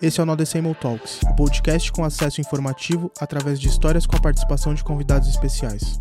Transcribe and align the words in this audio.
Esse 0.00 0.20
é 0.20 0.22
o 0.22 0.26
Nodecemol 0.26 0.76
Talks, 0.76 1.18
um 1.26 1.32
podcast 1.32 1.90
com 1.90 2.04
acesso 2.04 2.40
informativo 2.40 3.10
através 3.20 3.58
de 3.58 3.66
histórias 3.66 4.06
com 4.06 4.16
a 4.16 4.20
participação 4.20 4.72
de 4.72 4.84
convidados 4.84 5.28
especiais. 5.28 6.00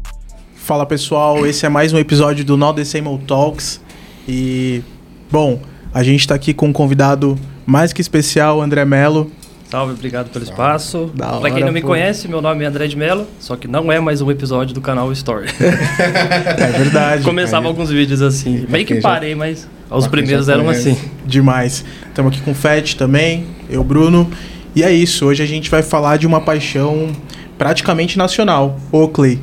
Fala 0.56 0.86
pessoal, 0.86 1.48
esse 1.48 1.66
é 1.66 1.70
mais 1.70 1.94
um 1.94 1.98
episódio 1.98 2.46
do 2.46 2.56
Nodecemol 2.56 3.18
Talks 3.26 3.82
e, 4.28 4.84
bom, 5.32 5.60
a 5.92 6.04
gente 6.04 6.20
está 6.20 6.36
aqui 6.36 6.54
com 6.54 6.68
um 6.68 6.74
convidado 6.74 7.40
mais 7.66 7.92
que 7.92 8.00
especial, 8.02 8.62
André 8.62 8.86
Melo. 8.86 9.32
Salve, 9.70 9.94
obrigado 9.94 10.30
pelo 10.30 10.46
espaço. 10.46 11.12
Da 11.14 11.40
Pra 11.40 11.52
quem 11.52 11.64
não 11.66 11.74
me 11.74 11.82
pô. 11.82 11.88
conhece, 11.88 12.28
meu 12.28 12.42
nome 12.42 12.64
é 12.64 12.68
André 12.68 12.88
de 12.88 12.96
Mello, 12.96 13.28
só 13.40 13.56
que 13.58 13.68
não 13.68 13.92
é 13.92 14.00
mais 14.00 14.22
um 14.22 14.30
episódio 14.32 14.74
do 14.74 14.80
canal 14.80 15.12
Story. 15.12 15.48
É 15.60 16.72
verdade. 16.78 17.24
Começava 17.24 17.68
alguns 17.68 17.90
vídeos 17.90 18.22
assim. 18.22 18.66
Meio 18.70 18.86
que 18.86 19.02
parei, 19.02 19.36
mas 19.36 19.68
os 19.90 20.08
primeiros 20.08 20.48
eram 20.48 20.70
assim. 20.70 20.98
Demais. 21.26 21.84
Estamos 22.08 22.32
aqui 22.32 22.42
com 22.42 22.52
o 22.52 22.56
Fett 22.56 22.96
também, 22.96 23.46
eu, 23.70 23.84
Bruno. 23.84 24.30
E 24.76 24.84
é 24.84 24.92
isso, 24.92 25.26
hoje 25.26 25.42
a 25.42 25.46
gente 25.46 25.70
vai 25.70 25.82
falar 25.82 26.18
de 26.18 26.28
uma 26.28 26.42
paixão 26.42 27.12
praticamente 27.58 28.18
nacional, 28.18 28.80
Oakley. 28.92 29.40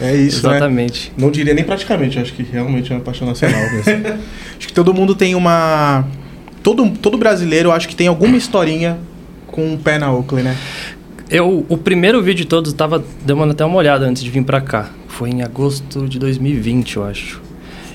É 0.00 0.14
isso, 0.14 0.46
né? 0.46 0.56
Exatamente. 0.56 1.12
Não 1.16 1.30
diria 1.30 1.54
nem 1.54 1.64
praticamente, 1.64 2.18
acho 2.18 2.32
que 2.32 2.42
realmente 2.42 2.92
é 2.92 2.96
uma 2.96 3.02
paixão 3.02 3.26
nacional 3.26 3.60
mesmo. 3.70 3.92
Acho 4.58 4.68
que 4.68 4.72
todo 4.72 4.94
mundo 4.94 5.14
tem 5.14 5.34
uma. 5.34 6.04
Todo, 6.62 6.88
todo 6.90 7.18
brasileiro, 7.18 7.70
acho 7.70 7.86
que 7.86 7.94
tem 7.94 8.06
alguma 8.06 8.36
historinha 8.36 8.96
com 9.48 9.74
um 9.74 9.76
pé 9.76 9.98
na 9.98 10.10
Oakley, 10.10 10.42
né? 10.42 10.56
Eu, 11.28 11.66
o 11.68 11.76
primeiro 11.76 12.22
vídeo 12.22 12.44
de 12.44 12.46
todos 12.46 12.72
tava 12.72 13.04
dando 13.24 13.50
até 13.50 13.64
uma 13.64 13.76
olhada 13.76 14.06
antes 14.06 14.22
de 14.22 14.30
vir 14.30 14.42
pra 14.44 14.60
cá. 14.60 14.90
Foi 15.08 15.28
em 15.28 15.42
agosto 15.42 16.08
de 16.08 16.18
2020, 16.18 16.96
eu 16.96 17.04
acho. 17.04 17.42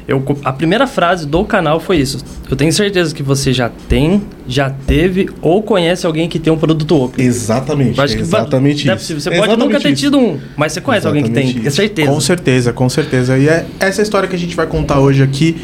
Eu, 0.09 0.23
a 0.43 0.51
primeira 0.51 0.87
frase 0.87 1.25
do 1.27 1.43
canal 1.45 1.79
foi 1.79 1.97
isso. 1.97 2.17
Eu 2.49 2.55
tenho 2.57 2.73
certeza 2.73 3.13
que 3.13 3.21
você 3.21 3.53
já 3.53 3.69
tem, 3.87 4.21
já 4.47 4.69
teve 4.69 5.29
ou 5.41 5.61
conhece 5.61 6.05
alguém 6.05 6.27
que 6.27 6.39
tem 6.39 6.51
um 6.51 6.57
produto 6.57 6.95
Oakley. 6.95 7.25
exatamente, 7.27 8.01
acho 8.01 8.15
que 8.15 8.21
exatamente 8.21 8.85
deve 8.85 8.97
isso. 8.97 9.05
ser- 9.07 9.13
Você 9.19 9.29
pode 9.29 9.41
Exatamente 9.41 9.65
nunca 9.67 9.79
ter 9.79 9.89
isso. 9.93 10.01
tido 10.01 10.17
um, 10.17 10.39
mas 10.57 10.73
você 10.73 10.81
conhece 10.81 11.05
alguém 11.07 11.23
que 11.23 11.29
tem, 11.29 11.43
Exatamente 11.43 11.67
é 11.67 11.71
certeza. 11.71 12.11
Com 12.11 12.19
certeza, 12.19 12.73
com 12.73 12.89
certeza. 12.89 13.37
E 13.37 13.47
é 13.47 13.65
essa 13.79 14.01
história 14.01 14.27
que 14.27 14.35
a 14.35 14.39
gente 14.39 14.55
vai 14.55 14.65
contar 14.67 14.99
hoje 14.99 15.21
aqui, 15.21 15.55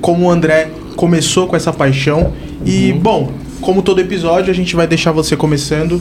como 0.00 0.26
o 0.26 0.30
André 0.30 0.68
começou 0.96 1.46
com 1.48 1.56
essa 1.56 1.72
paixão. 1.72 2.32
E, 2.64 2.92
Uhum. 2.92 2.98
bom, 3.00 3.32
como 3.60 3.82
todo 3.82 4.00
episódio, 4.00 4.50
a 4.50 4.54
gente 4.54 4.76
vai 4.76 4.86
deixar 4.86 5.10
você 5.12 5.36
começando. 5.36 6.00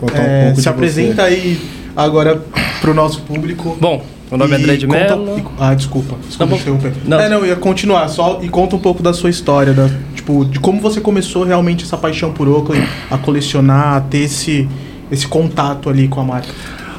Contar 0.00 0.20
um 0.20 0.24
É, 0.24 0.40
pouco 0.46 0.56
se 0.56 0.62
de 0.62 0.68
apresenta 0.68 1.22
aí 1.22 1.60
agora 1.96 2.42
pro 2.80 2.92
nosso 2.92 3.20
público. 3.22 3.76
Bom, 3.80 4.04
meu 4.32 4.38
nome 4.38 4.54
é 4.54 4.58
E 4.58 4.62
André 4.62 4.76
de 4.76 4.86
conta- 4.86 5.16
Mello. 5.16 5.38
e- 5.38 5.44
Ah, 5.58 5.74
desculpa. 5.74 6.16
Desculpa 6.26 6.52
Não, 6.52 6.60
interromper. 6.60 6.92
não. 7.04 7.20
É, 7.20 7.28
não, 7.28 7.44
ia 7.46 7.56
continuar 7.56 8.08
só 8.08 8.40
e 8.42 8.48
conta 8.48 8.74
um 8.76 8.78
pouco 8.78 9.02
da 9.02 9.12
sua 9.12 9.30
história, 9.30 9.72
da, 9.72 9.88
tipo, 10.14 10.44
de 10.44 10.58
como 10.58 10.80
você 10.80 11.00
começou 11.00 11.44
realmente 11.44 11.84
essa 11.84 11.96
paixão 11.96 12.32
por 12.32 12.48
Oakley, 12.48 12.82
a 13.10 13.18
colecionar, 13.18 13.96
a 13.96 14.00
ter 14.00 14.18
esse, 14.24 14.68
esse 15.10 15.26
contato 15.28 15.88
ali 15.90 16.08
com 16.08 16.20
a 16.20 16.24
marca. 16.24 16.48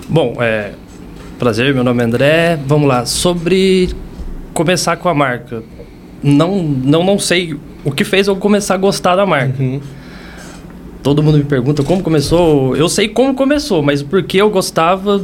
Bom, 0.08 0.36
é. 0.40 0.72
Prazer, 1.40 1.74
meu 1.74 1.84
nome 1.84 2.02
é 2.02 2.06
André. 2.06 2.60
Vamos 2.66 2.88
lá. 2.88 3.06
Sobre 3.06 3.90
começar 4.54 4.96
com 4.98 5.10
a 5.10 5.14
marca. 5.14 5.64
Não, 6.22 6.62
não, 6.64 7.04
não 7.04 7.20
sei 7.20 7.56
o 7.84 7.92
que 7.92 8.04
fez 8.06 8.28
eu 8.28 8.36
começar 8.36 8.76
a 8.76 8.78
gostar 8.78 9.16
da 9.16 9.26
marca. 9.26 9.62
Uhum. 9.62 9.82
Todo 11.02 11.22
mundo 11.22 11.38
me 11.38 11.44
pergunta 11.44 11.84
como 11.84 12.02
começou. 12.02 12.78
Eu 12.78 12.88
sei 12.88 13.10
como 13.10 13.34
começou, 13.34 13.82
mas 13.84 14.02
por 14.02 14.24
que 14.24 14.38
eu 14.38 14.50
gostava, 14.50 15.22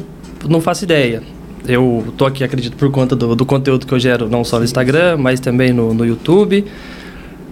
não 0.50 0.60
faço 0.60 0.84
ideia. 0.84 1.24
Eu 1.68 2.14
tô 2.18 2.26
aqui, 2.26 2.44
acredito, 2.44 2.76
por 2.76 2.90
conta 2.90 3.16
do, 3.16 3.36
do 3.36 3.46
conteúdo 3.46 3.86
que 3.86 3.94
eu 3.94 4.00
gero, 4.00 4.30
não 4.30 4.44
só 4.44 4.58
no 4.58 4.66
Instagram, 4.66 5.18
mas 5.18 5.40
também 5.40 5.72
no, 5.72 5.94
no 5.94 6.06
YouTube. 6.06 6.66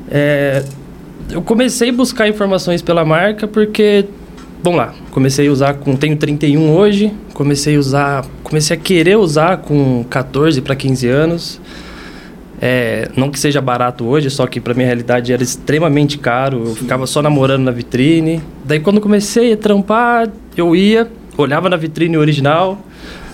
É, 0.09 0.63
eu 1.29 1.41
comecei 1.41 1.89
a 1.89 1.93
buscar 1.93 2.27
informações 2.27 2.81
pela 2.81 3.03
marca 3.03 3.47
porque, 3.47 4.05
vamos 4.63 4.79
lá, 4.79 4.93
comecei 5.11 5.47
a 5.47 5.51
usar 5.51 5.73
com. 5.75 5.95
Tenho 5.95 6.15
31 6.15 6.71
hoje, 6.71 7.13
comecei 7.33 7.75
a 7.75 7.79
usar. 7.79 8.25
Comecei 8.43 8.77
a 8.77 8.79
querer 8.79 9.17
usar 9.17 9.57
com 9.57 10.05
14 10.09 10.61
para 10.61 10.75
15 10.75 11.07
anos. 11.07 11.61
É, 12.59 13.11
não 13.15 13.29
que 13.29 13.39
seja 13.39 13.61
barato 13.61 14.03
hoje, 14.05 14.31
só 14.31 14.47
que 14.47 14.59
pra 14.59 14.73
minha 14.73 14.87
realidade 14.87 15.31
era 15.31 15.43
extremamente 15.43 16.17
caro. 16.17 16.63
Eu 16.65 16.75
ficava 16.75 17.05
só 17.05 17.21
namorando 17.21 17.63
na 17.63 17.71
vitrine. 17.71 18.41
Daí 18.65 18.79
quando 18.79 18.99
comecei 18.99 19.53
a 19.53 19.57
trampar, 19.57 20.27
eu 20.55 20.75
ia, 20.75 21.07
olhava 21.37 21.69
na 21.69 21.77
vitrine 21.77 22.17
original, 22.17 22.81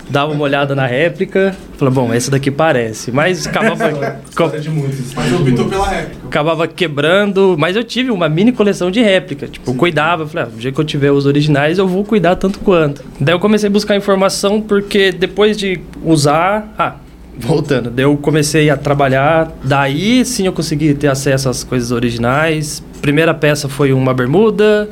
dava 0.08 0.32
uma 0.32 0.42
olhada 0.42 0.74
na 0.74 0.86
réplica, 0.86 1.56
falava, 1.76 2.00
bom, 2.00 2.12
essa 2.12 2.30
daqui 2.30 2.50
parece. 2.50 3.10
Mas 3.10 3.46
acabava, 3.48 4.20
de 4.58 4.70
muitos. 4.70 5.14
Mas 5.14 5.32
optou 5.32 5.68
pela 5.68 5.88
réplica. 5.88 6.26
acabava 6.26 6.68
quebrando. 6.68 7.56
Mas 7.58 7.76
eu 7.76 7.84
tive 7.84 8.10
uma 8.10 8.28
mini 8.28 8.52
coleção 8.52 8.90
de 8.90 9.00
réplica. 9.00 9.46
Tipo, 9.46 9.70
eu 9.70 9.74
cuidava. 9.74 10.26
Falei, 10.26 10.46
ah, 10.46 10.50
no 10.52 10.58
dia 10.58 10.72
que 10.72 10.78
eu 10.78 10.84
tiver 10.84 11.10
os 11.10 11.26
originais, 11.26 11.78
eu 11.78 11.88
vou 11.88 12.04
cuidar 12.04 12.36
tanto 12.36 12.58
quanto. 12.60 13.02
Daí 13.20 13.34
eu 13.34 13.38
comecei 13.38 13.68
a 13.68 13.72
buscar 13.72 13.96
informação 13.96 14.60
porque 14.60 15.12
depois 15.12 15.56
de 15.56 15.80
usar. 16.02 16.72
Ah, 16.78 16.94
voltando. 17.36 17.90
Daí 17.90 18.04
eu 18.04 18.16
comecei 18.16 18.70
a 18.70 18.76
trabalhar. 18.76 19.52
Daí 19.62 20.24
sim 20.24 20.46
eu 20.46 20.52
consegui 20.52 20.94
ter 20.94 21.08
acesso 21.08 21.48
às 21.48 21.64
coisas 21.64 21.90
originais. 21.90 22.82
Primeira 23.00 23.34
peça 23.34 23.68
foi 23.68 23.92
uma 23.92 24.14
bermuda. 24.14 24.88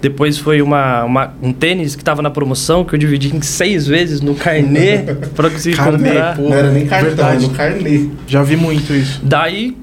Depois 0.00 0.38
foi 0.38 0.60
uma, 0.62 1.04
uma- 1.04 1.34
um 1.42 1.52
tênis 1.52 1.94
que 1.96 2.02
estava 2.02 2.20
na 2.22 2.30
promoção, 2.30 2.84
que 2.84 2.94
eu 2.94 2.98
dividi 2.98 3.34
em 3.34 3.40
seis 3.42 3.86
vezes 3.86 4.20
no 4.20 4.34
carnê 4.34 4.98
para 5.34 5.50
conseguir 5.50 5.76
Carnê, 5.76 6.08
comprar. 6.10 6.36
pô. 6.36 6.42
Não 6.42 6.54
era 6.54 6.70
nem 6.70 6.86
cartão, 6.86 7.08
Verdade. 7.08 7.30
era 7.36 7.40
no 7.48 7.50
carnê. 7.54 8.08
Já 8.26 8.42
vi 8.42 8.56
muito 8.56 8.92
isso. 8.94 9.20
Daí, 9.22 9.76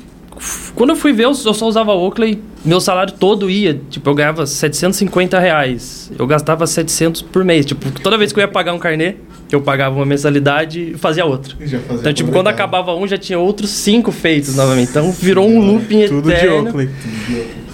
quando 0.75 0.91
eu 0.91 0.95
fui 0.95 1.13
ver, 1.13 1.25
eu 1.25 1.33
só 1.33 1.67
usava 1.67 1.93
Oakley, 1.93 2.41
meu 2.63 2.79
salário 2.79 3.13
todo 3.13 3.49
ia. 3.49 3.79
Tipo, 3.89 4.09
eu 4.09 4.15
ganhava 4.15 4.45
750 4.45 5.39
reais. 5.39 6.11
Eu 6.17 6.25
gastava 6.27 6.65
700 6.67 7.21
por 7.21 7.43
mês. 7.43 7.65
Tipo, 7.65 7.89
toda 8.01 8.17
vez 8.17 8.31
que 8.31 8.39
eu 8.39 8.41
ia 8.41 8.47
pagar 8.47 8.73
um 8.73 8.79
carnê, 8.79 9.15
eu 9.51 9.61
pagava 9.61 9.95
uma 9.95 10.05
mensalidade 10.05 10.93
e 10.93 10.97
fazia 10.97 11.25
outra. 11.25 11.53
Já 11.61 11.79
fazia 11.79 11.99
Então, 12.01 12.13
tipo, 12.13 12.31
quando 12.31 12.47
acabava 12.47 12.93
um, 12.95 13.07
já 13.07 13.17
tinha 13.17 13.37
outros 13.37 13.69
cinco 13.69 14.11
feitos 14.11 14.55
novamente. 14.55 14.89
Então, 14.89 15.11
virou 15.11 15.47
um 15.47 15.59
looping 15.59 16.07
Tudo 16.07 16.29
de 16.29 16.33
eterno. 16.35 16.67
Oakley. 16.69 16.89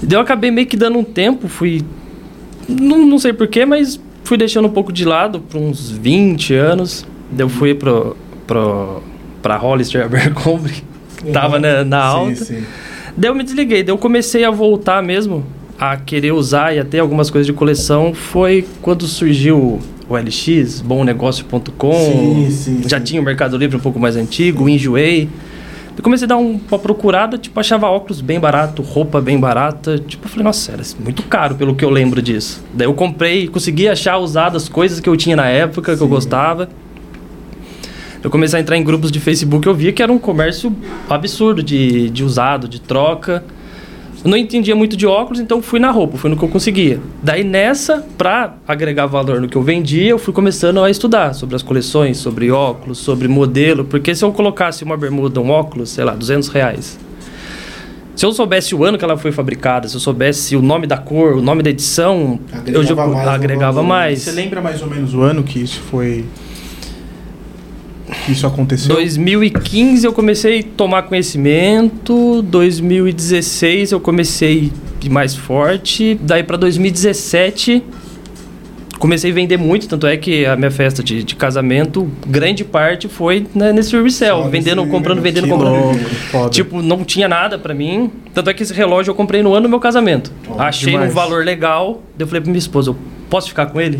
Daí 0.02 0.18
eu 0.18 0.22
acabei 0.22 0.52
meio 0.52 0.68
que 0.68 0.76
dando 0.78 0.98
um 0.98 1.04
tempo, 1.04 1.48
fui. 1.48 1.82
Não, 2.70 3.06
não 3.06 3.20
sei 3.20 3.34
porquê, 3.34 3.66
mas 3.66 4.00
fui 4.24 4.38
deixando 4.38 4.68
um 4.68 4.72
pouco 4.72 4.92
de 4.94 5.06
lado 5.06 5.40
por 5.40 5.60
uns 5.60 5.90
20 5.90 6.54
anos. 6.54 7.06
Daí 7.32 7.46
eu 7.46 7.50
fui 7.50 7.74
pro, 7.74 8.16
pro, 8.46 9.02
pra 9.42 9.58
Hollister 9.58 10.04
Abercrombie, 10.06 10.84
que 11.18 11.32
tava 11.32 11.60
na, 11.60 11.84
na 11.84 12.02
alta. 12.04 12.36
Sim, 12.36 12.60
sim. 12.60 12.64
Daí 13.18 13.30
eu 13.30 13.36
me 13.36 13.44
desliguei, 13.44 13.84
daí 13.84 13.94
eu 13.94 13.98
comecei 13.98 14.44
a 14.44 14.52
voltar 14.52 15.02
mesmo 15.04 15.46
a 15.80 15.96
querer 15.96 16.34
usar 16.34 16.76
e 16.76 16.80
a 16.80 16.86
ter 16.86 17.00
algumas 17.00 17.30
coisas 17.30 17.46
de 17.48 17.54
coleção. 17.54 18.14
Foi 18.14 18.66
quando 18.82 19.06
surgiu 19.08 19.80
o 20.10 20.16
LX, 20.16 20.82
bomnegócio.com. 20.82 21.94
Sim, 21.94 22.52
sim, 22.52 22.82
Já 22.88 22.98
sim. 22.98 23.04
tinha 23.04 23.22
o 23.22 23.24
Mercado 23.26 23.58
Livre 23.58 23.78
um 23.78 23.80
pouco 23.80 24.00
mais 24.00 24.16
antigo, 24.16 24.68
enjoei. 24.68 25.30
Eu 26.00 26.04
comecei 26.04 26.24
a 26.24 26.30
dar 26.30 26.38
um- 26.38 26.58
uma 26.72 26.80
procurada, 26.80 27.38
tipo, 27.38 27.60
achava 27.60 27.86
óculos 27.88 28.22
bem 28.22 28.40
barato, 28.40 28.82
roupa 28.82 29.20
bem 29.20 29.38
barata. 29.38 29.98
Tipo, 30.00 30.28
eu 30.28 30.30
falei, 30.30 30.46
nossa, 30.46 30.72
era 30.72 30.82
muito 30.98 31.24
caro 31.24 31.56
pelo 31.56 31.76
que 31.76 31.84
eu 31.84 31.90
lembro 31.90 32.22
disso. 32.22 32.64
Daí 32.74 32.88
eu 32.88 32.94
comprei, 32.94 33.50
consegui 33.50 33.86
achar 33.90 34.18
usadas 34.18 34.70
coisas 34.70 35.02
que 35.02 35.10
eu 35.10 35.18
tinha 35.18 35.36
na 35.36 35.48
época, 35.48 35.98
que 35.98 36.02
eu 36.02 36.08
Sim. 36.08 36.14
gostava. 36.14 36.70
Eu 38.24 38.30
comecei 38.30 38.58
a 38.58 38.62
entrar 38.62 38.78
em 38.78 38.84
grupos 38.84 39.12
de 39.12 39.20
Facebook, 39.20 39.68
eu 39.68 39.76
via 39.76 39.92
que 39.92 40.02
era 40.02 40.10
um 40.10 40.18
comércio 40.18 40.74
absurdo 41.10 41.62
de, 41.62 42.10
de 42.10 42.24
usado, 42.24 42.70
de 42.70 42.80
troca. 42.80 43.44
Eu 44.24 44.30
não 44.30 44.38
entendia 44.38 44.76
muito 44.76 44.98
de 44.98 45.08
óculos, 45.08 45.40
então 45.40 45.62
fui 45.62 45.80
na 45.80 45.92
roupa, 45.92 46.18
fui 46.18 46.30
no 46.30 46.36
que 46.36 46.44
eu 46.44 46.50
conseguia. 46.50 47.00
Daí 47.24 47.44
nessa, 47.44 48.06
pra 48.18 48.56
agregar 48.68 49.06
valor 49.06 49.40
no 49.40 49.48
que 49.48 49.56
eu 49.56 49.62
vendia, 49.62 50.10
eu 50.10 50.20
fui 50.20 50.34
começando 50.34 50.84
a 50.84 50.90
estudar 50.90 51.34
sobre 51.34 51.56
as 51.56 51.64
coleções, 51.64 52.18
sobre 52.18 52.52
óculos, 52.52 52.98
sobre 52.98 53.30
modelo, 53.30 53.86
porque 53.86 54.14
se 54.14 54.26
eu 54.26 54.32
colocasse 54.34 54.84
uma 54.84 54.98
bermuda, 54.98 55.40
um 55.40 55.50
óculos, 55.50 55.90
sei 55.92 56.04
lá, 56.04 56.14
200 56.14 56.50
reais. 56.50 57.00
Se 58.14 58.26
eu 58.26 58.34
soubesse 58.34 58.76
o 58.76 58.84
ano 58.84 58.98
que 58.98 59.06
ela 59.06 59.16
foi 59.16 59.32
fabricada, 59.32 59.88
se 59.88 59.96
eu 59.96 60.02
soubesse 60.02 60.54
o 60.58 60.62
nome 60.62 60.86
da 60.86 60.98
cor, 60.98 61.38
o 61.38 61.42
nome 61.42 61.64
da 61.64 61.70
edição, 61.70 62.38
eu 62.68 62.82
Agregava 62.82 62.84
já 62.84 62.96
mais 62.96 63.28
agregava 63.30 63.84
mais. 63.84 64.22
Você 64.24 64.32
lembra 64.32 64.60
mais 64.60 64.82
ou 64.82 64.90
menos 64.90 65.14
o 65.14 65.22
ano 65.22 65.42
que 65.42 65.60
isso 65.60 65.80
foi. 65.90 66.26
Isso 68.28 68.46
aconteceu? 68.46 68.96
2015 68.96 70.06
eu 70.06 70.14
comecei 70.14 70.60
a 70.60 70.64
tomar 70.76 71.04
conhecimento, 71.04 72.42
2016 72.44 73.92
eu 73.92 74.00
comecei 74.00 74.72
mais 75.10 75.36
forte, 75.36 76.20
daí 76.22 76.44
para 76.44 76.58
2017 76.58 77.84
comecei 79.00 79.32
a 79.32 79.34
vender 79.34 79.58
muito, 79.58 79.88
tanto 79.88 80.06
é 80.06 80.18
que 80.18 80.46
a 80.46 80.56
minha 80.56 80.70
festa 80.70 81.02
de, 81.02 81.24
de 81.24 81.36
casamento, 81.36 82.12
grande 82.28 82.64
parte 82.66 83.08
foi 83.08 83.48
né, 83.56 83.72
nesse 83.72 84.00
resell, 84.00 84.50
vendendo, 84.50 84.86
comprando, 84.88 85.22
vendendo, 85.22 85.48
comprando. 85.48 85.98
louco. 86.34 86.50
Tipo, 86.50 86.82
não 86.82 87.04
tinha 87.06 87.28
nada 87.28 87.58
pra 87.58 87.74
mim. 87.74 88.12
Tanto 88.34 88.50
é 88.50 88.54
que 88.54 88.62
esse 88.62 88.74
relógio 88.74 89.12
eu 89.12 89.16
comprei 89.16 89.42
no 89.42 89.54
ano 89.54 89.64
do 89.64 89.70
meu 89.70 89.80
casamento. 89.80 90.32
Ó, 90.50 90.60
Achei 90.60 90.92
demais. 90.92 91.12
um 91.12 91.14
valor 91.14 91.46
legal. 91.46 92.04
Daí 92.18 92.26
eu 92.26 92.28
falei 92.28 92.42
pra 92.42 92.52
minha 92.52 92.60
esposa, 92.60 92.94
posso 93.30 93.50
ficar 93.50 93.68
com 93.68 93.80
ele? 93.80 94.00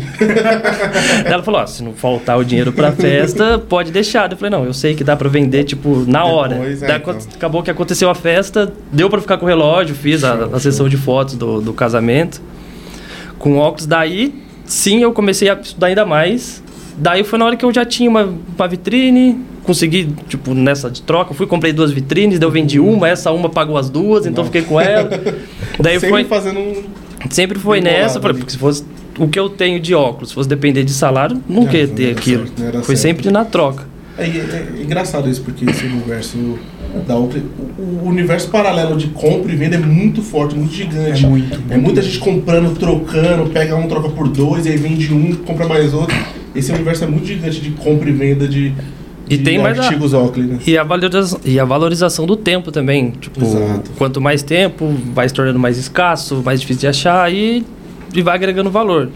Ela 1.24 1.42
falou, 1.42 1.60
ó, 1.60 1.66
se 1.66 1.82
não 1.82 1.92
faltar 1.92 2.38
o 2.38 2.44
dinheiro 2.44 2.72
pra 2.72 2.92
festa, 2.92 3.58
pode 3.58 3.90
deixar. 3.90 4.30
Eu 4.30 4.36
falei, 4.36 4.50
não, 4.50 4.64
eu 4.64 4.72
sei 4.74 4.94
que 4.94 5.04
dá 5.04 5.16
pra 5.16 5.28
vender, 5.28 5.64
tipo, 5.64 6.04
na 6.06 6.24
hora. 6.24 6.54
Depois, 6.54 6.82
é, 6.82 6.86
Daí 6.86 6.96
então. 6.98 7.16
acabou 7.34 7.62
que 7.62 7.70
aconteceu 7.70 8.10
a 8.10 8.14
festa, 8.14 8.72
deu 8.92 9.08
pra 9.08 9.20
ficar 9.20 9.38
com 9.38 9.46
o 9.46 9.48
relógio, 9.48 9.94
fiz 9.94 10.24
a, 10.24 10.36
Show, 10.36 10.54
a 10.54 10.60
sessão 10.60 10.88
de 10.88 10.96
fotos 10.96 11.34
do, 11.36 11.60
do 11.60 11.72
casamento. 11.72 12.40
com 13.38 13.56
óculos. 13.56 13.86
Daí, 13.86 14.34
sim, 14.64 15.02
eu 15.02 15.12
comecei 15.12 15.48
a 15.48 15.54
estudar 15.54 15.86
ainda 15.88 16.04
mais. 16.04 16.62
Daí 16.96 17.24
foi 17.24 17.38
na 17.38 17.46
hora 17.46 17.56
que 17.56 17.64
eu 17.64 17.72
já 17.72 17.84
tinha 17.84 18.10
uma, 18.10 18.28
uma 18.58 18.68
vitrine, 18.68 19.40
consegui, 19.64 20.12
tipo, 20.28 20.52
nessa 20.52 20.90
de 20.90 21.00
troca, 21.00 21.32
fui, 21.32 21.46
comprei 21.46 21.72
duas 21.72 21.90
vitrines, 21.92 22.38
daí 22.38 22.46
eu 22.46 22.50
vendi 22.50 22.78
uma, 22.78 23.08
essa 23.08 23.30
uma 23.30 23.48
pagou 23.48 23.78
as 23.78 23.88
duas, 23.88 24.26
então 24.26 24.44
Nossa. 24.44 24.52
fiquei 24.52 24.62
com 24.68 24.78
ela. 24.78 25.08
Daí 25.80 25.94
Sempre 25.94 26.10
foi, 26.10 26.24
fazendo 26.24 26.58
um... 26.60 26.82
sempre 27.30 27.58
foi 27.58 27.80
nessa, 27.80 28.20
porque 28.20 28.50
se 28.50 28.58
fosse 28.58 28.84
o 29.20 29.28
que 29.28 29.38
eu 29.38 29.48
tenho 29.48 29.78
de 29.78 29.94
óculos, 29.94 30.30
se 30.30 30.34
fosse 30.34 30.48
depender 30.48 30.82
de 30.84 30.92
salário, 30.92 31.40
nunca 31.48 31.72
Não, 31.72 31.78
ia 31.78 31.86
ter 31.88 32.10
aquilo. 32.16 32.46
certo, 32.56 32.82
Foi 32.82 32.96
certo. 32.96 32.98
sempre 32.98 33.30
na 33.30 33.44
troca. 33.44 33.84
É, 34.18 34.24
é- 34.24 34.26
é 34.78 34.82
engraçado 34.82 35.28
isso, 35.30 35.40
porque 35.42 35.64
esse 35.64 35.86
universo 35.86 36.58
da 37.06 37.16
Oakley, 37.16 37.42
o, 37.78 37.82
o 38.04 38.08
universo 38.08 38.48
paralelo 38.50 38.96
de 38.96 39.06
compra 39.08 39.52
e 39.52 39.56
venda 39.56 39.76
é 39.76 39.78
muito 39.78 40.20
forte, 40.20 40.54
muito 40.56 40.74
gigante. 40.74 41.24
É 41.24 41.28
muito, 41.28 41.58
É 41.70 41.76
muita 41.78 42.02
gente 42.02 42.18
comprando, 42.18 42.76
trocando, 42.76 43.48
pega 43.50 43.76
um, 43.76 43.86
troca 43.86 44.08
por 44.10 44.28
dois, 44.28 44.66
e 44.66 44.70
aí 44.70 44.76
vende 44.76 45.12
um, 45.14 45.34
compra 45.36 45.66
mais 45.68 45.94
outro. 45.94 46.14
Esse 46.54 46.72
universo 46.72 47.04
é 47.04 47.06
muito 47.06 47.26
gigante 47.26 47.60
de 47.60 47.70
compra 47.70 48.10
e 48.10 48.12
venda 48.12 48.46
de, 48.48 48.74
E 49.28 49.38
tem 49.38 49.58
mais 49.58 49.78
a- 49.78 49.88
Oakley, 50.18 50.44
né? 50.46 50.58
E 50.66 50.76
a, 50.76 50.82
valorização, 50.82 51.40
e 51.44 51.60
a 51.60 51.64
valorização 51.64 52.26
do 52.26 52.36
tempo 52.36 52.72
também. 52.72 53.12
Tipo, 53.12 53.42
Exato. 53.44 53.90
quanto 53.96 54.20
mais 54.20 54.42
tempo, 54.42 54.92
vai 55.14 55.28
se 55.28 55.34
tornando 55.34 55.58
mais 55.58 55.78
escasso, 55.78 56.42
mais 56.44 56.60
difícil 56.60 56.80
de 56.80 56.86
achar 56.88 57.32
e, 57.32 57.64
e 58.14 58.22
vai 58.22 58.34
agregando 58.34 58.70
valor. 58.70 59.10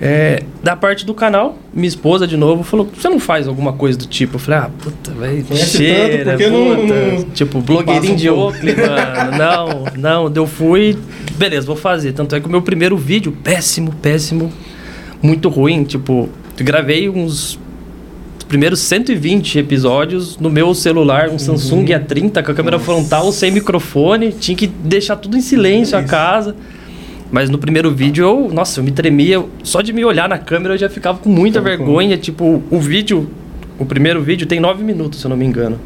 É, 0.00 0.42
da 0.62 0.74
parte 0.74 1.06
do 1.06 1.14
canal, 1.14 1.56
minha 1.72 1.86
esposa 1.86 2.26
de 2.26 2.36
novo 2.36 2.64
falou: 2.64 2.88
Você 2.94 3.08
não 3.08 3.20
faz 3.20 3.46
alguma 3.46 3.72
coisa 3.72 3.96
do 3.96 4.06
tipo? 4.06 4.34
Eu 4.34 4.38
falei: 4.40 4.60
Ah, 4.60 4.70
puta, 4.82 5.12
vai, 5.12 5.42
Conhece 5.46 5.76
cheira, 5.78 6.24
tanto, 6.24 6.36
por 6.36 6.44
que 6.44 6.50
não- 6.50 6.76
puta. 6.76 6.94
não- 6.94 7.24
tipo, 7.30 7.60
blogueirinho 7.60 8.16
de? 8.16 8.28
Oakley, 8.28 8.74
mano. 8.76 9.38
Não, 9.38 9.84
não. 10.26 10.32
Eu 10.34 10.46
fui, 10.46 10.98
beleza, 11.36 11.66
vou 11.66 11.76
fazer. 11.76 12.12
Tanto 12.12 12.34
é 12.34 12.40
que 12.40 12.46
o 12.46 12.50
meu 12.50 12.60
primeiro 12.60 12.96
vídeo, 12.96 13.32
péssimo, 13.42 13.92
péssimo, 14.02 14.52
muito 15.22 15.48
ruim. 15.48 15.84
Tipo, 15.84 16.28
gravei 16.56 17.08
uns 17.08 17.58
primeiros 18.48 18.80
120 18.80 19.58
episódios 19.60 20.36
no 20.38 20.50
meu 20.50 20.74
celular, 20.74 21.28
um 21.30 21.38
Samsung 21.38 21.84
A30 21.86 22.42
com 22.44 22.50
a 22.50 22.54
câmera 22.54 22.76
Nossa. 22.78 22.84
frontal, 22.84 23.32
sem 23.32 23.50
microfone, 23.52 24.32
tinha 24.32 24.56
que 24.56 24.66
deixar 24.66 25.16
tudo 25.16 25.36
em 25.36 25.40
silêncio 25.40 25.96
a 25.96 26.02
casa. 26.02 26.54
Mas 27.34 27.50
no 27.50 27.58
primeiro 27.58 27.90
vídeo 27.90 28.24
eu, 28.24 28.48
nossa, 28.54 28.78
eu 28.78 28.84
me 28.84 28.92
tremia, 28.92 29.44
só 29.64 29.82
de 29.82 29.92
me 29.92 30.04
olhar 30.04 30.28
na 30.28 30.38
câmera 30.38 30.74
eu 30.74 30.78
já 30.78 30.88
ficava 30.88 31.18
com 31.18 31.28
muita 31.28 31.58
Ficava 31.58 31.76
com- 31.78 31.84
vergonha, 31.84 32.16
tipo, 32.16 32.62
o 32.70 32.78
vídeo, 32.78 33.28
o 33.76 33.84
primeiro 33.84 34.22
vídeo 34.22 34.46
tem 34.46 34.60
9 34.60 34.84
minutos, 34.84 35.18
se 35.18 35.26
eu 35.26 35.28
não 35.30 35.36
me 35.36 35.44
engano. 35.44 35.76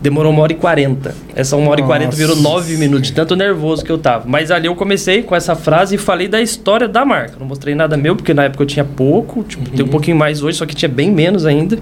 Demorou 0.00 0.30
uma 0.32 0.42
hora 0.42 0.52
e 0.52 0.54
quarenta. 0.54 1.12
Essa 1.34 1.56
uma 1.56 1.72
hora 1.72 1.80
e 1.80 1.84
quarenta 1.84 2.14
virou 2.14 2.36
nove 2.36 2.76
minutos, 2.76 3.08
de 3.08 3.14
tanto 3.14 3.34
nervoso 3.34 3.84
que 3.84 3.90
eu 3.90 3.98
tava. 3.98 4.28
Mas 4.28 4.52
ali 4.52 4.68
eu 4.68 4.76
comecei 4.76 5.24
com 5.24 5.34
essa 5.34 5.56
frase 5.56 5.96
e 5.96 5.98
falei 5.98 6.28
da 6.28 6.40
história 6.40 6.86
da 6.86 7.04
marca. 7.04 7.34
Não 7.40 7.46
mostrei 7.46 7.74
nada 7.74 7.96
meu, 7.96 8.14
porque 8.14 8.32
na 8.32 8.44
época 8.44 8.62
eu 8.62 8.66
tinha 8.68 8.84
pouco, 8.84 9.42
tipo, 9.42 9.68
tem 9.70 9.84
um 9.84 9.88
pouquinho 9.88 10.16
mais 10.16 10.40
hoje, 10.40 10.56
só 10.58 10.66
que 10.66 10.76
tinha 10.76 10.88
bem 10.88 11.10
menos 11.10 11.44
ainda. 11.44 11.78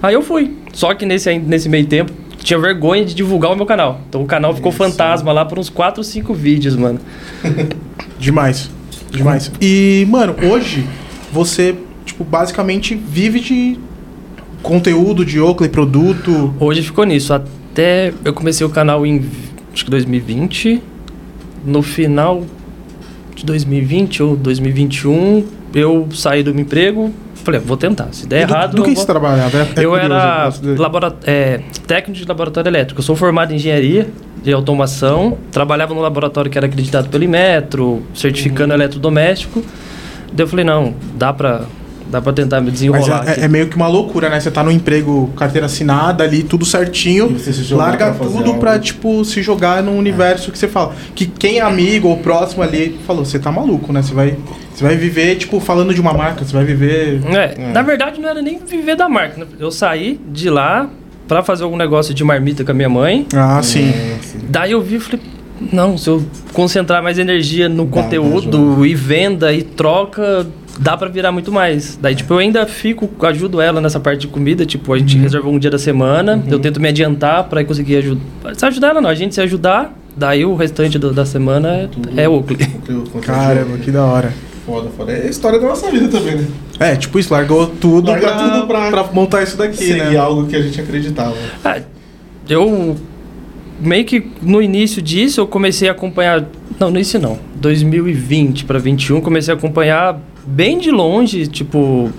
Aí 0.00 0.14
eu 0.14 0.22
fui. 0.22 0.56
Só 0.72 0.94
que 0.94 1.04
nesse, 1.04 1.36
nesse 1.40 1.68
meio 1.68 1.86
tempo, 1.86 2.12
tinha 2.42 2.58
vergonha 2.58 3.04
de 3.04 3.14
divulgar 3.14 3.52
o 3.52 3.56
meu 3.56 3.66
canal. 3.66 4.00
Então 4.08 4.22
o 4.22 4.26
canal 4.26 4.54
ficou 4.54 4.70
Isso. 4.70 4.78
fantasma 4.78 5.32
lá 5.32 5.44
por 5.44 5.58
uns 5.58 5.68
4 5.68 6.00
ou 6.00 6.04
5 6.04 6.34
vídeos, 6.34 6.76
mano. 6.76 7.00
Demais. 8.18 8.70
Demais. 9.10 9.52
E, 9.60 10.06
mano, 10.08 10.34
hoje 10.42 10.86
você, 11.30 11.76
tipo, 12.04 12.24
basicamente 12.24 12.94
vive 12.94 13.40
de 13.40 13.78
conteúdo 14.62 15.24
de 15.24 15.40
Oakley, 15.40 15.68
produto. 15.68 16.54
Hoje 16.58 16.82
ficou 16.82 17.04
nisso. 17.04 17.34
Até 17.34 18.12
eu 18.24 18.32
comecei 18.32 18.66
o 18.66 18.70
canal 18.70 19.04
em 19.04 19.24
acho 19.72 19.84
que 19.84 19.90
2020. 19.90 20.82
No 21.64 21.82
final 21.82 22.44
de 23.34 23.44
2020 23.44 24.22
ou 24.22 24.36
2021, 24.36 25.44
eu 25.74 26.08
saí 26.12 26.42
do 26.42 26.52
meu 26.54 26.62
emprego. 26.62 27.12
Falei, 27.44 27.60
vou 27.60 27.76
tentar. 27.76 28.08
Se 28.12 28.26
der 28.26 28.42
E 28.42 28.46
do, 28.46 28.52
errado. 28.52 28.74
do 28.76 28.82
que 28.82 28.90
vou... 28.90 28.96
você 29.00 29.06
trabalhava? 29.06 29.58
É- 29.58 29.60
é 29.60 29.84
eu 29.84 29.90
curioso, 29.90 30.04
era 30.14 30.50
labora- 30.78 31.16
é, 31.24 31.60
técnico 31.86 32.20
de 32.20 32.26
laboratório 32.28 32.68
elétrico. 32.68 33.00
Eu 33.00 33.04
sou 33.04 33.16
formado 33.16 33.52
em 33.52 33.56
engenharia 33.56 34.08
de 34.42 34.52
automação. 34.52 35.36
Trabalhava 35.50 35.92
no 35.94 36.00
laboratório 36.00 36.50
que 36.50 36.56
era 36.58 36.66
acreditado 36.66 37.08
pelo 37.08 37.24
Imetro, 37.24 38.02
certificando 38.14 38.72
eletrodoméstico. 38.74 39.62
Daí 40.32 40.44
eu 40.44 40.48
falei, 40.48 40.64
não, 40.64 40.94
dá 41.14 41.32
pra, 41.32 41.62
dá 42.10 42.22
pra 42.22 42.32
tentar 42.32 42.60
me 42.60 42.66
Mas 42.70 42.74
desenrolar. 42.74 43.24
é, 43.26 43.30
aqui. 43.32 43.40
é 43.40 43.48
meio 43.48 43.68
que 43.68 43.76
uma 43.76 43.88
loucura, 43.88 44.30
né? 44.30 44.40
Você 44.40 44.50
tá 44.50 44.62
no 44.62 44.70
emprego, 44.70 45.30
carteira 45.36 45.66
assinada 45.66 46.24
ali, 46.24 46.42
tudo 46.42 46.64
certinho. 46.64 47.28
Você 47.30 47.52
se 47.52 47.64
jogar 47.64 47.84
larga 47.86 48.12
pra 48.12 48.26
tudo 48.26 48.38
algo. 48.46 48.58
pra, 48.60 48.78
tipo, 48.78 49.24
se 49.24 49.42
jogar 49.42 49.82
num 49.82 49.98
universo 49.98 50.50
que 50.50 50.58
você 50.58 50.68
fala. 50.68 50.94
Que 51.14 51.26
quem 51.26 51.58
é 51.58 51.60
amigo 51.60 52.08
ou 52.08 52.16
próximo 52.18 52.62
ali 52.62 52.98
falou, 53.06 53.24
você 53.24 53.38
tá 53.38 53.50
maluco, 53.52 53.92
né? 53.92 54.00
Você 54.00 54.14
vai, 54.14 54.36
você 54.82 54.86
vai 54.88 54.96
viver, 54.96 55.36
tipo, 55.36 55.60
falando 55.60 55.94
de 55.94 56.00
uma 56.00 56.12
marca, 56.12 56.44
você 56.44 56.52
vai 56.52 56.64
viver. 56.64 57.20
É, 57.34 57.54
É. 57.58 57.72
na 57.72 57.82
verdade 57.82 58.20
não 58.20 58.28
era 58.28 58.42
nem 58.42 58.58
viver 58.58 58.96
da 58.96 59.08
marca. 59.08 59.46
Eu 59.58 59.70
saí 59.70 60.20
de 60.32 60.50
lá 60.50 60.90
pra 61.28 61.42
fazer 61.42 61.62
algum 61.64 61.76
negócio 61.76 62.12
de 62.12 62.22
marmita 62.24 62.64
com 62.64 62.70
a 62.72 62.74
minha 62.74 62.88
mãe. 62.88 63.26
Ah, 63.34 63.60
sim. 63.62 63.88
É, 63.90 64.16
sim. 64.20 64.38
Daí 64.48 64.72
eu 64.72 64.82
vi 64.82 64.96
e 64.96 65.00
falei, 65.00 65.20
não, 65.72 65.96
se 65.96 66.10
eu 66.10 66.22
concentrar 66.52 67.02
mais 67.02 67.18
energia 67.18 67.68
no 67.68 67.84
Dá, 67.84 67.90
conteúdo 68.02 68.76
dá, 68.80 68.86
e 68.86 68.94
venda 68.94 69.52
e 69.52 69.62
troca, 69.62 70.44
dá 70.78 70.96
pra 70.96 71.08
virar 71.08 71.30
muito 71.30 71.52
mais. 71.52 71.96
Daí, 72.02 72.14
tipo, 72.16 72.34
eu 72.34 72.38
ainda 72.38 72.66
fico, 72.66 73.08
ajudo 73.26 73.60
ela 73.60 73.80
nessa 73.80 74.00
parte 74.00 74.22
de 74.22 74.26
comida, 74.26 74.66
tipo, 74.66 74.92
a 74.92 74.98
gente 74.98 75.16
Uhum. 75.16 75.22
reservou 75.22 75.52
um 75.54 75.58
dia 75.58 75.70
da 75.70 75.78
semana, 75.78 76.42
eu 76.50 76.58
tento 76.58 76.80
me 76.80 76.88
adiantar 76.88 77.44
pra 77.44 77.64
conseguir 77.64 77.96
ajudar. 77.96 78.20
Se 78.56 78.66
ajudar 78.66 78.88
ela 78.88 79.00
não, 79.00 79.08
a 79.08 79.14
gente 79.14 79.34
se 79.34 79.40
ajudar, 79.40 79.96
daí 80.16 80.44
o 80.44 80.54
restante 80.56 80.98
do- 80.98 81.12
da 81.12 81.24
semana 81.24 81.68
é, 81.68 81.86
Tudo. 81.86 82.20
é 82.20 82.28
Oakley. 82.28 82.58
Caramba, 83.22 83.78
que 83.78 83.90
da 83.90 84.04
hora. 84.04 84.32
Foda, 84.66 84.90
foda. 84.96 85.12
É 85.12 85.26
a 85.26 85.30
história 85.30 85.58
da 85.58 85.66
nossa 85.66 85.90
vida 85.90 86.08
também, 86.08 86.36
né? 86.36 86.46
É, 86.78 86.96
tipo 86.96 87.18
isso, 87.18 87.32
largou 87.32 87.66
tudo, 87.66 88.10
Larga 88.10 88.26
pra, 88.32 88.38
tudo 88.50 88.66
pra- 88.66 88.90
pra 88.90 89.04
montar 89.12 89.42
isso 89.42 89.56
daqui, 89.56 89.76
Seguir 89.76 89.98
né? 90.10 90.16
algo 90.16 90.46
que 90.46 90.54
a 90.56 90.62
gente 90.62 90.80
acreditava. 90.80 91.34
Ah, 91.64 91.80
eu 92.48 92.96
meio 93.80 94.04
que 94.04 94.24
no 94.40 94.62
início 94.62 95.02
disso 95.02 95.40
eu 95.40 95.46
comecei 95.46 95.88
a 95.88 95.92
acompanhar, 95.92 96.44
não, 96.78 96.90
no 96.90 96.96
início 96.96 97.18
não, 97.20 97.38
2020 97.56 98.64
para 98.64 98.78
21 98.78 99.20
comecei 99.20 99.52
a 99.52 99.56
acompanhar 99.56 100.20
bem 100.46 100.78
de 100.78 100.90
longe, 100.90 101.46
tipo 101.46 102.10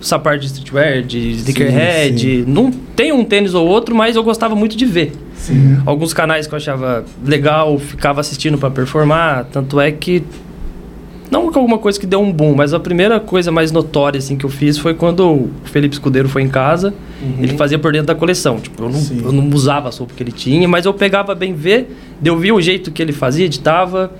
essa 0.00 0.18
parte 0.18 0.40
de 0.40 0.46
streetwear, 0.46 1.02
de 1.02 1.18
sneakerhead, 1.32 2.44
não 2.46 2.70
tem 2.70 3.12
um 3.12 3.22
tênis 3.22 3.52
ou 3.52 3.66
outro, 3.68 3.94
mas 3.94 4.16
eu 4.16 4.22
gostava 4.24 4.54
muito 4.54 4.74
de 4.74 4.86
ver. 4.86 5.12
Sim. 5.36 5.78
Alguns 5.84 6.14
canais 6.14 6.46
que 6.46 6.54
eu 6.54 6.56
achava 6.56 7.04
legal, 7.22 7.78
ficava 7.78 8.20
assistindo 8.20 8.56
para 8.56 8.70
performar, 8.70 9.44
tanto 9.52 9.78
é 9.78 9.92
que 9.92 10.22
não 11.30 11.46
alguma 11.46 11.78
coisa 11.78 11.98
que 11.98 12.06
deu 12.06 12.20
um 12.20 12.32
boom, 12.32 12.54
mas 12.54 12.74
a 12.74 12.80
primeira 12.80 13.20
coisa 13.20 13.52
mais 13.52 13.70
notória 13.70 14.18
assim 14.18 14.36
que 14.36 14.44
eu 14.44 14.50
fiz 14.50 14.78
foi 14.78 14.94
quando 14.94 15.20
o 15.24 15.50
Felipe 15.64 15.94
Escudeiro 15.94 16.28
foi 16.28 16.42
em 16.42 16.48
casa, 16.48 16.92
ele 17.38 17.56
fazia 17.56 17.78
por 17.78 17.92
dentro 17.92 18.08
da 18.08 18.14
coleção. 18.14 18.58
Tipo, 18.58 18.84
eu 18.84 18.88
não, 18.88 18.98
Sim. 18.98 19.22
eu 19.24 19.32
não 19.32 19.48
usava 19.50 19.88
a 19.88 19.92
sopa 19.92 20.12
que 20.16 20.22
ele 20.22 20.32
tinha, 20.32 20.66
mas 20.68 20.86
eu 20.86 20.94
pegava 20.94 21.34
bem 21.34 21.54
ver, 21.54 21.96
eu 22.24 22.36
via 22.36 22.54
o 22.54 22.60
jeito 22.60 22.90
que 22.90 23.00
ele 23.00 23.12
fazia, 23.12 23.44
editava, 23.46 24.12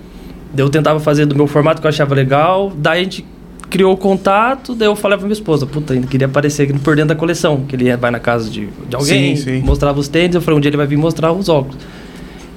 eu 0.57 0.69
tentava 0.69 1.00
fazer 1.00 1.26
do 1.26 1.35
meu 1.35 1.47
formato 1.47 1.81
que 1.81 1.87
eu 1.87 1.88
achava 1.88 2.14
legal, 2.14 2.73
daí 2.76 3.00
a 3.00 3.05
gente 3.05 3.25
criou 3.69 3.93
o 3.93 3.97
contato, 3.97 4.75
daí 4.75 4.88
eu 4.88 4.97
falei 4.97 5.17
pra 5.17 5.26
minha 5.26 5.33
esposa, 5.33 5.64
puta, 5.67 5.95
ainda 5.95 6.07
queria 6.07 6.26
aparecer 6.26 6.64
aqui 6.64 6.79
por 6.79 6.97
dentro 6.97 7.11
da 7.11 7.14
coleção, 7.14 7.62
que 7.69 7.76
ele 7.76 7.97
vai 7.97 8.11
na 8.11 8.19
casa 8.19 8.50
de, 8.50 8.69
de 8.88 8.97
alguém, 8.97 9.37
Sim, 9.37 9.43
sim. 9.43 9.61
mostrava 9.61 9.99
os 9.99 10.09
tênis, 10.09 10.35
eu 10.35 10.40
falei, 10.40 10.59
um 10.59 10.61
dia 10.61 10.69
ele 10.71 10.76
vai 10.76 10.87
vir 10.87 10.97
mostrar 10.97 11.33
os 11.33 11.49
óculos. 11.49 11.79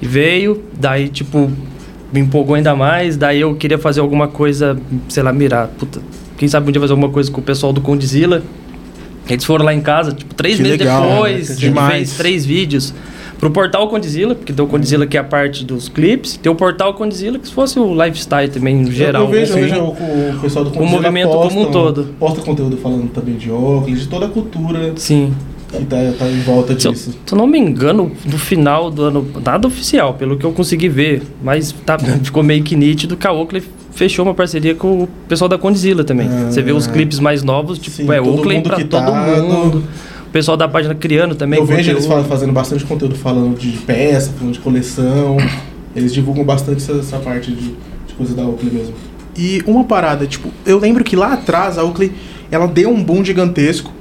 E 0.02 0.06
veio, 0.06 0.62
daí, 0.78 1.08
tipo, 1.08 1.50
me 2.14 2.20
empolgou 2.20 2.54
ainda 2.54 2.76
mais, 2.76 3.16
daí 3.16 3.40
eu 3.40 3.56
queria 3.56 3.76
fazer 3.76 4.00
alguma 4.00 4.28
coisa, 4.28 4.78
sei 5.08 5.20
lá, 5.20 5.32
mirar, 5.32 5.66
puta, 5.66 6.00
quem 6.38 6.46
sabe 6.46 6.68
um 6.68 6.72
dia 6.72 6.80
fazer 6.80 6.92
alguma 6.92 7.10
coisa 7.10 7.28
com 7.30 7.40
o 7.40 7.44
pessoal 7.44 7.72
do 7.72 7.80
Condzilla. 7.80 8.40
Eles 9.28 9.44
foram 9.44 9.64
lá 9.64 9.74
em 9.74 9.80
casa, 9.80 10.12
tipo, 10.12 10.32
três 10.34 10.56
Que 10.56 10.62
meses 10.62 10.78
legal, 10.78 11.02
depois, 11.02 11.32
né? 11.32 11.54
a 11.54 11.58
gente 11.58 11.58
Demais. 11.58 11.92
fez 11.94 12.16
três 12.16 12.46
vídeos 12.46 12.94
pro 13.38 13.50
portal 13.50 13.88
Condzilla, 13.88 14.34
porque 14.34 14.52
tem 14.52 14.64
o 14.64 14.68
Condzilla 14.68 15.06
que 15.06 15.16
é 15.16 15.20
a 15.20 15.24
parte 15.24 15.64
dos 15.64 15.88
clipes, 15.88 16.36
tem 16.36 16.52
o 16.52 16.54
portal 16.54 16.94
Condzilla 16.94 17.38
que 17.38 17.48
se 17.48 17.52
fosse 17.52 17.80
o 17.80 17.92
lifestyle 17.94 18.48
também, 18.48 18.82
em 18.82 18.90
geral. 18.92 19.22
Eu, 19.22 19.28
eu 19.28 19.32
vejo, 19.32 19.58
eu 19.58 19.62
vejo 19.62 19.80
o, 19.80 20.36
o 20.36 20.40
pessoal 20.40 20.64
do 20.64 20.78
O 20.78 20.86
movimento 20.86 21.30
como 21.30 21.62
um 21.62 21.70
todo. 21.70 22.14
Posta 22.18 22.42
conteúdo 22.42 22.76
falando 22.76 23.10
também 23.10 23.34
de 23.34 23.50
óculos, 23.50 24.00
de 24.00 24.06
toda 24.06 24.26
a 24.26 24.28
cultura 24.28 24.92
Sim. 24.96 25.32
Que 25.78 25.84
tá, 25.86 25.96
tá 26.18 26.26
em 26.26 26.40
volta 26.40 26.78
Se 26.78 26.86
eu, 26.88 26.92
disso. 26.92 27.10
se 27.24 27.32
eu 27.34 27.38
não 27.38 27.46
me 27.46 27.58
engano, 27.58 28.10
no 28.24 28.38
final 28.38 28.90
do 28.90 29.02
ano, 29.02 29.26
nada 29.44 29.66
oficial, 29.68 30.14
pelo 30.14 30.36
que 30.36 30.44
eu 30.44 30.52
consegui 30.52 30.88
ver, 30.88 31.22
mas 31.42 31.72
tá, 31.84 31.98
ficou 32.22 32.42
meio 32.42 32.62
que 32.62 32.74
nítido 32.76 33.16
que 33.16 33.26
a 33.26 33.32
Oakley 33.32 33.62
fechou 33.92 34.24
uma 34.24 34.34
parceria 34.34 34.74
com 34.74 35.04
o 35.04 35.08
pessoal 35.28 35.48
da 35.48 35.56
Condzilla 35.58 36.02
também. 36.04 36.28
Ah. 36.28 36.50
Você 36.50 36.62
vê 36.62 36.72
os 36.72 36.86
clipes 36.86 37.18
mais 37.20 37.42
novos, 37.42 37.78
tipo, 37.78 37.96
Sim, 37.96 38.10
é 38.12 38.20
Oakley 38.20 38.60
pra 38.62 38.76
que 38.76 38.84
todo 38.84 39.04
tá 39.04 39.12
mundo. 39.12 39.76
no- 39.76 39.78
O 40.26 40.30
pessoal 40.34 40.56
da 40.56 40.66
página 40.66 40.94
criando 40.96 41.34
também. 41.36 41.60
eu 41.60 41.64
vejo 41.66 41.90
eles 41.92 42.04
conteúdo. 42.06 42.24
fa- 42.24 42.28
fazendo 42.28 42.52
bastante 42.52 42.84
conteúdo 42.84 43.14
falando 43.14 43.56
de 43.56 43.68
peça, 43.78 44.32
falando 44.36 44.52
de 44.54 44.58
coleção. 44.60 45.36
Eles 45.94 46.12
divulgam 46.12 46.42
bastante 46.44 46.78
essa, 46.82 46.92
essa 46.98 47.18
parte 47.18 47.52
de, 47.52 47.68
de 47.68 48.14
coisa 48.18 48.34
da 48.34 48.42
Oakley 48.44 48.72
mesmo. 48.72 48.94
E 49.36 49.62
uma 49.64 49.84
parada, 49.84 50.26
tipo, 50.26 50.48
eu 50.66 50.78
lembro 50.80 51.04
que 51.04 51.14
lá 51.14 51.34
atrás 51.34 51.78
a 51.78 51.84
Oakley, 51.84 52.10
ela 52.50 52.66
deu 52.66 52.90
um 52.90 53.00
boom 53.02 53.24
gigantesco. 53.24 53.92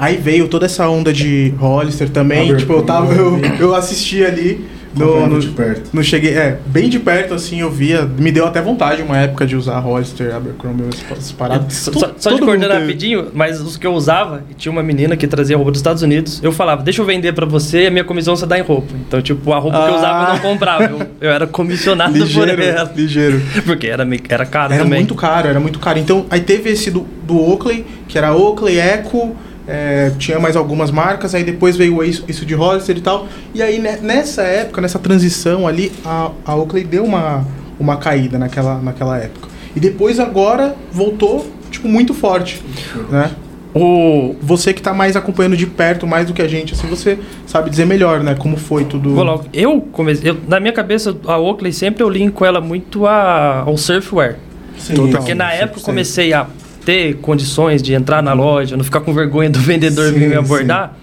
Aí 0.00 0.16
veio 0.16 0.48
toda 0.48 0.64
essa 0.66 0.88
onda 0.88 1.12
de 1.12 1.52
Hollister 1.58 2.08
também. 2.08 2.56
Tipo, 2.56 2.72
eu 2.72 2.82
tava. 2.82 3.12
Eu, 3.14 3.38
eu 3.60 3.74
assisti 3.74 4.24
ali. 4.24 4.64
No, 4.92 5.24
no, 5.28 5.38
de 5.38 5.46
perto. 5.50 5.88
não 5.92 6.02
cheguei, 6.02 6.32
é, 6.36 6.58
bem 6.66 6.88
de 6.88 6.98
perto 6.98 7.32
assim 7.32 7.60
eu 7.60 7.70
via, 7.70 8.04
me 8.04 8.32
deu 8.32 8.44
até 8.44 8.60
vontade 8.60 9.00
uma 9.02 9.16
época 9.18 9.46
de 9.46 9.54
usar 9.54 9.78
Hollister, 9.78 10.34
Abercrombie, 10.34 10.82
essas 11.12 11.30
paradas. 11.30 11.74
Só, 11.74 11.92
só, 11.92 12.30
de 12.32 12.40
teve. 12.40 12.80
rapidinho, 12.80 13.28
mas 13.32 13.60
os 13.60 13.76
que 13.76 13.86
eu 13.86 13.92
usava, 13.92 14.42
tinha 14.58 14.72
uma 14.72 14.82
menina 14.82 15.16
que 15.16 15.28
trazia 15.28 15.56
roupa 15.56 15.70
dos 15.70 15.78
Estados 15.78 16.02
Unidos. 16.02 16.40
Eu 16.42 16.50
falava, 16.50 16.82
deixa 16.82 17.00
eu 17.00 17.06
vender 17.06 17.32
pra 17.34 17.46
você 17.46 17.84
e 17.84 17.86
a 17.86 17.90
minha 17.92 18.02
comissão 18.02 18.34
você 18.34 18.46
dá 18.46 18.58
em 18.58 18.62
roupa. 18.62 18.92
Então, 19.06 19.22
tipo, 19.22 19.52
a 19.52 19.60
roupa 19.60 19.78
que 19.80 19.90
eu 19.90 19.94
usava 19.94 20.22
eu 20.24 20.26
Ah. 20.26 20.32
não 20.32 20.38
comprava. 20.40 20.82
Eu, 20.82 21.06
eu 21.20 21.30
era 21.30 21.46
comissionado 21.46 22.12
por 22.12 22.22
Ligeiro, 22.22 22.60
ela. 22.60 22.92
ligeiro. 22.96 23.40
Porque 23.64 23.86
era, 23.86 24.04
meio- 24.04 24.22
era 24.28 24.44
caro 24.44 24.72
Era 24.74 24.82
também. 24.82 24.98
muito 24.98 25.14
caro, 25.14 25.46
era 25.46 25.60
muito 25.60 25.78
caro. 25.78 26.00
Então, 26.00 26.26
aí 26.28 26.40
teve 26.40 26.68
esse 26.68 26.90
do, 26.90 27.06
do 27.22 27.38
Oakley, 27.40 27.86
que 28.08 28.18
era 28.18 28.34
Oakley, 28.34 28.80
Echo, 28.80 29.36
é, 29.72 30.10
tinha 30.18 30.40
mais 30.40 30.56
algumas 30.56 30.90
marcas, 30.90 31.32
aí 31.34 31.44
depois 31.44 31.76
veio 31.76 32.02
isso, 32.02 32.24
isso 32.26 32.44
de 32.44 32.54
Hollister 32.54 32.96
e 32.96 33.00
tal. 33.00 33.28
E 33.54 33.62
aí, 33.62 33.78
ne- 33.78 33.98
nessa 33.98 34.42
época, 34.42 34.80
nessa 34.80 34.98
transição 34.98 35.68
ali, 35.68 35.92
a, 36.04 36.32
a 36.44 36.56
Oakley 36.56 36.82
deu 36.82 37.04
uma, 37.04 37.46
uma 37.78 37.96
caída 37.96 38.36
naquela, 38.36 38.80
naquela 38.80 39.16
época. 39.18 39.48
E 39.76 39.78
depois, 39.78 40.18
agora, 40.18 40.74
voltou, 40.92 41.48
tipo, 41.70 41.86
muito 41.88 42.12
forte, 42.12 42.60
né? 43.08 43.30
O, 43.72 44.34
Você 44.42 44.72
que 44.72 44.82
tá 44.82 44.92
mais 44.92 45.14
acompanhando 45.14 45.56
de 45.56 45.64
perto, 45.64 46.04
mais 46.04 46.26
do 46.26 46.32
que 46.32 46.42
a 46.42 46.48
gente, 46.48 46.74
assim, 46.74 46.88
você 46.88 47.16
sabe 47.46 47.70
dizer 47.70 47.86
melhor, 47.86 48.18
né? 48.20 48.34
Como 48.36 48.56
foi 48.56 48.84
tudo. 48.84 49.14
Vou 49.14 49.22
logo. 49.22 49.44
Eu 49.52 49.80
comecei. 49.92 50.28
eu- 50.28 50.36
na 50.48 50.58
minha 50.58 50.72
cabeça, 50.72 51.16
a 51.24 51.38
Oakley 51.38 51.72
sempre 51.72 52.02
eu 52.02 52.08
linko 52.10 52.44
ela 52.44 52.60
muito 52.60 53.06
a, 53.06 53.60
ao 53.64 53.76
surfwear. 53.76 54.34
Sim, 54.76 54.94
Total. 54.94 55.18
Porque 55.20 55.34
na 55.34 55.52
época 55.52 55.78
eu 55.78 55.82
100%. 55.82 55.84
comecei 55.84 56.32
a 56.32 56.48
ter 56.84 57.14
condições 57.16 57.82
de 57.82 57.92
entrar 57.94 58.22
na 58.22 58.32
loja, 58.32 58.76
não 58.76 58.84
ficar 58.84 59.00
com 59.00 59.12
vergonha 59.12 59.50
do 59.50 59.58
vendedor 59.60 60.12
Sim, 60.12 60.18
vir 60.18 60.28
me 60.28 60.36
abordar. 60.36 60.96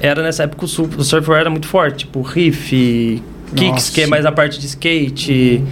Era 0.00 0.22
nessa 0.22 0.42
época 0.44 0.64
o, 0.64 0.68
su- 0.68 0.88
o 0.98 1.04
surfwear 1.04 1.40
era 1.42 1.50
muito 1.50 1.66
forte, 1.68 1.98
tipo 2.06 2.22
Riff, 2.22 3.22
Kicks, 3.54 3.70
Nossa. 3.70 3.92
que 3.92 4.00
é 4.00 4.06
mais 4.06 4.26
a 4.26 4.32
parte 4.32 4.58
de 4.58 4.66
skate, 4.66 5.62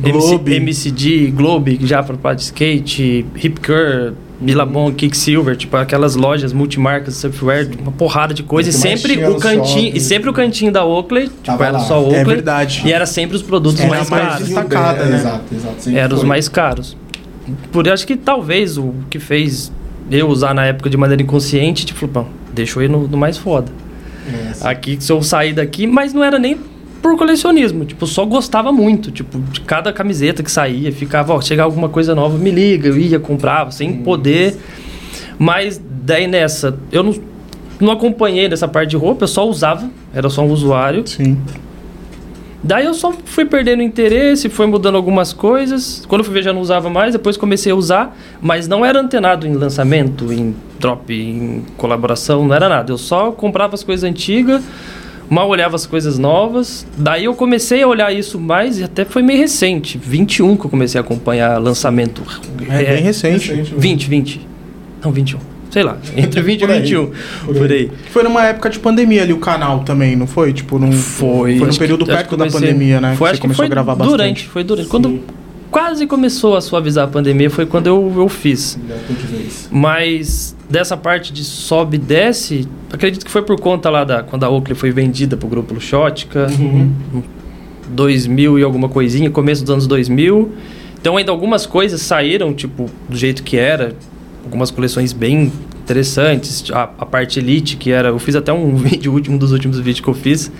Globe. 0.00 0.54
MC, 0.56 0.88
MCD, 0.90 1.30
Globe, 1.30 1.78
que 1.78 1.86
já 1.86 2.02
para 2.02 2.16
parte 2.16 2.38
de 2.40 2.44
skate, 2.44 3.24
Hip 3.42 3.60
Cur, 3.60 4.12
Billabong, 4.38 4.92
Kicksilver, 4.94 5.56
tipo 5.56 5.74
aquelas 5.78 6.14
lojas 6.16 6.52
multimarcas 6.52 7.14
de 7.14 7.20
surfwear, 7.20 7.66
uma 7.80 7.92
porrada 7.92 8.34
de 8.34 8.42
coisa. 8.42 8.68
E 8.68 8.72
sempre 8.74 9.24
o 9.26 9.36
cantinho, 9.36 9.64
shopping. 9.86 9.92
e 9.96 10.00
sempre 10.00 10.28
o 10.28 10.32
cantinho 10.34 10.70
da 10.70 10.84
Oakley, 10.84 11.28
tipo, 11.28 11.42
Tava 11.44 11.64
era 11.64 11.78
lá. 11.78 11.84
só 11.84 11.98
Oakley. 12.02 12.20
É 12.20 12.24
verdade. 12.24 12.82
E 12.84 12.92
era 12.92 13.06
sempre 13.06 13.36
os 13.36 13.42
produtos 13.42 13.80
Era 13.80 13.88
mais 13.88 14.10
mais 14.10 14.22
caros. 14.28 14.46
destacada, 14.46 15.02
É, 15.02 15.06
né? 15.06 15.16
Exato, 15.16 15.54
exato. 15.54 15.90
Eram 15.96 16.16
os 16.18 16.24
mais 16.24 16.46
caros. 16.50 16.94
Por 17.72 17.88
acho 17.88 18.06
que 18.06 18.16
talvez 18.16 18.76
o 18.78 18.94
que 19.10 19.18
fez 19.18 19.72
eu 20.10 20.28
usar 20.28 20.54
na 20.54 20.66
época 20.66 20.88
de 20.90 20.96
maneira 20.96 21.22
inconsciente, 21.22 21.84
tipo, 21.86 22.06
bom, 22.06 22.28
deixa 22.52 22.78
eu 22.78 22.84
ir 22.84 22.88
no, 22.88 23.06
no 23.08 23.16
mais 23.16 23.36
foda. 23.36 23.70
É. 24.28 24.68
Aqui, 24.68 24.96
se 25.00 25.10
eu 25.12 25.22
sair 25.22 25.52
daqui, 25.52 25.86
mas 25.86 26.12
não 26.12 26.22
era 26.22 26.38
nem 26.38 26.58
por 27.02 27.16
colecionismo, 27.16 27.84
tipo, 27.84 28.06
só 28.06 28.24
gostava 28.24 28.72
muito, 28.72 29.10
tipo, 29.10 29.38
de 29.38 29.60
cada 29.60 29.92
camiseta 29.92 30.42
que 30.42 30.50
saía, 30.50 30.90
ficava, 30.90 31.32
ó, 31.34 31.40
chegar 31.40 31.64
alguma 31.64 31.88
coisa 31.88 32.14
nova, 32.14 32.36
me 32.36 32.50
liga, 32.50 32.88
eu 32.88 32.98
ia, 32.98 33.20
comprava, 33.20 33.70
sem 33.70 33.90
Hum. 33.90 34.02
poder. 34.02 34.56
Mas 35.38 35.80
daí 36.02 36.26
nessa, 36.26 36.76
eu 36.90 37.02
não, 37.02 37.14
não 37.78 37.92
acompanhei 37.92 38.48
dessa 38.48 38.66
parte 38.66 38.90
de 38.90 38.96
roupa, 38.96 39.24
eu 39.24 39.28
só 39.28 39.48
usava, 39.48 39.88
era 40.12 40.28
só 40.28 40.42
um 40.42 40.50
usuário. 40.50 41.06
Sim. 41.06 41.36
Daí 42.66 42.84
eu 42.84 42.94
só 42.94 43.12
fui 43.24 43.44
perdendo 43.44 43.80
interesse, 43.80 44.48
foi 44.48 44.66
mudando 44.66 44.96
algumas 44.96 45.32
coisas. 45.32 46.04
Quando 46.08 46.22
eu 46.22 46.24
fui 46.24 46.34
ver 46.34 46.42
já 46.42 46.52
não 46.52 46.60
usava 46.60 46.90
mais, 46.90 47.12
depois 47.12 47.36
comecei 47.36 47.70
a 47.70 47.76
usar, 47.76 48.18
mas 48.42 48.66
não 48.66 48.84
era 48.84 48.98
antenado 49.00 49.46
em 49.46 49.52
lançamento, 49.52 50.32
em 50.32 50.52
drop, 50.80 51.14
em 51.14 51.64
colaboração, 51.76 52.44
não 52.44 52.52
era 52.52 52.68
nada. 52.68 52.90
Eu 52.90 52.98
só 52.98 53.30
comprava 53.30 53.76
as 53.76 53.84
coisas 53.84 54.02
antigas, 54.02 54.64
mal 55.30 55.48
olhava 55.48 55.76
as 55.76 55.86
coisas 55.86 56.18
novas. 56.18 56.84
Daí 56.98 57.26
eu 57.26 57.34
comecei 57.36 57.84
a 57.84 57.86
olhar 57.86 58.12
isso 58.12 58.36
mais 58.36 58.80
e 58.80 58.84
até 58.84 59.04
foi 59.04 59.22
meio 59.22 59.38
recente, 59.38 59.96
21 59.96 60.56
que 60.56 60.66
eu 60.66 60.70
comecei 60.70 61.00
a 61.00 61.04
acompanhar 61.04 61.58
lançamento. 61.62 62.20
É, 62.68 62.94
bem 62.96 63.02
recente. 63.04 63.52
Recente, 63.52 63.74
né? 63.74 63.78
20, 63.80 64.08
20. 64.08 64.48
Não, 65.04 65.12
21. 65.12 65.55
Sei 65.76 65.82
lá, 65.82 65.98
entre 66.16 66.40
20 66.40 66.56
e 66.62 66.66
Por 66.66 66.70
aí, 66.72 66.80
21. 66.80 67.10
por 67.44 67.54
Por 67.54 67.70
aí. 67.70 67.90
Foi 68.10 68.22
numa 68.22 68.42
época 68.46 68.70
de 68.70 68.78
pandemia 68.78 69.20
ali 69.22 69.34
o 69.34 69.38
canal 69.38 69.80
também, 69.80 70.16
não 70.16 70.26
foi? 70.26 70.50
Tipo, 70.54 70.78
num, 70.78 70.90
Foi. 70.90 71.58
Foi 71.58 71.68
num 71.68 71.74
período 71.76 72.06
que- 72.06 72.10
perto 72.12 72.30
que 72.30 72.36
da 72.36 72.46
comecei- 72.46 72.60
pandemia, 72.72 72.98
né? 72.98 73.14
Foi, 73.14 73.16
que 73.16 73.24
acho 73.24 73.32
você 73.34 73.36
que 73.36 73.40
começou 73.42 73.56
foi 73.56 73.66
a 73.66 73.68
gravar 73.68 73.94
bastante. 73.94 74.10
durante, 74.16 74.48
foi 74.48 74.64
durante. 74.64 74.88
Quando 74.88 75.08
Sim. 75.10 75.22
quase 75.70 76.06
começou 76.06 76.56
a 76.56 76.62
suavizar 76.62 77.04
a 77.04 77.08
pandemia, 77.08 77.50
foi 77.50 77.66
quando 77.66 77.88
eu, 77.88 78.10
eu 78.16 78.26
fiz. 78.30 78.78
Mas 79.70 80.56
dessa 80.70 80.96
parte 80.96 81.30
de 81.30 81.44
sobe 81.44 81.96
e 81.96 81.98
desce, 82.00 82.66
acredito 82.90 83.26
que 83.26 83.30
foi 83.30 83.42
por 83.42 83.60
conta 83.60 83.90
lá 83.90 84.02
da 84.02 84.22
quando 84.22 84.44
a 84.44 84.48
Oakley 84.48 84.74
foi 84.74 84.90
vendida 84.90 85.36
pro 85.36 85.46
grupo 85.46 85.74
Luxótica, 85.74 86.46
Uhum. 86.58 86.90
2000 87.90 88.58
e 88.58 88.62
alguma 88.62 88.88
coisinha, 88.88 89.30
começo 89.30 89.62
dos 89.62 89.70
anos 89.72 89.86
2000. 89.86 90.52
Então 90.98 91.16
ainda 91.18 91.30
algumas 91.30 91.66
coisas 91.66 92.00
saíram, 92.00 92.52
tipo, 92.54 92.90
do 93.08 93.16
jeito 93.16 93.42
que 93.42 93.56
era, 93.56 93.94
algumas 94.46 94.70
coleções 94.70 95.12
bem 95.12 95.52
interessantes, 95.82 96.64
a, 96.72 96.84
a 96.98 97.06
parte 97.06 97.38
Elite, 97.38 97.76
que 97.76 97.90
era, 97.90 98.08
eu 98.08 98.18
fiz 98.18 98.34
até 98.34 98.52
um 98.52 98.74
vídeo, 98.78 99.14
um 99.28 99.36
dos 99.36 99.52
últimos 99.52 99.78
vídeos 99.78 100.00
que 100.00 100.08
eu 100.08 100.14
fiz, 100.14 100.50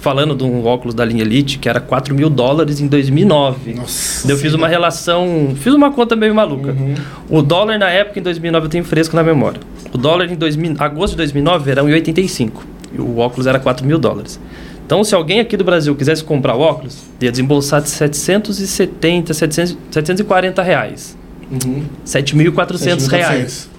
falando 0.00 0.34
de 0.34 0.44
um 0.44 0.64
óculos 0.64 0.94
da 0.94 1.04
linha 1.04 1.22
Elite, 1.22 1.58
que 1.58 1.68
era 1.68 1.80
4 1.80 2.14
mil 2.14 2.28
dólares 2.28 2.80
em 2.80 2.86
2009. 2.86 3.74
Nossa. 3.74 4.30
Eu 4.30 4.36
fiz 4.36 4.54
uma 4.54 4.68
relação, 4.68 5.54
fiz 5.56 5.72
uma 5.72 5.90
conta 5.90 6.14
meio 6.14 6.34
maluca. 6.34 6.72
Uhum. 6.72 6.94
O 7.28 7.42
dólar 7.42 7.78
na 7.78 7.88
época, 7.88 8.18
em 8.18 8.22
2009, 8.22 8.66
eu 8.66 8.70
tenho 8.70 8.84
fresco 8.84 9.16
na 9.16 9.22
memória. 9.22 9.60
O 9.92 9.98
dólar 9.98 10.30
em 10.30 10.36
2000, 10.36 10.76
agosto 10.78 11.12
de 11.12 11.18
2009 11.18 11.70
era 11.70 11.82
1,85. 11.82 12.50
E 12.92 13.00
o 13.00 13.18
óculos 13.18 13.46
era 13.46 13.58
4 13.58 13.84
mil 13.86 13.98
dólares. 13.98 14.40
Então, 14.86 15.04
se 15.04 15.14
alguém 15.14 15.40
aqui 15.40 15.56
do 15.56 15.64
Brasil 15.64 15.94
quisesse 15.94 16.24
comprar 16.24 16.54
o 16.54 16.60
óculos, 16.60 17.04
ia 17.20 17.30
desembolsar 17.30 17.82
de 17.82 17.90
770, 17.90 19.34
700, 19.34 19.76
740 19.90 20.62
reais. 20.62 21.16
Uhum. 21.50 21.84
7.400 22.06 23.06
reais. 23.08 23.70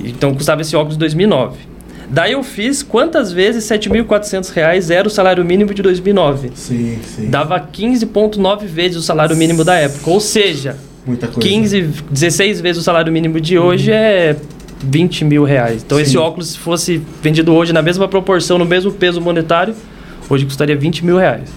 Então, 0.00 0.34
custava 0.34 0.62
esse 0.62 0.74
óculos 0.74 0.96
em 0.96 0.98
2009. 0.98 1.58
Daí 2.08 2.32
eu 2.32 2.42
fiz 2.42 2.82
quantas 2.82 3.32
vezes 3.32 3.64
7.400 3.64 4.52
reais 4.52 4.90
era 4.90 5.08
o 5.08 5.10
salário 5.10 5.44
mínimo 5.44 5.72
de 5.72 5.80
2009. 5.82 6.50
Sim, 6.54 6.98
sim. 7.04 7.30
Dava 7.30 7.58
15,9 7.58 8.66
vezes 8.66 8.98
o 8.98 9.02
salário 9.02 9.34
mínimo 9.36 9.64
da 9.64 9.76
época. 9.76 10.10
Ou 10.10 10.20
seja, 10.20 10.76
Muita 11.06 11.26
coisa. 11.26 11.48
15, 11.48 11.88
16 12.10 12.60
vezes 12.60 12.82
o 12.82 12.84
salário 12.84 13.12
mínimo 13.12 13.40
de 13.40 13.58
hoje 13.58 13.90
é 13.90 14.36
20 14.82 15.24
mil 15.24 15.44
reais. 15.44 15.82
Então, 15.84 15.96
Sim. 15.98 16.02
esse 16.04 16.18
óculos, 16.18 16.50
se 16.50 16.58
fosse 16.58 17.00
vendido 17.22 17.52
hoje 17.52 17.72
na 17.72 17.82
mesma 17.82 18.06
proporção, 18.06 18.58
no 18.58 18.64
mesmo 18.64 18.92
peso 18.92 19.20
monetário, 19.20 19.74
hoje 20.28 20.44
custaria 20.44 20.76
20 20.76 21.04
mil 21.04 21.16
reais. 21.16 21.48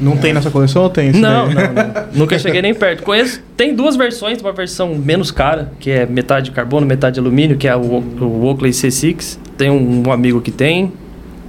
Não 0.00 0.16
tem 0.16 0.32
nessa 0.32 0.50
coleção 0.50 0.84
ou 0.84 0.90
tem? 0.90 1.12
Não, 1.12 1.46
não, 1.46 1.54
não. 1.54 2.06
Nunca 2.14 2.38
cheguei 2.38 2.62
nem 2.62 2.74
perto. 2.74 3.02
Conheço, 3.02 3.40
tem 3.56 3.74
duas 3.74 3.96
versões, 3.96 4.40
uma 4.40 4.52
versão 4.52 4.94
menos 4.94 5.30
cara, 5.30 5.70
que 5.78 5.90
é 5.90 6.06
metade 6.06 6.46
de 6.46 6.52
carbono, 6.52 6.86
metade 6.86 7.14
de 7.14 7.20
alumínio, 7.20 7.56
que 7.56 7.68
é 7.68 7.76
o, 7.76 7.80
o 7.80 8.44
Oakley 8.46 8.72
C6. 8.72 9.38
Tem 9.58 9.70
um, 9.70 10.08
um 10.08 10.12
amigo 10.12 10.40
que 10.40 10.50
tem. 10.50 10.92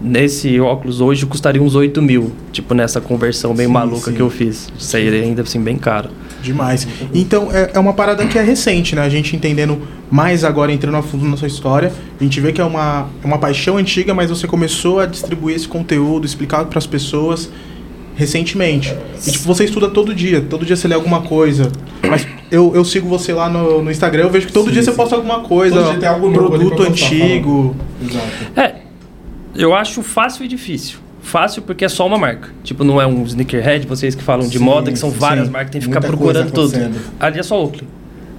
Nesse 0.04 0.60
óculos 0.60 1.00
hoje 1.00 1.26
custaria 1.28 1.62
uns 1.62 1.76
8 1.76 2.02
mil. 2.02 2.32
Tipo, 2.52 2.74
nessa 2.74 3.00
conversão 3.00 3.54
bem 3.54 3.68
Sim, 3.68 3.74
maluca 3.74 4.10
sim. 4.10 4.16
que 4.16 4.22
eu 4.22 4.30
fiz. 4.30 4.68
Sairia 4.78 5.22
ainda 5.22 5.44
assim 5.44 5.62
bem 5.62 5.78
caro. 5.78 6.10
Demais. 6.42 6.88
Então, 7.14 7.50
é, 7.54 7.72
é 7.76 7.80
uma 7.80 7.94
parada 7.94 8.26
que 8.26 8.38
é 8.38 8.42
recente, 8.42 8.96
né? 8.96 9.04
A 9.04 9.10
gente 9.10 9.36
entendendo 9.36 9.80
mais 10.10 10.44
agora, 10.44 10.72
entrando 10.72 10.98
a 10.98 11.04
fundo 11.04 11.26
na 11.26 11.38
sua 11.38 11.48
história. 11.48 11.94
A 12.20 12.24
gente 12.24 12.42
vê 12.42 12.52
que 12.52 12.60
é 12.60 12.64
uma, 12.66 13.08
é 13.24 13.28
uma 13.28 13.38
paixão 13.38 13.78
antiga, 13.78 14.14
mas 14.14 14.30
você 14.30 14.48
começou 14.48 15.00
a 15.00 15.06
distribuir 15.06 15.56
esse 15.56 15.68
conteúdo, 15.68 16.26
explicar 16.26 16.66
para 16.66 16.80
as 16.80 16.88
pessoas 16.88 17.50
recentemente. 18.22 18.96
E, 19.26 19.32
tipo, 19.32 19.46
você 19.46 19.66
estuda 19.66 19.90
todo 19.90 20.14
dia. 20.14 20.42
Todo 20.42 20.64
dia 20.64 20.76
você 20.76 20.88
lê 20.88 20.94
alguma 20.94 21.22
coisa. 21.22 21.72
Mas 22.08 22.28
eu, 22.52 22.72
eu 22.76 22.86
sigo 22.86 23.10
você 23.10 23.34
lá 23.34 23.50
no, 23.50 23.82
no 23.82 23.90
Instagram, 23.90 24.24
eu 24.24 24.30
vejo 24.30 24.48
que 24.48 24.54
todo 24.54 24.68
Sim, 24.68 24.74
dia 24.74 24.84
você 24.84 24.92
sim. 24.92 24.98
posta 24.98 25.16
alguma 25.16 25.40
coisa. 25.40 25.76
Todo 25.76 25.90
dia 25.90 26.00
tem 26.00 26.08
algo 26.08 26.30
novo 26.30 26.54
ali 26.54 26.66
produto 26.66 26.88
postar, 26.88 26.92
antigo. 26.92 27.76
Exato. 28.00 28.60
É, 28.60 28.76
eu 29.56 29.74
acho 29.74 30.04
fácil 30.04 30.46
e 30.46 30.48
difícil. 30.48 31.00
Fácil 31.24 31.64
porque 31.64 31.86
é 31.86 31.90
só 31.90 32.06
uma 32.06 32.18
marca. 32.18 32.50
Tipo, 32.64 32.84
não 32.84 33.02
é 33.02 33.08
um 33.08 33.24
sneakerhead, 33.24 33.88
vocês 33.88 34.14
que 34.14 34.24
falam 34.24 34.48
de 34.48 34.60
Sim, 34.60 34.64
moda, 34.64 34.92
que 34.92 35.00
são 35.00 35.12
sim. 35.12 35.18
várias 35.18 35.50
marcas, 35.50 35.72
tem 35.72 35.82
que 35.82 35.88
ficar 35.88 36.00
Muita 36.00 36.16
procurando 36.16 36.52
tudo. 36.52 36.74
Ali 37.20 37.40
é 37.40 37.44
só 37.44 37.60
Oakley. 37.62 37.88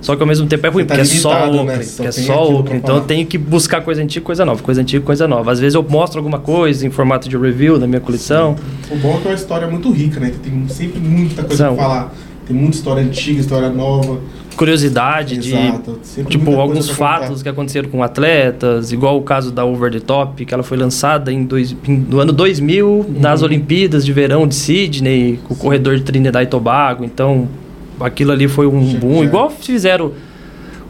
Só 0.03 0.15
que 0.17 0.23
ao 0.23 0.27
mesmo 0.29 0.47
tempo 0.49 0.67
é 0.67 0.71
ruim, 0.71 0.85
tá 0.85 0.95
porque 0.97 1.01
é 1.01 1.05
só 1.19 1.65
né? 1.65 1.79
Porque 1.79 2.07
é 2.09 2.13
só 2.13 2.65
Então 2.75 2.97
eu 2.97 3.03
tenho 3.03 3.25
que 3.25 3.39
buscar 3.39 3.81
coisa 3.83 4.03
antiga, 4.03 4.25
coisa 4.27 4.45
nova. 4.45 4.63
Coisa 4.63 4.81
antiga, 4.83 5.03
coisa 5.05 5.27
nova. 5.29 5.51
Às 5.53 5.61
vezes 5.61 5.75
eu 5.77 5.83
mostro 5.89 6.19
alguma 6.19 6.41
coisa 6.41 6.87
em 6.87 6.91
formato 6.91 7.29
de 7.29 7.39
review 7.39 7.79
na 7.79 7.87
minha 7.87 8.01
coleção. 8.01 8.57
O 8.91 8.97
bom 8.97 9.15
é 9.15 9.19
que 9.21 9.29
é 9.29 9.31
uma 9.31 9.37
história 9.37 9.67
muito 9.69 9.91
rica, 9.91 10.19
né? 10.21 10.33
Tem 10.43 10.67
sempre 10.69 11.01
muita 11.01 11.43
coisa 11.45 11.65
São. 11.69 11.75
pra 11.77 11.85
falar. 11.85 12.15
Tem 12.47 12.57
muita 12.57 12.77
história 12.77 13.03
antiga, 13.03 13.41
história 13.41 13.71
nova. 13.71 14.19
Curiosidade 14.57 15.39
de 15.39 15.55
Exato. 15.55 15.99
Sempre 16.03 16.33
Tipo, 16.37 16.61
alguns 16.61 16.91
fatos 16.91 17.43
que 17.43 17.49
aconteceram 17.49 17.89
com 17.89 18.03
atletas, 18.03 18.93
igual 18.93 19.17
o 19.17 19.23
caso 19.23 19.51
da 19.51 19.65
Over 19.65 19.91
the 19.93 20.01
Top, 20.01 20.45
que 20.45 20.53
ela 20.53 20.63
foi 20.63 20.77
lançada 20.77 21.33
em 21.33 21.45
dois, 21.45 21.75
em- 21.89 21.97
no 21.97 22.19
ano 22.19 22.33
2000, 22.33 23.07
nas 23.19 23.41
Uhum. 23.41 23.47
Olimpíadas 23.47 24.05
de 24.05 24.13
Verão 24.13 24.47
de 24.47 24.55
Sydney, 24.55 25.39
com 25.45 25.55
o 25.55 25.57
corredor 25.57 25.97
de 25.97 26.03
Trinidad 26.03 26.43
e 26.43 26.47
Tobago. 26.47 27.05
Então, 27.05 27.49
aquilo 28.01 28.33
ali 28.33 28.49
foi 28.49 28.67
um 28.67 28.95
boom. 28.95 29.25
Igual 29.25 29.51
fizeram 29.51 30.13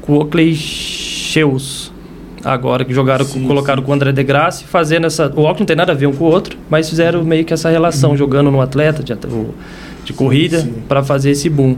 com 0.00 0.14
o 0.14 0.16
Oakley 0.18 0.54
Shoes. 0.54 1.92
agora 2.44 2.84
que 2.84 2.92
jogaram, 2.92 3.24
Sim, 3.24 3.46
colocaram 3.46 3.82
com 3.82 3.90
o 3.90 3.94
André 3.94 4.12
de 4.12 4.22
Graça, 4.22 4.64
fazendo 4.66 5.06
essa. 5.06 5.26
O 5.28 5.42
óculos 5.42 5.60
não 5.60 5.66
tem 5.66 5.76
nada 5.76 5.92
a 5.92 5.94
ver 5.94 6.06
um 6.06 6.12
com 6.12 6.24
o 6.24 6.28
outro, 6.28 6.58
mas 6.68 6.88
fizeram 6.88 7.24
meio 7.24 7.44
que 7.44 7.54
essa 7.54 7.70
relação, 7.70 8.16
jogando 8.16 8.50
no 8.50 8.60
atleta 8.60 9.02
de, 9.02 9.14
de 10.04 10.12
corrida 10.12 10.60
Sim. 10.60 10.74
para 10.88 11.02
fazer 11.02 11.30
esse 11.30 11.48
boom. 11.48 11.76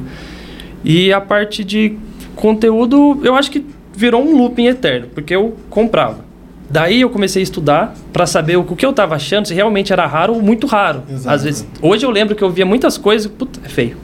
E 0.83 1.13
a 1.13 1.21
parte 1.21 1.65
de 1.65 1.97
conteúdo, 2.35 3.21
eu 3.23 3.35
acho 3.35 3.51
que 3.51 3.65
virou 3.97 4.23
um 4.23 4.37
looping 4.37 4.67
eterno, 4.67 5.09
porque 5.15 5.35
eu 5.35 5.55
comprava. 5.71 6.25
Daí 6.69 7.03
eu 7.03 7.11
comecei 7.11 7.41
a 7.41 7.45
estudar 7.45 7.95
para 8.13 8.27
saber 8.27 8.57
o, 8.57 8.65
que 8.65 8.85
eu 8.85 8.93
tava 8.93 9.15
achando, 9.15 9.47
se 9.47 9.55
realmente 9.55 9.93
era 9.93 10.07
raro 10.07 10.35
ou 10.35 10.43
muito 10.43 10.67
raro. 10.67 11.03
Exato. 11.09 11.35
Às 11.35 11.45
vezes, 11.45 11.67
hoje 11.81 12.05
eu 12.05 12.11
lembro 12.11 12.35
que 12.35 12.43
eu 12.43 12.51
via 12.51 12.67
muitas 12.67 12.99
coisas, 12.99 13.31
puta, 13.31 13.61
é 13.65 13.69
feio. 13.69 13.97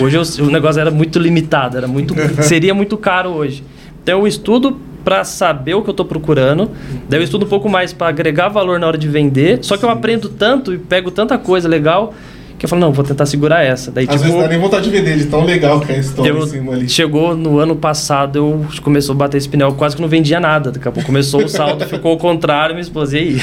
Hoje 0.00 0.16
eu- 0.16 0.46
o 0.46 0.50
negócio 0.50 0.80
era 0.80 0.90
muito 0.90 1.18
limitado, 1.18 1.76
era 1.76 1.86
muito, 1.86 2.14
seria 2.42 2.74
muito 2.74 2.96
caro 2.96 3.30
hoje. 3.30 3.62
Então 4.02 4.20
eu 4.20 4.26
estudo 4.26 4.76
para 5.04 5.22
saber 5.22 5.74
o 5.74 5.82
que 5.82 5.88
eu 5.90 5.92
estou 5.92 6.06
procurando, 6.06 6.70
daí 7.08 7.20
eu 7.20 7.24
estudo 7.24 7.44
um 7.44 7.48
pouco 7.48 7.68
mais 7.68 7.92
para 7.92 8.08
agregar 8.08 8.48
valor 8.48 8.78
na 8.80 8.86
hora 8.86 8.96
de 8.98 9.06
vender. 9.06 9.58
Só 9.62 9.76
que 9.76 9.84
eu 9.84 9.90
aprendo 9.90 10.28
tanto 10.30 10.72
e 10.72 10.78
pego 10.78 11.10
tanta 11.10 11.36
coisa 11.36 11.68
legal 11.68 12.14
que 12.64 12.66
eu 12.66 12.68
falo, 12.70 12.80
não, 12.80 12.92
vou 12.92 13.04
tentar 13.04 13.26
segurar 13.26 13.62
essa. 13.62 13.90
Daí 13.90 14.04
Às 14.08 14.12
tipo, 14.14 14.24
vezes 14.24 14.40
dá 14.40 14.48
nem 14.48 14.58
vontade 14.58 14.84
de 14.84 14.90
vender, 14.90 15.16
de 15.18 15.26
tão 15.26 15.44
legal 15.44 15.80
que 15.80 15.92
é 15.92 15.96
a 15.96 15.98
história 15.98 16.30
eu, 16.30 16.38
em 16.38 16.46
cima 16.46 16.72
ali. 16.72 16.88
chegou 16.88 17.36
no 17.36 17.58
ano 17.58 17.76
passado, 17.76 18.36
eu 18.36 18.64
começou 18.82 19.14
a 19.14 19.16
bater 19.18 19.36
esse 19.36 19.48
pneu, 19.48 19.68
eu 19.68 19.74
quase 19.74 19.94
que 19.96 20.02
não 20.02 20.08
vendia 20.08 20.40
nada. 20.40 20.70
Daqui 20.72 20.88
a 20.88 20.92
pouco 20.92 21.06
começou 21.06 21.44
o 21.44 21.48
salto, 21.48 21.84
ficou 21.88 22.12
ao 22.12 22.16
contrário, 22.18 22.74
minha 22.74 22.82
esposa, 22.82 23.18
e 23.18 23.20
aí? 23.20 23.34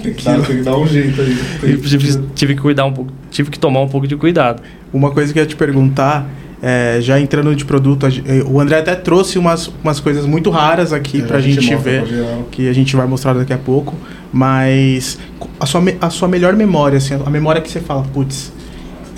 Tem 0.00 0.14
que, 0.14 0.24
dar, 0.24 0.40
tem 0.40 0.56
que 0.56 0.62
dar 0.62 0.76
um 0.76 0.86
jeito 0.86 1.20
aí. 1.20 1.76
Tive, 1.78 2.22
tive 2.34 2.54
que 2.54 2.60
cuidar 2.62 2.84
um 2.86 2.92
pouco, 2.92 3.12
tive 3.30 3.50
que 3.50 3.58
tomar 3.58 3.80
um 3.80 3.88
pouco 3.88 4.06
de 4.06 4.16
cuidado. 4.16 4.62
Uma 4.92 5.10
coisa 5.10 5.32
que 5.32 5.38
eu 5.38 5.42
ia 5.42 5.46
te 5.48 5.56
perguntar, 5.56 6.28
é, 6.62 6.98
já 7.00 7.18
entrando 7.20 7.54
de 7.54 7.64
produto, 7.64 8.06
eh, 8.06 8.42
o 8.46 8.60
André 8.60 8.78
até 8.78 8.94
trouxe 8.94 9.38
umas, 9.38 9.70
umas 9.82 9.98
coisas 10.00 10.26
muito 10.26 10.50
raras 10.50 10.92
aqui 10.92 11.20
É, 11.20 11.24
pra 11.24 11.38
a 11.38 11.40
gente 11.40 11.60
gente, 11.60 11.74
ver, 11.76 12.04
que 12.50 12.68
a 12.68 12.72
gente 12.72 12.94
vai 12.96 13.06
mostrar 13.06 13.32
daqui 13.34 13.52
a 13.52 13.58
pouco. 13.58 13.94
Mas 14.32 15.18
a 15.58 15.66
sua, 15.66 15.80
me- 15.80 15.96
a 16.00 16.08
sua 16.10 16.28
melhor 16.28 16.54
memória, 16.54 16.98
assim, 16.98 17.14
a 17.24 17.30
memória 17.30 17.60
que 17.60 17.70
você 17.70 17.80
fala, 17.80 18.02
putz, 18.12 18.52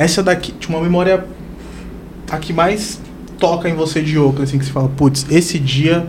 essa 0.02 0.22
daqui, 0.22 0.52
tipo, 0.52 0.72
uma 0.72 0.82
memória 0.82 1.24
a 2.30 2.36
que 2.38 2.52
mais 2.52 3.00
toca 3.38 3.68
em 3.68 3.74
você 3.74 4.00
de 4.00 4.18
Oakland, 4.18 4.44
assim, 4.44 4.58
que 4.58 4.64
você 4.64 4.72
fala, 4.72 4.88
putz, 4.88 5.26
esse 5.30 5.58
dia, 5.58 6.06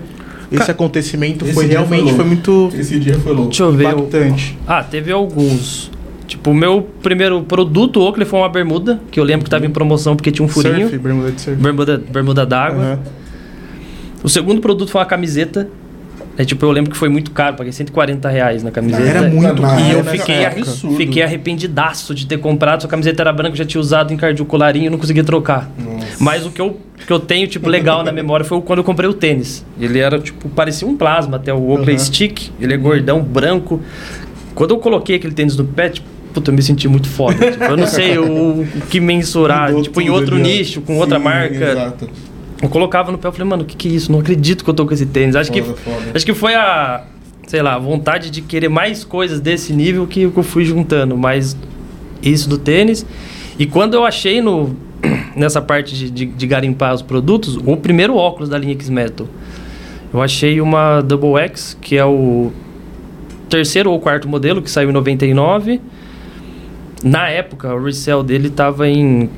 esse 0.51 0.65
Ca- 0.65 0.71
acontecimento 0.71 1.43
esse 1.45 1.53
foi 1.53 1.65
foi 1.65 1.73
realmente 1.73 2.01
louco. 2.03 2.15
foi 2.15 2.25
muito 2.25 2.69
Esse 2.77 2.99
dia 2.99 3.15
foi 3.19 3.33
louco. 3.33 3.49
Deixa 3.49 3.63
eu 3.63 3.71
ver. 3.73 3.87
o- 3.87 3.89
impactante. 3.99 4.57
Ah, 4.67 4.83
teve 4.83 5.11
alguns. 5.11 5.91
Tipo, 6.27 6.51
o 6.51 6.53
meu 6.53 6.81
primeiro 7.01 7.41
produto 7.43 7.99
Oakley 8.01 8.25
foi 8.25 8.39
uma 8.39 8.49
bermuda, 8.49 8.99
que 9.11 9.19
eu 9.19 9.23
lembro 9.23 9.43
que 9.43 9.49
tava 9.49 9.65
em 9.65 9.69
promoção 9.69 10.15
porque 10.15 10.31
tinha 10.31 10.45
um 10.45 10.49
furinho. 10.49 10.87
Surf, 10.87 10.97
bermuda 10.97 11.31
de 11.31 11.41
surf. 11.41 11.61
Bermuda, 11.61 11.97
bermuda 12.11 12.45
d'água. 12.45 12.83
Aham. 12.83 12.99
O 14.23 14.29
segundo 14.29 14.61
produto 14.61 14.89
foi 14.89 15.01
uma 15.01 15.05
camiseta. 15.07 15.67
É, 16.35 16.43
tipo, 16.43 16.65
eu 16.65 16.71
lembro 16.71 16.89
que 16.91 16.97
foi 16.97 17.09
muito 17.09 17.29
caro, 17.31 17.55
paguei 17.55 17.71
140 17.71 18.27
reais 18.27 18.63
na 18.63 18.71
camiseta. 18.71 19.03
Era 19.03 19.21
muito 19.29 19.61
caro. 19.61 19.79
E 19.81 19.91
eu 19.91 20.03
fiquei, 20.03 20.45
absurdo. 20.45 20.95
fiquei 20.97 21.21
arrependidaço 21.21 22.15
de 22.15 22.25
ter 22.25 22.39
comprado. 22.39 22.81
Sua 22.81 22.89
camiseta 22.89 23.21
era 23.21 23.31
branca, 23.31 23.55
já 23.55 23.65
tinha 23.65 23.79
usado 23.79 24.11
em 24.11 24.17
cardiocolarinho 24.17 24.87
e 24.87 24.89
não 24.89 24.97
conseguia 24.97 25.23
trocar. 25.23 25.69
Nossa. 25.77 26.07
Mas 26.19 26.45
o 26.45 26.49
que 26.49 26.59
eu, 26.59 26.79
que 27.05 27.13
eu 27.13 27.19
tenho, 27.19 27.47
tipo, 27.47 27.69
legal 27.69 28.03
na 28.03 28.11
memória 28.11 28.43
foi 28.43 28.59
quando 28.61 28.79
eu 28.79 28.83
comprei 28.83 29.07
o 29.07 29.13
tênis. 29.13 29.63
Ele 29.79 29.99
era, 29.99 30.19
tipo, 30.19 30.49
parecia 30.49 30.87
um 30.87 30.97
plasma 30.97 31.37
até 31.37 31.53
o 31.53 31.69
Oakley 31.69 31.95
Aham. 31.95 32.03
Stick. 32.03 32.49
Ele 32.59 32.73
é 32.73 32.77
gordão, 32.77 33.21
branco. 33.21 33.79
Quando 34.55 34.71
eu 34.71 34.79
coloquei 34.79 35.17
aquele 35.17 35.33
tênis 35.33 35.55
no 35.55 35.65
pé, 35.65 35.89
tipo, 35.89 36.07
puta, 36.33 36.49
eu 36.49 36.55
me 36.55 36.63
senti 36.63 36.87
muito 36.87 37.07
foda. 37.07 37.51
Tipo, 37.51 37.63
eu 37.63 37.77
não 37.77 37.87
sei 37.87 38.17
o, 38.17 38.61
o 38.61 38.67
que 38.89 38.99
mensurar. 38.99 39.67
Mudou 39.67 39.83
tipo, 39.83 40.01
em 40.01 40.09
outro 40.09 40.37
nicho, 40.37 40.81
com 40.81 40.97
outra 40.97 41.19
Sim, 41.19 41.23
marca. 41.23 41.71
Exato. 41.71 42.09
Eu 42.63 42.69
colocava 42.69 43.11
no 43.11 43.17
pé, 43.17 43.27
eu 43.27 43.31
falei, 43.33 43.45
mano, 43.45 43.63
o 43.63 43.65
que 43.65 43.75
que 43.75 43.89
é 43.89 43.91
isso? 43.91 44.09
Não 44.09 44.21
acredito 44.21 44.63
que 44.63 44.69
eu 44.69 44.73
tô 44.73 44.85
com 44.85 44.93
esse 44.93 45.05
tênis. 45.05 45.35
Acho 45.35 45.51
que 45.51 45.61
Foda, 45.61 45.77
foda. 45.77 46.11
Acho 46.15 46.25
que 46.25 46.33
foi 46.33 46.55
a, 46.55 47.03
sei 47.45 47.61
lá, 47.61 47.77
vontade 47.77 48.29
de 48.29 48.41
querer 48.41 48.69
mais 48.69 49.03
coisas 49.03 49.41
desse 49.41 49.73
nível 49.73 50.07
que 50.07 50.21
eu 50.21 50.43
fui 50.43 50.63
juntando, 50.63 51.17
mas 51.17 51.57
isso 52.21 52.47
do 52.47 52.57
tênis. 52.57 53.05
E 53.59 53.65
quando 53.65 53.95
eu 53.95 54.05
achei 54.05 54.41
no, 54.41 54.77
nessa 55.35 55.61
parte 55.61 55.93
de, 55.93 56.09
de, 56.09 56.25
de 56.25 56.47
garimpar 56.47 56.93
os 56.93 57.01
produtos, 57.01 57.57
o 57.57 57.75
primeiro 57.75 58.15
óculos 58.15 58.47
da 58.47 58.57
linha 58.57 58.71
X-Metal, 58.71 59.27
eu 60.13 60.21
achei 60.21 60.61
uma 60.61 61.01
Double 61.01 61.37
X, 61.41 61.77
que 61.81 61.97
é 61.97 62.05
o 62.05 62.49
terceiro 63.49 63.91
ou 63.91 63.99
quarto 63.99 64.25
modelo, 64.25 64.61
que 64.61 64.71
saiu 64.71 64.89
em 64.89 64.93
99. 64.93 65.81
Na 67.03 67.27
época, 67.27 67.75
o 67.75 67.83
resell 67.83 68.23
dele 68.23 68.49
tava 68.49 68.87
em 68.87 69.29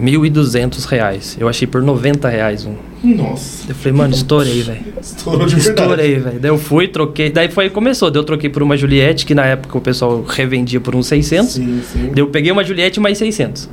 1.200 0.00 0.84
reais. 0.86 1.36
Eu 1.38 1.48
achei 1.48 1.66
por 1.66 1.82
90 1.82 2.28
reais 2.28 2.64
um. 2.64 2.74
Nossa. 3.02 3.70
Eu 3.70 3.74
falei, 3.74 3.92
mano, 3.92 4.14
estourei, 4.14 4.62
velho. 4.62 4.80
Estourou 5.00 5.46
de 5.46 5.56
verdade. 5.56 5.80
Estourei, 5.80 6.18
velho. 6.18 6.40
Daí 6.40 6.50
eu 6.50 6.58
fui, 6.58 6.88
troquei. 6.88 7.30
Daí 7.30 7.50
foi 7.50 7.70
começou. 7.70 8.10
Daí 8.10 8.20
eu 8.20 8.24
troquei 8.24 8.48
por 8.50 8.62
uma 8.62 8.76
Juliette, 8.76 9.26
que 9.26 9.34
na 9.34 9.44
época 9.44 9.76
o 9.76 9.80
pessoal 9.80 10.22
revendia 10.26 10.80
por 10.80 10.94
uns 10.94 11.06
600. 11.06 11.50
Sim, 11.50 11.82
sim. 11.92 12.10
Daí 12.12 12.18
eu 12.22 12.28
peguei 12.28 12.50
uma 12.50 12.64
Juliette 12.64 12.98
mais 13.00 13.18
600. 13.18 13.68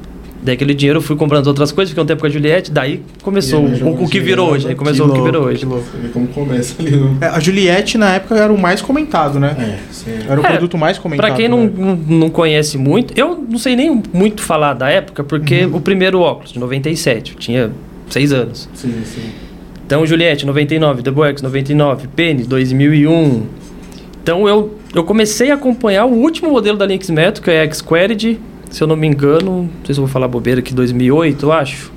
Daí 0.48 0.56
aquele 0.56 0.74
dinheiro 0.74 1.00
eu 1.00 1.02
fui 1.04 1.16
comprando 1.18 1.46
outras 1.48 1.72
coisas, 1.74 1.90
fiquei 1.92 2.02
um 2.02 2.08
tempo 2.08 2.22
com 2.22 2.28
a 2.28 2.30
Juliette. 2.30 2.72
Daí 2.72 3.02
começou 3.22 3.66
aí, 3.68 3.84
o, 3.84 4.04
o 4.04 4.08
que 4.10 4.20
virou 4.20 4.52
hoje. 4.52 4.68
Aí 4.70 4.76
começou 4.76 5.06
Que 5.08 5.12
o 5.12 5.16
que 5.16 5.22
virou 5.22 5.42
louco, 5.42 5.50
hoje. 5.54 5.60
que 5.60 5.66
louco. 5.66 5.84
Você 5.92 5.98
vê 5.98 6.08
como 6.08 6.28
começa 6.28 6.76
ali. 6.82 6.92
no- 6.96 7.18
É, 7.20 7.28
a 7.28 7.40
Juliette 7.40 7.98
na 7.98 8.14
época 8.16 8.36
era 8.36 8.52
o 8.54 8.58
mais 8.58 8.82
comentado, 8.82 9.40
né? 9.40 9.56
É, 9.60 9.78
sim. 9.94 10.12
Era 10.28 10.40
o 10.40 10.46
É, 10.46 10.50
produto 10.52 10.78
mais 10.78 10.98
comentado. 10.98 11.28
Pra 11.28 11.36
quem 11.36 11.50
não, 11.50 11.66
né? 11.66 11.72
não, 11.78 11.96
não 12.20 12.30
conhece 12.30 12.78
muito, 12.78 13.14
eu 13.20 13.46
não 13.50 13.60
sei 13.60 13.76
nem 13.76 14.02
muito 14.14 14.42
falar 14.42 14.74
da 14.74 14.90
época, 14.90 15.22
porque 15.24 15.66
o 15.66 15.82
primeiro 15.82 16.20
óculos, 16.22 16.54
de 16.54 16.60
97, 16.60 17.34
eu 17.34 17.38
tinha 17.38 17.72
6 18.10 18.32
anos. 18.32 18.70
Sim, 18.74 18.94
sim. 19.04 19.22
Então, 19.86 20.06
Juliette, 20.06 20.46
99, 20.46 21.02
Double 21.02 21.24
X, 21.26 21.42
99, 21.42 22.08
Penny, 22.16 22.44
2001. 22.44 23.44
Então, 24.24 24.48
eu, 24.48 24.76
eu 24.94 25.04
comecei 25.04 25.52
a 25.52 25.56
acompanhar 25.56 26.06
o 26.06 26.14
último 26.14 26.50
modelo 26.52 26.78
da 26.78 26.86
Lynx 26.86 27.10
Metal, 27.10 27.44
que 27.44 27.50
é 27.52 27.62
a 27.62 27.64
X-Querid, 27.64 28.40
se 28.70 28.82
eu 28.82 28.88
não 28.88 28.96
me 28.96 29.08
engano, 29.08 29.64
não 29.64 29.70
sei 29.86 29.94
se 29.96 30.00
eu 30.00 30.06
vou 30.06 30.08
falar 30.08 30.28
bobeira 30.28 30.60
aqui, 30.60 30.74
2008, 30.74 31.46
eu 31.46 31.52
acho. 31.52 31.92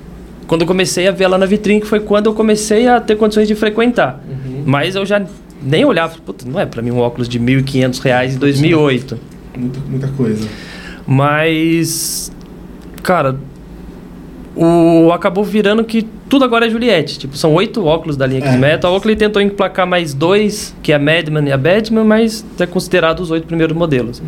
Quando 0.47 0.63
eu 0.63 0.67
comecei 0.67 1.07
a 1.07 1.13
ver 1.13 1.25
ela 1.25 1.39
na 1.39 1.47
vitrine, 1.47 1.81
que 1.81 1.87
foi 1.87 2.01
quando 2.01 2.27
eu 2.27 2.35
comecei 2.35 2.89
a 2.89 3.01
ter 3.01 3.17
condições 3.17 3.47
de 3.47 3.55
frequentar. 3.55 4.21
Mas 4.67 4.97
eu 4.97 5.07
já 5.07 5.25
nem 5.63 5.85
olhava, 5.85 6.17
puta, 6.25 6.45
não 6.49 6.59
é 6.59 6.67
pra 6.67 6.83
mim 6.83 6.91
um 6.91 6.99
óculos 6.99 7.29
de 7.29 7.39
1.500 7.39 8.01
reais 8.01 8.35
em 8.35 8.39
2008. 8.39 9.19
Muita, 9.57 9.81
muita 9.89 10.09
coisa. 10.09 10.49
Mas, 11.07 12.33
cara, 13.03 13.37
o 14.57 15.13
acabou 15.13 15.45
virando 15.45 15.85
que 15.85 16.03
tudo 16.29 16.45
agora 16.45 16.67
é 16.67 16.71
Juliette. 16.71 17.19
Tipo, 17.19 17.37
são 17.37 17.53
oito 17.55 17.85
óculos 17.85 18.17
da 18.17 18.27
linha 18.27 18.41
É. 18.45 18.49
X-Metal. 18.49 18.93
A 18.93 18.97
Oakley 18.97 19.17
tentou 19.17 19.43
emplacar 19.43 19.87
mais 19.87 20.15
dois, 20.15 20.75
que 20.83 20.93
é 20.93 20.95
a 20.95 20.99
Madman 20.99 21.49
e 21.49 21.53
a 21.53 21.57
Batman, 21.57 22.05
mas 22.05 22.45
é 22.59 22.67
considerado 22.67 23.21
os 23.21 23.31
oito 23.31 23.47
primeiros 23.47 23.77
modelos. 23.77 24.23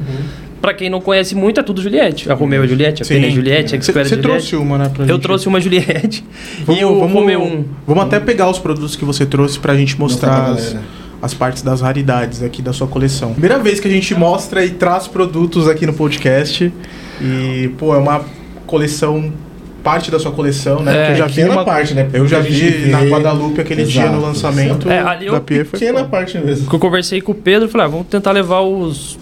Pra 0.63 0.73
quem 0.73 0.89
não 0.89 1.01
conhece 1.01 1.35
muito, 1.35 1.59
é 1.61 1.63
tudo 1.63 1.83
Juliette. 1.83 2.31
A 2.31 2.35
Romeo 2.35 2.63
é 2.65 2.67
Juliette, 2.69 3.03
a 3.03 3.07
Penny 3.07 3.27
é 3.27 3.31
Juliette, 3.31 3.65
a 3.65 3.69
Você 3.71 3.77
X-Square 3.77 4.07
é 4.07 4.09
você 4.09 4.15
Juliette. 4.15 4.29
trouxe 4.49 4.57
uma, 4.57 4.79
né? 4.79 4.89
Pra 4.89 5.05
Eu 5.05 5.09
gente? 5.17 5.23
trouxe 5.23 5.49
uma 5.49 5.61
Juliette 5.61 6.25
Vamos, 6.65 6.81
e 6.81 6.85
o 6.85 6.99
vamos, 7.01 7.13
Romeo 7.13 7.43
1. 7.43 7.65
vamos 7.87 8.05
até 8.05 8.19
pegar 8.21 8.49
os 8.49 8.59
produtos 8.61 8.95
que 8.97 9.05
você 9.05 9.27
trouxe 9.27 9.59
pra 9.59 9.75
gente 9.75 9.99
Mostrar 9.99 10.57
as, 11.21 11.35
partes 11.35 11.63
das 11.63 11.81
raridades 11.81 12.43
aqui 12.43 12.63
da 12.63 12.73
sua 12.73 12.87
coleção. 12.87 13.33
Primeira 13.33 13.59
vez 13.59 13.81
que 13.81 13.89
a 13.89 13.91
gente 13.91 14.15
mostra 14.15 14.65
e 14.65 14.71
traz 14.71 15.07
produtos 15.09 15.69
aqui 15.69 15.85
no 15.87 15.93
podcast. 15.93 16.73
E, 17.21 17.69
pô, 17.79 17.95
é 17.95 17.99
uma 17.99 18.23
coleção, 18.67 19.33
parte 19.83 20.11
da 20.11 20.19
sua 20.19 20.33
coleção, 20.33 20.81
né? 20.83 20.93
É, 20.93 20.99
Porque 21.07 21.13
eu 21.13 21.17
já 21.17 21.27
vi 21.27 21.45
uma. 21.45 21.65
parte, 21.65 21.95
né? 21.95 22.09
Eu 22.13 22.27
já 22.27 22.39
vi 22.41 22.87
na 22.89 23.01
Guadalupe 23.03 23.61
aquele 23.61 23.85
dia 23.85 24.03
no 24.03 24.09
Exato. 24.13 24.23
lançamento 24.27 24.91
É, 24.91 25.01
ali 25.01 25.27
eu- 25.27 25.33
da. 25.33 25.41
Foi, 25.41 25.65
Pequena 25.65 26.05
pô, 26.05 26.09
parte 26.09 26.39
mesmo. 26.39 26.69
que 26.69 26.75
eu 26.75 26.79
conversei 26.79 27.21
com 27.21 27.33
o 27.33 27.35
Pedro, 27.35 27.69
falei, 27.69 27.87
ah, 27.87 27.91
vamos 27.91 28.07
tentar 28.07 28.33
levar 28.33 28.61
os, 28.63 29.19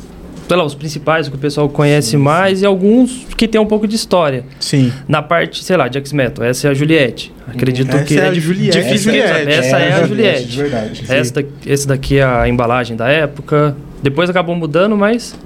sei 0.50 0.56
lá, 0.56 0.64
os 0.64 0.74
principais, 0.74 1.28
que 1.28 1.36
o 1.36 1.38
pessoal 1.38 1.68
conhece 1.68 2.16
mais, 2.16 2.60
e 2.60 2.66
alguns 2.66 3.24
que 3.36 3.46
tem 3.46 3.60
um 3.60 3.64
pouco 3.66 3.86
de 3.86 3.94
história. 3.94 4.42
Sim. 4.58 4.92
Na 5.06 5.22
parte, 5.22 5.62
sei 5.62 5.76
lá, 5.76 5.86
de 5.86 5.96
X-Metal, 5.98 6.44
essa 6.44 6.66
é 6.66 6.70
a 6.72 6.74
Juliette. 6.74 7.32
Acredito 7.46 7.88
Essa 7.94 8.04
que 8.04 8.18
é 8.18 8.26
a 8.26 8.30
dif- 8.32 8.40
Juliette. 8.46 8.82
difícil 8.82 9.12
Essa 9.14 9.20
é 9.20 9.28
a 9.28 9.28
saber. 9.36 9.38
Juliette. 9.46 9.66
Essa 9.68 9.76
é, 9.78 9.92
a 9.92 10.00
De 10.02 10.08
Juliette. 10.08 10.56
verdade. 10.56 11.52
Esse 11.64 11.86
daqui 11.86 12.18
é 12.18 12.24
a 12.24 12.48
embalagem 12.48 12.96
da 12.96 13.08
época. 13.08 13.76
Depois 14.02 14.28
acabou 14.28 14.56
mudando, 14.56 14.96
mas 14.96 15.36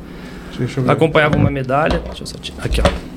Deixa 0.58 0.80
eu 0.80 0.84
ver. 0.84 0.90
acompanhava 0.90 1.36
uma 1.36 1.50
medalha. 1.50 2.00
Deixa 2.06 2.22
eu 2.22 2.26
só 2.26 2.38
tirar. 2.38 2.64
Aqui, 2.64 2.80
ó. 2.80 3.13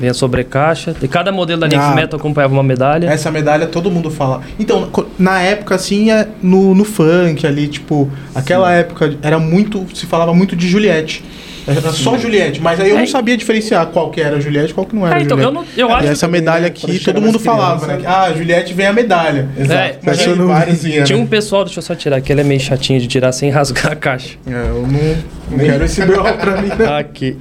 Vem 0.00 0.08
a 0.08 0.14
sobrecaixa. 0.14 0.94
De 0.98 1.06
cada 1.06 1.30
modelo 1.30 1.60
da 1.60 1.68
Nix 1.68 1.80
Ah. 1.82 1.94
Metal 1.94 2.18
acompanhava 2.18 2.54
uma 2.54 2.62
medalha. 2.62 3.06
Essa 3.08 3.30
medalha 3.30 3.66
todo 3.66 3.90
mundo 3.90 4.10
fala. 4.10 4.40
Então, 4.58 4.88
na 5.18 5.40
época, 5.42 5.74
assim, 5.74 6.10
é 6.10 6.26
no, 6.42 6.74
no 6.74 6.84
funk 6.84 7.46
ali, 7.46 7.68
tipo, 7.68 8.10
aquela 8.34 8.72
época 8.72 9.14
era 9.22 9.38
muito. 9.38 9.86
Se 9.94 10.06
falava 10.06 10.32
muito 10.34 10.56
de 10.56 10.66
Juliette. 10.66 11.22
Era 11.68 11.92
só 11.92 12.16
Juliette, 12.16 12.60
mas 12.60 12.80
aí 12.80 12.88
eu 12.90 12.96
É. 12.96 13.00
não 13.00 13.06
sabia 13.06 13.36
diferenciar 13.36 13.86
qual 13.88 14.10
que 14.10 14.20
era 14.20 14.40
Juliette 14.40 14.70
e 14.70 14.74
qual 14.74 14.86
que 14.86 14.96
não 14.96 15.06
era 15.06 15.18
É, 15.20 15.22
então, 15.22 15.36
Juliette. 15.36 15.56
eu, 15.76 15.84
não, 15.86 15.90
eu 15.90 15.94
e 15.94 15.98
acho 16.00 16.12
essa 16.12 16.26
também, 16.26 16.40
medalha 16.40 16.60
né, 16.62 16.66
aqui, 16.68 16.98
todo 16.98 17.20
mundo 17.20 17.38
falava, 17.38 17.84
criança, 17.86 18.02
né? 18.02 18.08
Ah, 18.08 18.32
Juliette 18.32 18.72
vem 18.74 18.86
a 18.86 18.92
medalha. 18.94 19.46
Exato. 19.56 19.72
É, 19.78 19.98
mas 20.02 20.16
mas 20.16 20.26
eu 20.26 20.32
aí 20.32 20.38
não- 20.38 20.46
vários 20.48 20.84
iam, 20.84 21.04
Tinha 21.04 21.18
né? 21.18 21.22
um 21.22 21.26
pessoal, 21.26 21.64
deixa 21.64 21.78
eu 21.78 21.82
só 21.82 21.94
tirar 21.94 22.16
aqui, 22.16 22.32
ele 22.32 22.40
é 22.40 22.44
meio 22.44 22.58
chatinho 22.60 22.98
de 22.98 23.06
tirar 23.06 23.30
sem 23.32 23.50
rasgar 23.52 23.92
a 23.92 23.94
caixa. 23.94 24.36
É, 24.46 24.50
eu 24.52 24.86
não, 24.88 25.16
não 25.50 25.58
quero 25.64 25.84
esse 25.84 26.00
BO 26.06 26.14
pra 26.40 26.62
mim, 26.62 26.68
né? 26.76 26.98
Aqui. 26.98 27.36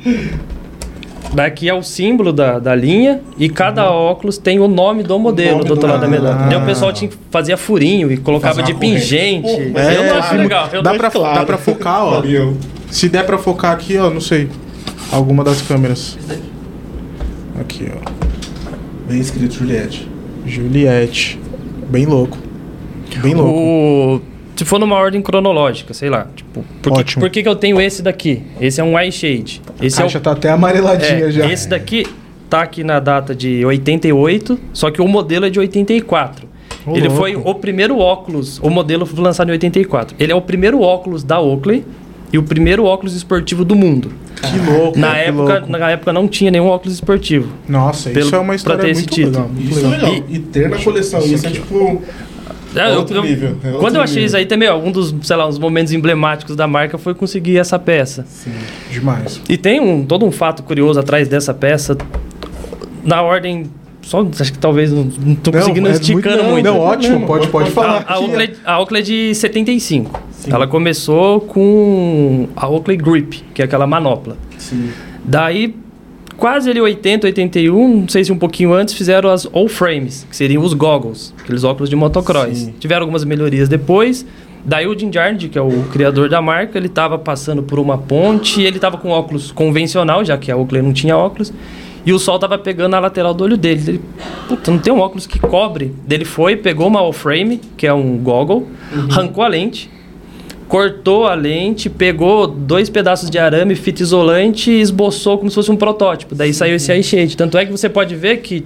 Daqui 1.33 1.69
é 1.69 1.73
o 1.73 1.83
símbolo 1.83 2.33
da, 2.33 2.57
da 2.57 2.73
linha 2.73 3.21
e 3.37 3.47
cada 3.49 3.91
óculos 3.91 4.37
tem 4.39 4.59
o 4.59 4.67
nome 4.67 5.03
do 5.03 5.17
modelo 5.19 5.57
nome 5.57 5.65
do 5.65 5.71
outro 5.71 5.87
do- 5.87 5.91
lado 5.91 6.01
da 6.01 6.07
medalha. 6.07 6.35
Ah. 6.45 6.47
Daí 6.47 6.57
o 6.57 6.65
pessoal 6.65 6.91
tinha, 6.91 7.11
fazia 7.29 7.55
furinho 7.55 8.11
e 8.11 8.17
colocava 8.17 8.63
de 8.63 8.73
corrente. 8.73 8.99
pingente. 8.99 9.41
Pô, 9.47 9.59
mas 9.73 9.95
eu 9.95 10.03
é, 10.03 10.09
não 10.09 10.17
acho 10.17 10.35
legal. 10.35 10.69
Eu 10.73 10.81
dá, 10.81 10.93
pra, 10.95 11.11
claro. 11.11 11.39
dá 11.39 11.45
pra 11.45 11.57
focar, 11.57 12.03
ó. 12.03 12.23
Se 12.89 13.07
der 13.07 13.25
pra 13.25 13.37
focar 13.37 13.73
aqui, 13.73 13.95
ó, 13.97 14.09
não 14.09 14.19
sei. 14.21 14.49
Alguma 15.11 15.43
das 15.43 15.61
câmeras. 15.61 16.17
Aqui, 17.59 17.87
ó. 17.95 18.09
Bem 19.07 19.19
escrito, 19.19 19.53
Juliette. 19.53 20.07
Juliette. 20.45 21.39
Bem 21.89 22.05
louco. 22.05 22.37
Bem 23.21 23.33
louco. 23.35 23.51
O, 23.51 24.21
se 24.59 24.65
for 24.65 24.77
numa 24.77 24.97
ordem 24.97 25.21
cronológica, 25.21 25.93
sei 25.93 26.09
lá. 26.09 26.27
Tipo, 26.35 26.65
por, 26.81 26.91
que, 26.91 26.99
Ótimo. 26.99 27.21
por 27.21 27.29
que, 27.29 27.41
que 27.43 27.47
eu 27.47 27.55
tenho 27.55 27.79
esse 27.79 28.01
daqui? 28.01 28.41
Esse 28.59 28.81
é 28.81 28.83
um 28.83 28.99
eye 28.99 29.09
shade. 29.09 29.61
Esse 29.81 30.01
a 30.01 30.03
é 30.03 30.03
o 30.03 30.07
caixa 30.07 30.19
tá 30.19 30.31
até 30.33 30.49
amareladinha 30.49 31.27
É, 31.27 31.31
já. 31.31 31.49
Esse 31.49 31.69
daqui 31.69 32.05
tá 32.49 32.61
aqui 32.61 32.83
na 32.83 32.99
data 32.99 33.33
de 33.33 33.63
88, 33.65 34.59
só 34.73 34.91
que 34.91 35.01
o 35.01 35.07
modelo 35.07 35.45
é 35.45 35.49
de 35.49 35.59
84. 35.59 36.45
Ô, 36.85 36.91
ele 36.91 37.07
louco. 37.07 37.15
foi 37.21 37.35
o 37.37 37.55
primeiro 37.55 37.97
óculos, 37.99 38.59
o 38.61 38.69
modelo 38.69 39.05
foi 39.05 39.23
lançado 39.23 39.47
em 39.47 39.51
84. 39.53 40.17
Ele 40.19 40.33
é 40.33 40.35
o 40.35 40.41
primeiro 40.41 40.81
óculos 40.81 41.23
da 41.23 41.39
Oakley 41.39 41.85
e 42.33 42.37
o 42.37 42.43
primeiro 42.43 42.83
óculos 42.83 43.15
esportivo 43.15 43.63
do 43.63 43.77
mundo. 43.77 44.11
Que 44.41 44.57
louco. 44.71 44.99
Na 44.99 45.13
que 45.13 45.19
época, 45.21 45.53
louco. 45.53 45.71
na 45.71 45.89
época 45.89 46.11
não 46.13 46.27
tinha 46.27 46.51
nenhum 46.51 46.67
óculos 46.67 46.93
esportivo. 46.95 47.49
Nossa, 47.67 48.09
pelo- 48.09 48.25
isso 48.25 48.35
é 48.35 48.39
uma 48.39 48.45
pra 48.47 48.55
história 48.55 48.89
esse 48.89 49.01
muito 49.03 49.13
título. 49.15 49.31
legal. 49.35 49.49
Muito 49.49 49.71
Isso 49.71 49.79
é 49.79 49.89
legal. 49.89 50.11
legal. 50.11 50.25
E 50.29 50.39
ter 50.39 50.69
na 50.69 50.77
coleção. 50.83 51.19
Isso 51.21 51.47
é 51.47 51.49
tipo. 51.51 52.01
É, 52.75 52.95
Outro 52.95 53.17
eu- 53.17 53.23
nível, 53.23 53.55
é 53.63 53.67
outro 53.67 53.79
quando 53.79 53.95
eu 53.95 54.01
achei 54.01 54.15
nível. 54.17 54.27
isso 54.27 54.37
aí 54.37 54.45
também, 54.45 54.67
algum 54.67 54.91
dos, 54.91 55.13
sei 55.23 55.35
lá, 55.35 55.47
uns 55.47 55.57
momentos 55.57 55.91
emblemáticos 55.91 56.55
da 56.55 56.67
marca 56.67 56.97
foi 56.97 57.13
conseguir 57.15 57.57
essa 57.57 57.79
peça. 57.79 58.25
Sim. 58.27 58.51
Demais. 58.91 59.41
E 59.49 59.57
tem 59.57 59.79
um, 59.79 60.05
todo 60.05 60.25
um 60.25 60.31
fato 60.31 60.61
curioso 60.63 60.99
atrás 60.99 61.27
dessa 61.27 61.53
peça, 61.53 61.97
na 63.03 63.21
ordem. 63.21 63.65
Só, 64.01 64.25
acho 64.39 64.51
que 64.53 64.57
talvez 64.59 64.91
não, 64.91 65.03
não 65.03 65.35
tô 65.35 65.51
Não, 65.51 65.59
conseguindo 65.59 65.87
é 65.87 65.91
esticando 65.91 66.43
não, 66.43 66.51
muito. 66.51 66.65
Não, 66.65 66.79
ótimo, 66.79 67.19
Não, 67.19 67.27
pode, 67.27 67.47
pode- 67.47 67.69
falar. 67.71 68.05
A, 68.07 68.13
a, 68.15 68.19
Oakley, 68.19 68.55
a 68.65 68.79
Oakley 68.79 69.01
é 69.01 69.03
de 69.05 69.35
75. 69.35 70.19
Sim. 70.31 70.51
Ela 70.53 70.65
começou 70.67 71.41
com 71.41 72.47
a 72.55 72.67
Oakley 72.67 72.97
Grip, 72.97 73.43
que 73.53 73.61
é 73.61 73.65
aquela 73.65 73.85
manopla. 73.85 74.35
Sim. 74.57 74.89
Daí, 75.23 75.75
quase 76.39 76.69
ali 76.69 76.79
80, 76.79 77.27
81, 77.27 77.97
não 77.99 78.07
sei 78.07 78.23
se 78.23 78.31
um 78.31 78.37
pouquinho 78.37 78.73
antes, 78.73 78.93
fizeram 78.93 79.29
as 79.29 79.47
all-frames, 79.51 80.25
que 80.29 80.35
seriam 80.35 80.63
os 80.63 80.73
goggles, 80.73 81.33
aqueles 81.39 81.63
óculos 81.63 81.89
de 81.89 81.95
motocross. 81.95 82.57
Sim. 82.57 82.73
Tiveram 82.79 83.01
algumas 83.01 83.23
melhorias 83.25 83.67
depois. 83.67 84.25
Daí 84.63 84.87
o 84.87 84.97
Jim 84.97 85.11
Jardy, 85.11 85.49
que 85.49 85.57
é 85.57 85.61
o 85.61 85.83
criador 85.91 86.29
da 86.29 86.41
marca, 86.41 86.77
ele 86.77 86.87
estava 86.87 87.17
passando 87.17 87.61
por 87.63 87.79
uma 87.79 87.97
ponte 87.97 88.61
e 88.61 88.65
ele 88.65 88.77
estava 88.77 88.97
com 88.97 89.09
óculos 89.09 89.51
convencional, 89.51 90.23
já 90.23 90.37
que 90.37 90.51
a 90.51 90.57
Oakley 90.57 90.81
não 90.81 90.93
tinha 90.93 91.15
óculos. 91.17 91.53
E 92.05 92.13
o 92.13 92.19
sol 92.19 92.35
estava 92.35 92.57
pegando 92.57 92.91
na 92.91 92.99
lateral 92.99 93.33
do 93.33 93.43
olho 93.43 93.57
dele. 93.57 93.83
Ele, 93.87 94.01
puta, 94.47 94.71
não 94.71 94.79
tem 94.79 94.91
um 94.91 94.99
óculos 94.99 95.27
que 95.27 95.39
cobre. 95.39 95.93
Ele 96.09 96.25
foi, 96.25 96.55
pegou 96.55 96.87
uma 96.87 96.99
all-frame, 96.99 97.59
que 97.77 97.85
é 97.85 97.93
um 97.93 98.17
goggle, 98.17 98.67
arrancou 99.09 99.43
a 99.43 99.47
lente, 99.47 99.89
cortou 100.69 101.25
a 101.27 101.33
lente, 101.33 101.89
pegou 101.89 102.45
dois 102.47 102.89
pedaços 102.89 103.29
de 103.29 103.37
arame, 103.39 103.75
fita 103.75 104.03
isolante 104.03 104.69
e 104.71 104.79
esboçou 104.79 105.37
como 105.39 105.49
se 105.49 105.55
fosse 105.55 105.71
um 105.71 105.75
protótipo. 105.75 106.35
Daí 106.35 106.53
saiu 106.53 106.75
esse 106.75 106.91
eye 106.91 107.03
shade. 107.03 107.35
Tanto 107.35 107.57
é 107.57 107.65
que 107.65 107.71
você 107.71 107.89
pode 107.89 108.15
ver 108.15 108.37
que 108.37 108.63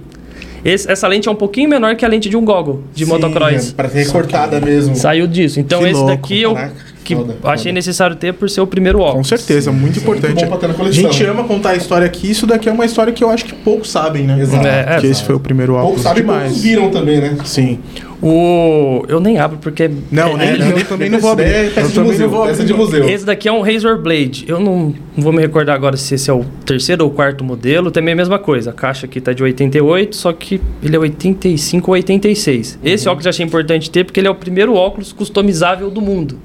esse- 0.62 0.88
essa 0.90 1.08
lente 1.08 1.28
é 1.28 1.32
um 1.32 1.34
pouquinho 1.34 1.68
menor 1.68 1.96
que 1.96 2.04
a 2.04 2.08
lente 2.08 2.28
de 2.28 2.36
um 2.36 2.44
goggle 2.44 2.84
de 2.94 3.04
Sim, 3.06 3.10
motocross. 3.10 3.70
é, 3.70 3.74
Parece 3.74 3.96
recortada 4.04 4.60
mesmo. 4.60 4.94
Saiu 4.94 5.26
disso. 5.26 5.58
Então 5.58 5.80
Que 5.80 5.86
esse 5.86 5.94
louco. 5.94 6.08
daqui 6.08 6.42
eu 6.42 6.54
Caraca, 6.54 6.74
que 7.04 7.14
foda, 7.14 7.36
achei 7.44 7.64
foda. 7.64 7.72
necessário 7.74 8.16
ter 8.16 8.32
por 8.34 8.48
ser 8.50 8.60
o 8.60 8.66
primeiro 8.66 8.98
Com 8.98 9.04
óculos. 9.04 9.28
certeza, 9.28 9.70
muito 9.70 9.98
importante. 9.98 10.34
bom 10.44 10.48
pra 10.48 10.56
ter 10.56 10.68
na 10.68 10.84
a 10.84 10.90
gente 10.90 11.24
ama 11.24 11.44
contar 11.44 11.70
a 11.70 11.76
história 11.76 12.06
aqui. 12.06 12.30
Isso 12.30 12.46
daqui 12.46 12.68
é 12.68 12.72
uma 12.72 12.84
história 12.84 13.12
que 13.12 13.22
eu 13.22 13.30
acho 13.30 13.44
que 13.44 13.54
poucos 13.54 13.90
sabem, 13.90 14.24
né? 14.24 14.40
Exato. 14.40 14.66
É, 14.66 14.80
é. 14.80 14.82
Porque 14.94 15.06
esse 15.06 15.22
foi 15.22 15.34
o 15.34 15.40
primeiro 15.40 15.72
Poucos 15.74 15.88
óculos 15.88 16.02
sabem, 16.02 16.22
demais. 16.22 16.42
poucos 16.44 16.62
viram 16.62 16.90
também, 16.90 17.20
né? 17.20 17.36
Sim. 17.44 17.78
O 18.26 19.04
eu 19.06 19.20
nem 19.20 19.38
abro 19.38 19.58
porque 19.58 19.90
Não, 20.10 20.28
é- 20.40 20.56
nem, 20.56 20.68
é- 20.68 20.72
eu 20.80 20.84
também 20.86 21.10
não 21.10 21.18
vou 21.20 21.32
abrir. 21.32 21.44
É 21.44 21.68
peça 21.68 21.88
de 21.88 21.94
também 21.94 22.10
museu. 22.12 22.26
não 22.28 22.34
vou 22.34 22.46
Peça 22.46 22.62
abrir. 22.62 22.72
de 22.72 22.78
museu. 22.78 23.08
Esse 23.08 23.26
daqui 23.26 23.48
é 23.48 23.52
um 23.52 23.60
Razor 23.60 23.98
Blade. 24.00 24.46
Eu 24.48 24.58
não, 24.58 24.94
não 25.14 25.22
vou 25.22 25.30
me 25.32 25.40
recordar 25.42 25.74
agora 25.74 25.94
se 25.96 26.14
esse 26.14 26.30
é 26.30 26.32
o 26.32 26.42
terceiro 26.64 27.04
ou 27.04 27.10
quarto 27.10 27.44
modelo. 27.44 27.90
Também 27.90 28.12
é 28.12 28.14
a 28.14 28.16
mesma 28.16 28.38
coisa. 28.38 28.70
A 28.70 28.72
caixa 28.72 29.04
aqui 29.06 29.20
tá 29.20 29.32
de 29.34 29.42
88, 29.42 30.16
só 30.16 30.32
que 30.32 30.58
ele 30.82 30.96
é 30.96 30.98
85 30.98 31.90
ou 31.90 31.94
86. 31.94 32.78
Esse 32.82 33.08
óculos 33.08 33.26
eu 33.26 33.30
achei 33.30 33.44
importante 33.44 33.90
ter 33.90 34.04
porque 34.04 34.20
ele 34.20 34.26
é 34.28 34.30
o 34.30 34.34
primeiro 34.34 34.74
óculos 34.74 35.12
customizável 35.12 35.90
do 35.90 36.00
mundo. 36.00 36.38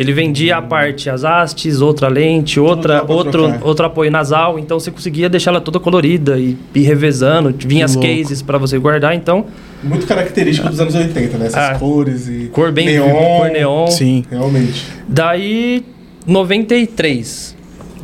Ele 0.00 0.12
vendia 0.12 0.56
a 0.58 0.62
parte 0.62 1.10
as 1.10 1.24
hastes, 1.24 1.80
outra 1.80 2.08
lente, 2.08 2.60
outra, 2.60 3.04
outro, 3.06 3.48
trocar. 3.48 3.66
outro 3.66 3.86
apoio 3.86 4.10
nasal. 4.10 4.58
Então 4.58 4.78
você 4.78 4.90
conseguia 4.90 5.28
deixar 5.28 5.50
ela 5.50 5.60
toda 5.60 5.80
colorida 5.80 6.38
e 6.38 6.56
ir 6.74 6.82
revezando. 6.82 7.54
Vinha 7.66 7.84
as 7.84 7.94
louco. 7.94 8.08
cases 8.08 8.40
para 8.42 8.58
você 8.58 8.78
guardar. 8.78 9.14
Então, 9.14 9.46
Muito 9.82 10.06
característico 10.06 10.68
dos 10.68 10.80
anos 10.80 10.94
80, 10.94 11.38
né? 11.38 11.46
Essas 11.46 11.70
Ah. 11.70 11.74
cores 11.78 12.28
e. 12.28 12.48
cor 12.52 12.70
bem 12.72 12.86
neon. 12.86 13.08
cor 13.38 13.50
neon. 13.50 13.86
Sim. 13.88 14.24
Realmente. 14.30 14.84
Daí, 15.08 15.84
93. 16.26 17.56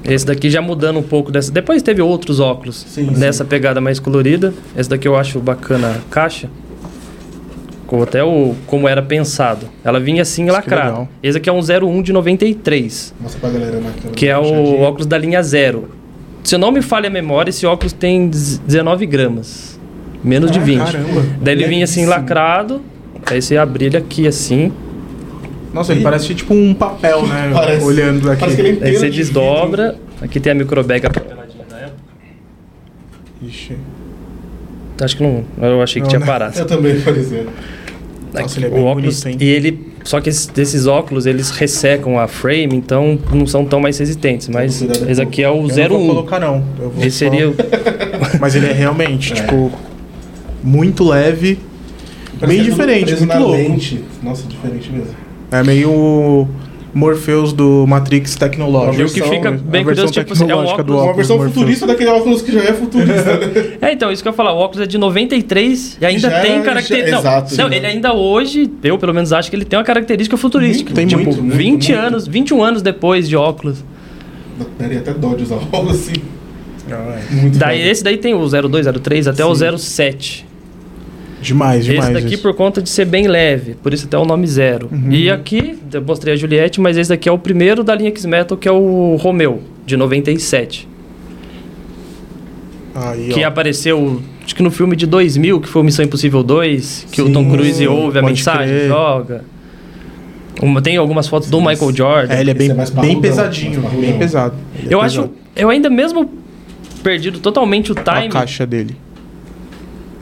Esse 0.04 0.26
daqui 0.26 0.50
já 0.50 0.60
mudando 0.60 0.98
um 0.98 1.02
pouco 1.02 1.32
dessa. 1.32 1.50
Depois 1.50 1.82
teve 1.82 2.02
outros 2.02 2.38
óculos 2.38 2.84
Sim, 2.88 3.08
nessa 3.16 3.42
pegada 3.44 3.80
mais 3.80 3.98
colorida. 3.98 4.52
Esse 4.76 4.88
daqui 4.90 5.08
eu 5.08 5.16
acho 5.16 5.40
bacana 5.40 5.92
a 5.92 6.10
caixa. 6.12 6.50
Com 7.86 8.02
até 8.02 8.24
o 8.24 8.54
como 8.66 8.88
era 8.88 9.02
pensado. 9.02 9.66
Ela 9.84 10.00
vinha 10.00 10.22
assim 10.22 10.46
lacrada. 10.50 11.08
Esse 11.22 11.36
aqui 11.38 11.48
é 11.50 11.52
um 11.52 11.58
01 11.60 12.02
de 12.02 12.12
93, 12.12 13.14
Mostra 13.20 13.40
pra 13.40 13.50
galera 13.50 13.72
câmera. 13.72 13.92
que 14.14 14.26
é 14.26 14.38
o 14.38 14.80
óculos 14.80 15.06
da 15.06 15.18
linha 15.18 15.42
zero. 15.42 15.90
Se 16.42 16.54
eu 16.54 16.58
não 16.58 16.70
me 16.72 16.80
falha 16.82 17.08
a 17.08 17.10
memória, 17.10 17.50
esse 17.50 17.66
óculos 17.66 17.92
tem 17.92 18.28
19 18.28 19.06
gramas. 19.06 19.78
Menos 20.22 20.50
de 20.50 20.58
Ah, 20.58 20.62
20. 20.62 20.78
Caramba. 20.92 21.24
Daí 21.40 21.54
ele 21.54 21.66
vinha 21.66 21.84
assim 21.84 22.06
lacrado. 22.06 22.80
Aí 23.26 23.40
você 23.42 23.56
abria 23.56 23.88
ele 23.88 23.96
aqui 23.96 24.26
assim. 24.26 24.72
Nossa, 25.72 25.92
ele 25.92 26.02
parece 26.02 26.34
tipo 26.34 26.54
um 26.54 26.72
papel, 26.72 27.26
né? 27.26 27.50
Parece. 27.52 27.84
Olhando 27.84 28.24
daqui. 28.26 28.40
Parece 28.40 28.56
que 28.56 28.62
ele 28.68 28.78
é 28.80 28.86
Aí 28.88 28.96
você 28.96 29.10
de 29.10 29.16
desdobra. 29.16 29.96
Aqui 30.22 30.38
tem 30.40 30.52
a 30.52 30.54
microbag 30.54 31.04
apaveladinha 31.06 31.64
da 31.68 31.76
época. 31.78 31.98
Ixi. 33.42 33.76
Acho 35.04 35.16
que 35.16 35.22
não. 35.22 35.44
Eu 35.60 35.82
achei 35.82 36.00
que 36.00 36.06
Não, 36.06 36.08
tinha 36.10 36.20
né? 36.20 36.26
parado. 36.26 36.58
Eu 36.58 36.66
também, 36.66 37.00
por 37.00 37.16
exemplo. 37.16 37.52
Nossa, 38.32 38.58
ele 38.58 38.66
é 38.66 38.68
o 38.68 38.72
bem 38.72 38.82
óculos, 38.84 39.22
bonito, 39.22 39.42
hein? 39.42 39.46
E 39.48 39.50
ele. 39.52 39.94
Só 40.02 40.20
que 40.20 40.28
esses, 40.28 40.46
desses 40.46 40.86
óculos, 40.86 41.24
eles 41.24 41.50
ressecam 41.50 42.18
a 42.18 42.26
frame, 42.26 42.76
então 42.76 43.18
não 43.32 43.46
são 43.46 43.64
tão 43.64 43.80
mais 43.80 43.98
resistentes. 43.98 44.48
Mas 44.48 44.82
esse 44.82 45.20
aqui 45.22 45.42
é 45.42 45.48
o 45.48 45.52
Eu 45.52 45.62
não 45.62 45.68
vou 45.68 46.00
01. 46.00 46.06
colocar, 46.08 46.40
não. 46.40 46.62
Eu 46.80 46.90
vou 46.90 47.04
Esse 47.04 47.18
só- 47.24 47.30
seria 47.30 47.48
o. 47.50 47.54
Mas 48.40 48.54
ele 48.54 48.66
é 48.66 48.72
realmente, 48.72 49.32
É. 49.32 49.36
tipo, 49.36 49.70
muito 50.62 51.04
leve. 51.04 51.58
Parece 52.40 52.58
Bem 52.58 52.66
é 52.66 52.70
diferente, 52.70 53.10
muito 53.12 53.26
na 53.26 53.38
louco. 53.38 53.52
lente. 53.56 54.04
Nossa, 54.22 54.46
diferente 54.48 54.90
mesmo. 54.90 55.14
É 55.52 55.62
meio 55.62 56.48
Morpheus 56.94 57.52
do 57.52 57.84
Matrix 57.86 58.36
tecnológico. 58.36 59.02
E 59.02 59.04
o 59.04 59.08
que 59.12 59.22
fica 59.22 59.48
A 59.48 59.52
bem 59.52 59.82
curioso, 59.84 60.12
tipo 60.12 60.32
assim, 60.32 60.42
é 60.50 60.54
um 60.54 60.62
do 60.62 60.68
óculos- 60.68 60.90
Uma 60.90 60.96
óculos 61.02 61.16
versão 61.16 61.36
Morpheus. 61.36 61.54
futurista 61.54 61.86
daquele 61.86 62.10
óculos 62.10 62.42
que 62.42 62.52
já 62.52 62.60
é 62.62 62.72
futurista. 62.72 63.36
né? 63.38 63.64
É, 63.82 63.92
então, 63.92 64.10
isso 64.12 64.22
que 64.22 64.28
eu 64.28 64.32
ia 64.32 64.36
falar. 64.36 64.52
O 64.52 64.58
óculos 64.58 64.82
é 64.82 64.86
de 64.86 64.96
93 64.96 65.98
e 66.00 66.06
ainda 66.06 66.20
Já- 66.30 66.40
tem 66.40 66.56
já- 66.58 66.62
característica. 66.62 67.18
exato, 67.18 67.56
não, 67.56 67.72
ele 67.72 67.86
ainda 67.86 68.14
hoje, 68.14 68.70
eu 68.82 68.96
pelo 68.96 69.12
menos 69.12 69.32
acho 69.32 69.50
que 69.50 69.56
ele 69.56 69.64
tem 69.64 69.78
uma 69.78 69.84
característica 69.84 70.36
futurística. 70.36 70.94
Tem 70.94 71.06
tipo, 71.06 71.22
muito, 71.22 71.42
muito, 71.42 71.56
20 71.56 71.88
muito. 71.92 72.06
anos, 72.06 72.26
21 72.26 72.62
anos 72.62 72.80
depois 72.82 73.28
de 73.28 73.36
óculos. 73.36 73.84
Daria 74.78 74.98
até 75.00 75.12
dó 75.12 75.34
de 75.34 75.42
usar 75.42 75.58
algo 75.72 75.90
assim. 75.90 76.12
Ah, 76.90 77.18
é. 77.18 77.34
Muito 77.34 77.58
Daí 77.58 77.80
esse 77.88 78.04
daí 78.04 78.18
tem 78.18 78.34
o 78.34 78.46
02, 78.48 78.86
03 79.02 79.26
até 79.26 79.44
o 79.44 79.54
Sim. 79.54 79.76
07. 79.78 80.46
Demais, 81.42 81.84
demais. 81.84 82.04
esse 82.10 82.14
daqui 82.22 82.34
isso. 82.34 82.42
por 82.42 82.54
conta 82.54 82.80
de 82.80 82.88
ser 82.88 83.04
bem 83.04 83.26
leve, 83.26 83.74
por 83.82 83.92
isso 83.92 84.06
até 84.06 84.16
o 84.16 84.24
nome 84.24 84.46
zero. 84.46 84.88
Uhum. 84.90 85.10
E 85.12 85.30
aqui, 85.30 85.73
eu 85.94 86.02
mostrei 86.02 86.34
a 86.34 86.36
Juliette, 86.36 86.80
mas 86.80 86.96
esse 86.96 87.10
daqui 87.10 87.28
é 87.28 87.32
o 87.32 87.38
primeiro 87.38 87.82
da 87.82 87.94
linha 87.94 88.10
X-Metal, 88.10 88.56
que 88.56 88.68
é 88.68 88.72
o 88.72 89.16
Romeo, 89.16 89.62
de 89.86 89.96
97. 89.96 90.88
Aí, 92.94 93.28
que 93.28 93.44
ó. 93.44 93.48
apareceu, 93.48 94.22
acho 94.44 94.54
que 94.54 94.62
no 94.62 94.70
filme 94.70 94.94
de 94.94 95.06
2000, 95.06 95.60
que 95.60 95.68
foi 95.68 95.82
o 95.82 95.84
Missão 95.84 96.04
Impossível 96.04 96.42
2, 96.42 97.08
que 97.10 97.20
o 97.20 97.26
Sim, 97.26 97.32
Tom 97.32 97.50
Cruise 97.50 97.86
ouve 97.88 98.18
a 98.18 98.22
mensagem, 98.22 98.74
crer. 98.74 98.88
joga. 98.88 99.44
Uma, 100.62 100.80
tem 100.80 100.96
algumas 100.96 101.26
fotos 101.26 101.50
do 101.50 101.60
Michael 101.60 101.94
Jordan. 101.94 102.34
É, 102.34 102.40
ele 102.40 102.52
é 102.52 102.54
bem, 102.54 102.70
é 102.70 102.74
mais 102.74 102.90
bem 102.90 103.20
pesadinho, 103.20 103.82
mais 103.82 103.94
bem 103.94 104.16
pesado. 104.16 104.54
É 104.88 104.94
eu 104.94 105.00
acho, 105.00 105.22
pesado. 105.22 105.34
eu 105.56 105.68
ainda 105.68 105.90
mesmo 105.90 106.30
perdido 107.02 107.40
totalmente 107.40 107.92
o 107.92 107.96
a 107.98 108.02
time. 108.02 108.28
caixa 108.28 108.64
dele. 108.64 108.96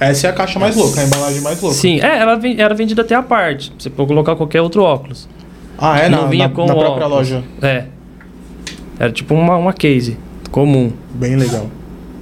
Essa 0.00 0.26
é 0.26 0.30
a 0.30 0.32
caixa 0.32 0.58
mais 0.58 0.74
louca, 0.74 1.00
a 1.00 1.04
embalagem 1.04 1.40
mais 1.42 1.60
louca. 1.60 1.76
Sim, 1.76 2.00
é, 2.00 2.18
ela 2.18 2.40
era 2.58 2.74
vendida 2.74 3.02
até 3.02 3.14
a 3.14 3.22
parte. 3.22 3.72
Você 3.78 3.88
pode 3.88 4.08
colocar 4.08 4.34
qualquer 4.34 4.60
outro 4.60 4.82
óculos. 4.82 5.28
Ah, 5.84 5.98
é? 5.98 6.08
Não 6.08 6.22
Na, 6.22 6.28
vinha 6.28 6.48
na, 6.48 6.54
com 6.54 6.64
na 6.66 6.74
própria 6.74 7.06
óculos. 7.06 7.30
loja. 7.30 7.42
É. 7.60 7.84
Era 8.98 9.10
tipo 9.12 9.34
uma, 9.34 9.56
uma 9.56 9.72
case 9.72 10.16
comum. 10.50 10.92
Bem 11.14 11.34
legal. 11.36 11.66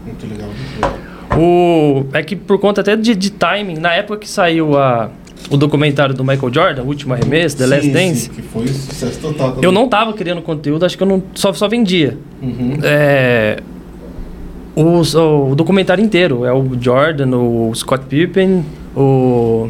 Muito 0.06 0.26
legal. 0.26 0.48
muito 0.48 0.74
legal. 0.76 0.98
O, 1.38 2.06
é 2.12 2.22
que 2.22 2.34
por 2.34 2.58
conta 2.58 2.80
até 2.80 2.96
de, 2.96 3.14
de 3.14 3.30
timing, 3.30 3.74
na 3.78 3.92
época 3.94 4.18
que 4.18 4.28
saiu 4.28 4.76
a, 4.78 5.10
o 5.50 5.56
documentário 5.56 6.14
do 6.14 6.24
Michael 6.24 6.52
Jordan, 6.52 6.82
o 6.82 6.86
último 6.86 7.12
arremesso, 7.14 7.56
The 7.56 7.66
Last 7.66 7.86
Sim, 7.86 7.92
Dance, 7.92 8.16
sim, 8.22 8.30
que 8.30 8.42
foi 8.42 8.66
sucesso 8.68 9.20
total. 9.20 9.48
também. 9.50 9.64
eu 9.64 9.70
não 9.72 9.88
tava 9.88 10.12
criando 10.12 10.42
conteúdo, 10.42 10.84
acho 10.86 10.96
que 10.96 11.02
eu 11.02 11.06
não 11.06 11.22
só, 11.34 11.52
só 11.52 11.68
vendia. 11.68 12.16
Uhum. 12.42 12.78
É, 12.82 13.58
Os- 14.74 15.14
o, 15.14 15.54
documentário 15.54 16.02
inteiro. 16.02 16.44
É 16.44 16.52
o 16.52 16.66
Jordan, 16.80 17.36
o 17.36 17.72
Scott 17.74 18.04
Pippen, 18.06 18.64
o. 18.96 19.68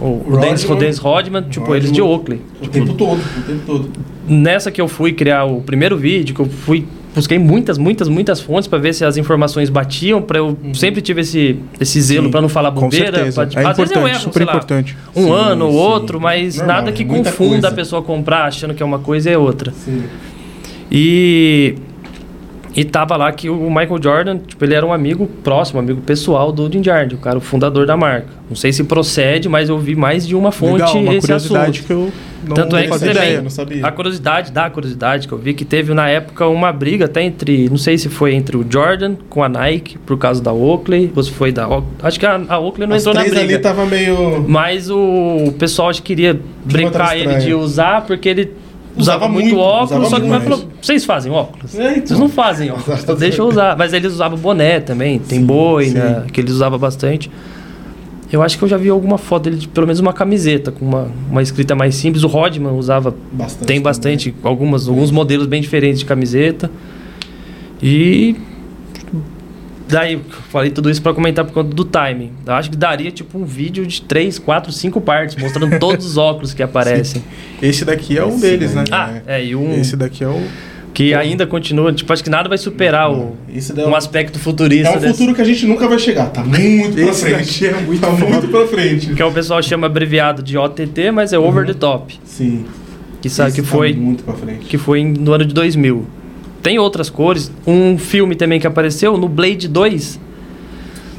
O, 0.00 0.04
o 0.04 0.18
Rodman. 0.18 0.40
Dennis, 0.40 0.64
o 0.68 0.74
Dennis 0.74 0.98
Rodman, 0.98 1.42
tipo, 1.48 1.74
eles 1.74 1.90
de 1.90 2.02
Oakley. 2.02 2.40
O 2.62 2.68
tempo 2.68 2.92
todo, 2.94 3.18
o 3.20 3.42
tempo 3.42 3.60
todo. 3.66 3.90
Nessa 4.28 4.70
que 4.70 4.80
eu 4.80 4.86
fui 4.88 5.12
criar 5.12 5.44
o 5.44 5.60
primeiro 5.62 5.96
vídeo, 5.96 6.34
que 6.34 6.40
eu 6.40 6.46
fui 6.46 6.86
busquei 7.12 7.38
muitas, 7.40 7.76
muitas, 7.76 8.08
muitas 8.08 8.40
fontes 8.40 8.68
para 8.68 8.78
ver 8.78 8.92
se 8.94 9.04
as 9.04 9.16
informações 9.16 9.68
batiam, 9.68 10.22
para 10.22 10.38
eu 10.38 10.56
sempre 10.74 11.00
tive 11.00 11.22
esse 11.22 11.56
esse 11.80 12.00
zelo 12.00 12.26
Uhum. 12.26 12.30
Para 12.30 12.40
não 12.42 12.48
falar 12.48 12.70
bobeira, 12.70 13.10
pra- 13.32 13.48
É 13.60 13.66
às 13.66 13.76
vezes 13.76 13.96
eu 13.96 14.06
erro, 14.06 14.20
super 14.20 14.44
lá, 14.46 14.52
importante. 14.52 14.96
um 15.16 15.24
Sim, 15.24 15.30
ano 15.32 15.66
ou 15.66 15.72
outro, 15.74 16.20
mas 16.20 16.56
Normal, 16.58 16.76
nada 16.76 16.92
que 16.92 17.04
confunda 17.04 17.50
coisa. 17.52 17.68
a 17.68 17.72
pessoa 17.72 18.02
comprar 18.02 18.44
achando 18.44 18.74
que 18.74 18.82
é 18.82 18.86
uma 18.86 19.00
coisa 19.00 19.28
e 19.28 19.32
é 19.32 19.38
outra. 19.38 19.72
Sim. 19.72 20.02
E 20.92 21.74
e 22.74 22.84
tava 22.84 23.16
lá 23.16 23.32
que 23.32 23.50
o 23.50 23.68
Michael 23.68 23.98
Jordan, 24.02 24.38
tipo, 24.38 24.64
ele 24.64 24.74
era 24.74 24.86
um 24.86 24.92
amigo 24.92 25.26
próximo, 25.42 25.80
amigo 25.80 26.00
pessoal 26.02 26.52
do 26.52 26.70
Jim 26.70 26.82
Jardim, 26.84 27.16
o 27.16 27.18
cara, 27.18 27.38
o 27.38 27.40
fundador 27.40 27.84
da 27.86 27.96
marca. 27.96 28.28
Não 28.48 28.56
sei 28.56 28.72
se 28.72 28.84
procede, 28.84 29.48
mas 29.48 29.68
eu 29.68 29.78
vi 29.78 29.94
mais 29.94 30.26
de 30.26 30.34
uma 30.36 30.50
fonte 30.52 30.72
Legal, 30.82 30.96
uma 30.96 31.14
esse 31.14 31.26
curiosidade 31.26 31.70
assunto. 31.70 31.86
que 31.86 31.92
eu 31.92 32.12
não 32.46 32.54
Tanto 32.54 32.76
é 32.76 32.82
que 32.84 32.88
fazia 32.88 33.12
também, 33.12 33.28
ideia. 33.28 33.42
não 33.42 33.50
sabia. 33.50 33.86
a 33.86 33.92
curiosidade, 33.92 34.50
da 34.50 34.70
curiosidade 34.70 35.28
que 35.28 35.34
eu 35.34 35.38
vi 35.38 35.52
que 35.52 35.64
teve 35.64 35.92
na 35.94 36.08
época 36.08 36.46
uma 36.48 36.72
briga 36.72 37.04
até 37.04 37.22
entre, 37.22 37.68
não 37.68 37.76
sei 37.76 37.98
se 37.98 38.08
foi 38.08 38.34
entre 38.34 38.56
o 38.56 38.64
Jordan 38.68 39.14
com 39.28 39.42
a 39.44 39.48
Nike 39.48 39.98
por 39.98 40.16
causa 40.18 40.42
da 40.42 40.52
Oakley, 40.52 41.12
ou 41.14 41.22
se 41.22 41.30
foi 41.30 41.52
da. 41.52 41.68
Acho 42.02 42.18
que 42.18 42.26
a, 42.26 42.40
a 42.48 42.58
Oakley 42.58 42.86
não 42.88 42.96
As 42.96 43.02
entrou 43.02 43.14
na 43.14 43.22
briga. 43.22 43.40
ali 43.40 43.58
tava 43.58 43.84
meio... 43.86 44.44
Mas 44.48 44.90
o 44.90 45.52
pessoal 45.58 45.90
acho 45.90 46.02
que 46.02 46.14
queria 46.14 46.38
brincar 46.64 47.16
ele 47.16 47.36
de 47.36 47.52
usar 47.54 48.02
porque 48.06 48.28
ele 48.28 48.52
Usava 48.96 49.24
usava, 49.26 49.28
muito, 49.28 49.56
óculos, 49.56 50.06
usava 50.06 50.08
só 50.08 50.20
que 50.20 50.44
falou, 50.44 50.68
vocês 50.82 51.04
fazem 51.04 51.30
óculos? 51.32 51.78
É, 51.78 51.92
então. 51.92 52.06
Vocês 52.06 52.20
não 52.20 52.28
fazem 52.28 52.70
óculos, 52.70 53.02
então 53.02 53.14
deixa 53.16 53.40
eu 53.40 53.46
usar. 53.48 53.76
Mas 53.76 53.92
eles 53.92 54.12
usavam 54.12 54.36
boné 54.38 54.80
também, 54.80 55.18
tem 55.18 55.38
Sim, 55.38 55.46
boi, 55.46 55.86
sim. 55.86 55.94
né? 55.94 56.24
Que 56.32 56.40
eles 56.40 56.52
usavam 56.52 56.78
bastante. 56.78 57.30
Eu 58.32 58.42
acho 58.42 58.56
que 58.58 58.64
eu 58.64 58.68
já 58.68 58.76
vi 58.76 58.88
alguma 58.88 59.18
foto 59.18 59.44
dele 59.44 59.56
de 59.56 59.68
pelo 59.68 59.86
menos 59.86 59.98
uma 59.98 60.12
camiseta 60.12 60.70
com 60.70 60.84
uma, 60.84 61.08
uma 61.28 61.42
escrita 61.42 61.74
mais 61.74 61.96
simples. 61.96 62.22
O 62.22 62.28
Rodman 62.28 62.72
usava 62.72 63.14
Bastante 63.32 63.58
tem 63.58 63.66
também. 63.66 63.82
bastante, 63.82 64.34
algumas, 64.42 64.86
alguns 64.88 65.10
modelos 65.10 65.46
bem 65.46 65.60
diferentes 65.60 66.00
de 66.00 66.04
camiseta. 66.04 66.70
E 67.82 68.36
daí 69.90 70.20
falei 70.50 70.70
tudo 70.70 70.90
isso 70.90 71.02
para 71.02 71.12
comentar 71.14 71.44
por 71.44 71.52
conta 71.52 71.74
do 71.74 71.84
timing. 71.84 72.30
Eu 72.46 72.52
acho 72.54 72.70
que 72.70 72.76
daria 72.76 73.10
tipo 73.10 73.38
um 73.38 73.44
vídeo 73.44 73.86
de 73.86 74.02
3, 74.02 74.38
4, 74.38 74.72
5 74.72 75.00
partes 75.00 75.36
mostrando 75.40 75.76
todos 75.80 76.06
os 76.06 76.16
óculos 76.16 76.54
que 76.54 76.62
aparecem. 76.62 77.22
Esse 77.60 77.84
daqui 77.84 78.16
é 78.18 78.24
um 78.24 78.30
Esse 78.30 78.40
deles, 78.40 78.74
né? 78.74 78.84
Ah, 78.90 79.20
é, 79.26 79.44
e 79.44 79.54
um 79.56 79.74
Esse 79.80 79.96
daqui 79.96 80.24
é 80.24 80.28
o. 80.28 80.40
que 80.92 81.14
ainda 81.14 81.46
continua, 81.46 81.92
tipo, 81.92 82.12
acho 82.12 82.22
que 82.24 82.30
nada 82.30 82.48
vai 82.48 82.58
superar 82.58 83.10
o 83.12 83.36
é 83.76 83.86
um 83.86 83.90
um- 83.90 83.94
aspecto 83.94 84.38
futurista 84.38 84.88
É 84.88 84.96
um 84.96 85.00
desse- 85.00 85.12
futuro 85.14 85.34
que 85.34 85.40
a 85.40 85.44
gente 85.44 85.64
nunca 85.66 85.86
vai 85.88 85.98
chegar. 85.98 86.26
Tá 86.30 86.42
muito 86.42 86.92
pra 86.94 87.02
Esse 87.04 87.24
frente. 87.30 87.66
é 87.66 87.72
muito 87.80 88.00
tá 88.00 88.10
muito 88.10 88.48
pra 88.48 88.66
frente. 88.66 89.14
que 89.14 89.22
é 89.22 89.24
o 89.24 89.32
pessoal 89.32 89.62
chama 89.62 89.86
abreviado 89.86 90.42
de 90.42 90.58
OTT, 90.58 91.10
mas 91.12 91.32
é 91.32 91.38
over 91.38 91.64
the 91.66 91.74
top, 91.74 92.18
Sim. 92.24 92.64
que 93.22 93.28
sabe 93.30 93.50
Esse 93.50 93.60
que 93.62 93.66
tá 93.68 93.72
foi 93.76 93.92
muito 93.92 94.24
pra 94.24 94.34
frente. 94.34 94.66
que 94.66 94.76
foi 94.78 95.04
no 95.04 95.32
ano 95.32 95.44
de 95.44 95.54
2000. 95.54 96.06
Tem 96.62 96.78
outras 96.78 97.08
cores. 97.10 97.50
Um 97.66 97.96
filme 97.98 98.34
também 98.34 98.60
que 98.60 98.66
apareceu 98.66 99.16
no 99.16 99.28
Blade 99.28 99.66
2. 99.68 100.20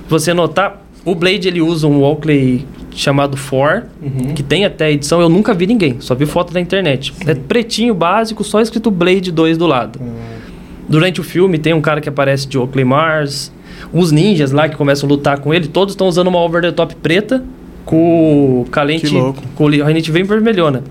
Você 0.10 0.34
notar, 0.34 0.86
o 1.06 1.16
Blade 1.16 1.48
ele 1.48 1.62
usa 1.62 1.88
um 1.88 2.04
Oakley 2.04 2.66
chamado 2.94 3.38
For, 3.38 3.86
Uhum. 4.02 4.34
que 4.34 4.44
tem 4.44 4.66
até 4.66 4.92
edição, 4.92 5.22
eu 5.22 5.30
nunca 5.30 5.54
vi 5.54 5.66
ninguém, 5.66 5.96
só 6.02 6.14
vi 6.14 6.26
foto 6.26 6.54
na 6.54 6.60
internet. 6.60 7.14
É 7.26 7.34
pretinho 7.34 7.94
básico, 7.94 8.44
só 8.44 8.60
escrito 8.60 8.92
Blade 8.92 9.32
2 9.32 9.58
do 9.58 9.66
lado. 9.66 10.00
Ah, 10.04 10.42
Durante 10.90 11.22
o 11.22 11.24
filme 11.24 11.58
tem 11.58 11.74
um 11.74 11.80
cara 11.80 12.02
que 12.02 12.10
aparece 12.10 12.46
de 12.48 12.58
Oakley 12.58 12.84
Mars, 12.84 13.50
os 13.94 14.12
ninjas 14.12 14.52
lá 14.52 14.68
que 14.68 14.76
começam 14.76 15.08
a 15.08 15.12
lutar 15.12 15.40
com 15.40 15.54
ele, 15.54 15.70
todos 15.70 15.94
estão 15.94 16.08
usando 16.08 16.28
uma 16.28 16.40
over 16.40 16.62
the 16.62 16.72
top 16.74 16.94
preta 16.98 17.42
com 17.86 18.66
calente, 18.70 19.08
Que 19.08 19.14
louco. 19.18 19.42
com 19.56 19.68
a 19.68 19.94
gente 19.94 20.12
bem 20.12 20.24
vermelhona. 20.24 20.84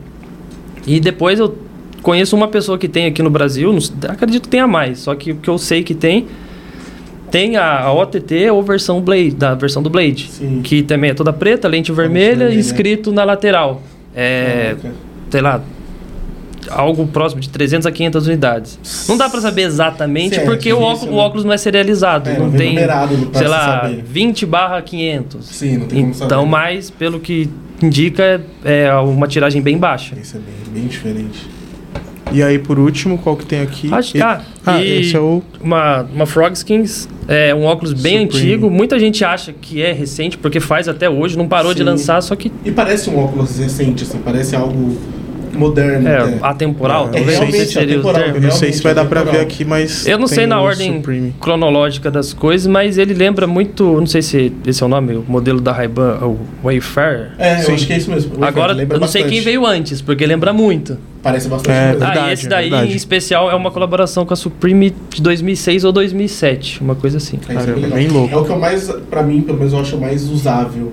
E 0.87 0.99
depois 0.99 1.39
eu 1.39 1.55
conheço 2.03 2.35
uma 2.37 2.49
pessoa 2.49 2.79
que 2.79 2.89
tem 2.89 3.07
aqui 3.07 3.23
no 3.23 3.31
Brasil, 3.31 3.73
não 3.73 3.81
acredito 4.11 4.43
que 4.45 4.49
tenha 4.49 4.67
mais, 4.67 4.99
só 5.01 5.15
que 5.15 5.33
o 5.33 5.37
que 5.37 5.49
eu 5.49 5.59
sei 5.59 5.83
que 5.83 5.95
tem 5.95 6.27
tem 7.31 7.57
a, 7.57 7.81
a 7.83 7.93
OTT 7.93 8.51
ou 8.51 8.63
versão 8.63 9.01
Blade, 9.01 9.31
da 9.31 9.55
versão 9.55 9.83
do 9.83 9.89
Blade, 9.89 10.29
Sim. 10.31 10.61
que 10.65 10.83
também 10.83 11.11
é 11.11 11.15
toda 11.15 11.33
preta, 11.33 11.69
lente 11.69 11.93
vermelha 11.93 12.39
vermelha. 12.39 12.57
e 12.57 12.59
escrito 12.59 13.13
na 13.13 13.23
lateral. 13.23 13.81
É, 14.15 14.75
Caraca. 14.81 14.95
sei 15.31 15.41
lá, 15.41 15.63
algo 16.69 17.07
próximo 17.07 17.41
de 17.41 17.49
300 17.49 17.87
a 17.87 17.93
500 17.93 18.27
unidades. 18.27 19.07
Não 19.09 19.17
dá 19.17 19.29
pra 19.29 19.41
saber 19.41 19.63
exatamente 19.63 20.35
Sim, 20.35 20.41
é 20.43 20.45
porque 20.45 20.73
o 20.73 20.81
óculos, 20.81 21.05
né? 21.05 21.11
o 21.13 21.15
óculos 21.17 21.45
não 21.45 21.53
é 21.53 21.57
serializado, 21.57 22.29
É, 22.31 22.37
não, 22.39 22.47
não 22.49 22.59
tem, 22.59 22.77
sei 22.77 22.87
se 23.35 23.45
lá, 23.45 23.81
saber. 23.83 24.03
20 24.05 24.47
barra 24.47 24.83
500. 24.83 25.45
Sim, 25.47 25.77
não 25.79 25.87
tem 25.87 26.01
como 26.03 26.15
saber. 26.15 26.27
Então, 26.27 26.47
mas 26.47 26.91
pelo 26.91 27.21
que 27.21 27.49
indica 27.81 28.41
é 28.65 28.83
é 28.87 28.93
uma 28.95 29.29
tiragem 29.29 29.63
bem 29.63 29.79
baixa. 29.79 30.17
Esse 30.21 30.37
é 30.37 30.41
bem, 30.41 30.55
bem 30.83 30.87
diferente. 30.89 31.49
E 32.33 32.43
aí, 32.43 32.59
por 32.59 32.79
último, 32.79 33.19
qual 33.19 33.37
que 33.37 33.45
tem 33.47 33.61
aqui? 33.61 33.93
Acho 33.93 34.13
que 34.13 34.19
E- 34.19 34.23
ah, 34.23 34.41
Ah, 34.65 34.83
e 34.83 35.01
esse 35.01 35.17
é 35.17 35.21
o. 35.21 35.43
uma 35.61 36.03
uma 36.03 36.27
Frogskins, 36.27 37.09
é 37.27 37.55
um 37.55 37.65
óculos 37.65 37.93
bem 37.93 38.23
Supreme. 38.25 38.45
antigo. 38.47 38.71
Muita 38.71 38.99
gente 38.99 39.25
acha 39.25 39.53
que 39.53 39.83
é 39.83 39.93
recente 39.93 40.37
porque 40.39 40.61
faz 40.61 40.87
até 40.89 41.09
hoje, 41.09 41.37
não 41.37 41.49
parou 41.49 41.73
de 41.73 41.79
Sim. 41.81 41.85
lançar, 41.87 42.21
só 42.23 42.37
que 42.37 42.53
E 42.65 42.71
parece 42.71 43.09
um 43.11 43.19
óculos 43.19 43.59
recente, 43.59 44.03
assim, 44.05 44.19
parece 44.25 44.55
algo 44.55 44.97
moderno. 45.59 46.09
é 46.09 46.17
até. 46.19 46.39
atemporal, 46.43 47.09
É, 47.13 47.21
talvez 47.21 47.55
esse 47.55 47.73
seria 47.73 47.97
o 47.97 48.01
atemporal, 48.01 48.23
termo. 48.23 48.37
Eu 48.39 48.43
não 48.43 48.51
sei 48.51 48.73
se 48.73 48.83
vai 48.83 48.95
dar 48.95 49.05
pra 49.05 49.23
ver 49.25 49.41
aqui, 49.41 49.65
mas. 49.65 50.07
Eu 50.07 50.19
não 50.19 50.27
sei 50.27 50.47
na 50.47 50.61
ordem 50.61 50.97
Supreme. 50.97 51.35
cronológica 51.41 52.11
das 52.11 52.33
coisas, 52.33 52.67
mas 52.67 52.99
ele 52.99 53.15
lembra 53.15 53.47
muito, 53.47 53.85
não 53.85 54.07
sei 54.07 54.23
se 54.23 54.53
esse 54.67 54.83
é 54.83 54.87
o 54.87 54.89
nome, 54.89 55.15
o 55.17 55.25
modelo 55.27 55.61
da 55.61 55.73
Ray-Ban, 55.73 56.19
o 56.25 56.39
Wayfarer. 56.65 57.33
É, 57.39 57.57
Sim. 57.59 57.69
eu 57.71 57.75
acho 57.75 57.87
que 57.87 57.93
é 57.93 57.97
isso 57.99 58.11
mesmo. 58.11 58.33
O 58.39 58.45
Agora, 58.45 58.73
eu 58.73 58.77
não 58.77 58.87
sei 59.07 59.23
bastante. 59.23 59.29
quem 59.29 59.41
veio 59.41 59.67
antes, 59.67 60.01
porque 60.01 60.25
lembra 60.27 60.53
muito. 60.53 60.97
Parece 61.23 61.49
bastante 61.49 61.71
É, 61.77 61.97
ah, 62.01 62.31
e 62.31 62.33
esse 62.33 62.49
daí, 62.49 62.71
verdade. 62.71 62.93
em 62.93 62.97
especial, 62.97 63.51
é 63.51 63.55
uma 63.55 63.71
colaboração 63.71 64.25
com 64.25 64.33
a 64.33 64.37
Supreme 64.37 64.95
de 65.11 65.21
2006 65.21 65.85
ou 65.85 65.93
2007, 65.93 66.81
uma 66.83 66.95
coisa 66.95 67.19
assim. 67.19 67.39
É, 67.47 67.53
isso 67.55 67.69
é 67.71 67.89
bem 67.95 68.09
louco. 68.09 68.35
É 68.35 68.39
o 68.39 68.45
que 68.45 68.51
eu 68.51 68.59
mais, 68.59 68.91
pra 69.11 69.23
mim, 69.23 69.43
pelo 69.43 69.59
menos 69.59 69.73
eu 69.75 69.81
acho 69.81 69.99
mais 69.99 70.27
usável. 70.31 70.93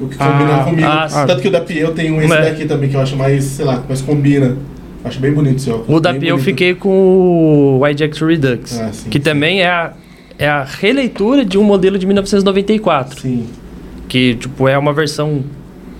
O 0.00 0.08
que 0.08 0.16
Ah, 0.18 0.26
combina 0.32 0.64
comigo. 0.64 0.88
ah. 0.88 1.24
Tanto 1.26 1.42
que 1.42 1.48
o 1.48 1.50
da 1.50 1.60
Pie 1.60 1.78
eu 1.78 1.92
tenho 1.94 2.18
esse 2.22 2.28
daqui 2.28 2.64
também, 2.64 2.88
que 2.88 2.96
eu 2.96 3.00
acho 3.00 3.16
mais, 3.16 3.44
sei 3.44 3.64
lá, 3.64 3.82
mais 3.86 4.00
combina. 4.00 4.56
Acho 5.04 5.18
bem 5.20 5.32
bonito 5.32 5.56
esse 5.56 5.70
óculos. 5.70 5.96
O 5.96 6.00
da 6.00 6.12
Pia 6.14 6.30
eu 6.30 6.38
fiquei 6.38 6.74
com 6.74 7.78
o 7.80 7.86
IJX 7.86 8.18
Redux, 8.20 8.78
Ah, 8.80 8.90
sim, 8.92 9.08
que 9.10 9.18
sim. 9.18 9.22
também 9.22 9.60
é 9.62 9.68
a, 9.68 9.92
é 10.38 10.48
a 10.48 10.64
releitura 10.64 11.44
de 11.44 11.56
um 11.58 11.62
modelo 11.64 11.98
de 11.98 12.06
1994, 12.06 13.20
Sim. 13.20 13.46
que 14.08 14.34
tipo, 14.34 14.68
é 14.68 14.76
uma 14.76 14.92
versão 14.92 15.42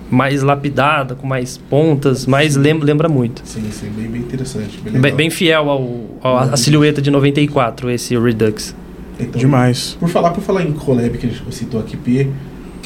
mais 0.09 0.43
lapidada, 0.43 1.15
com 1.15 1.25
mais 1.25 1.57
pontas, 1.57 2.25
mas 2.25 2.55
lembra, 2.55 2.85
lembra 2.85 3.07
muito. 3.09 3.41
Sim, 3.45 3.63
sim, 3.71 3.89
bem, 3.95 4.07
bem 4.07 4.21
interessante. 4.21 4.77
Bem, 4.83 5.01
Bem, 5.01 5.15
bem 5.15 5.29
fiel 5.29 5.69
ao, 5.69 5.89
ao- 6.21 6.37
à 6.37 6.57
silhueta 6.57 7.01
de 7.01 7.09
94, 7.09 7.89
esse 7.89 8.17
Redux. 8.17 8.75
Então, 9.19 9.39
Demais. 9.39 9.95
Por 9.99 10.09
falar, 10.09 10.31
por 10.31 10.41
falar 10.43 10.63
em 10.63 10.71
collab, 10.73 11.17
que 11.17 11.27
a 11.27 11.29
gente 11.29 11.43
citou 11.55 11.79
aqui, 11.79 11.95
Pie, 11.95 12.23
o 12.23 12.27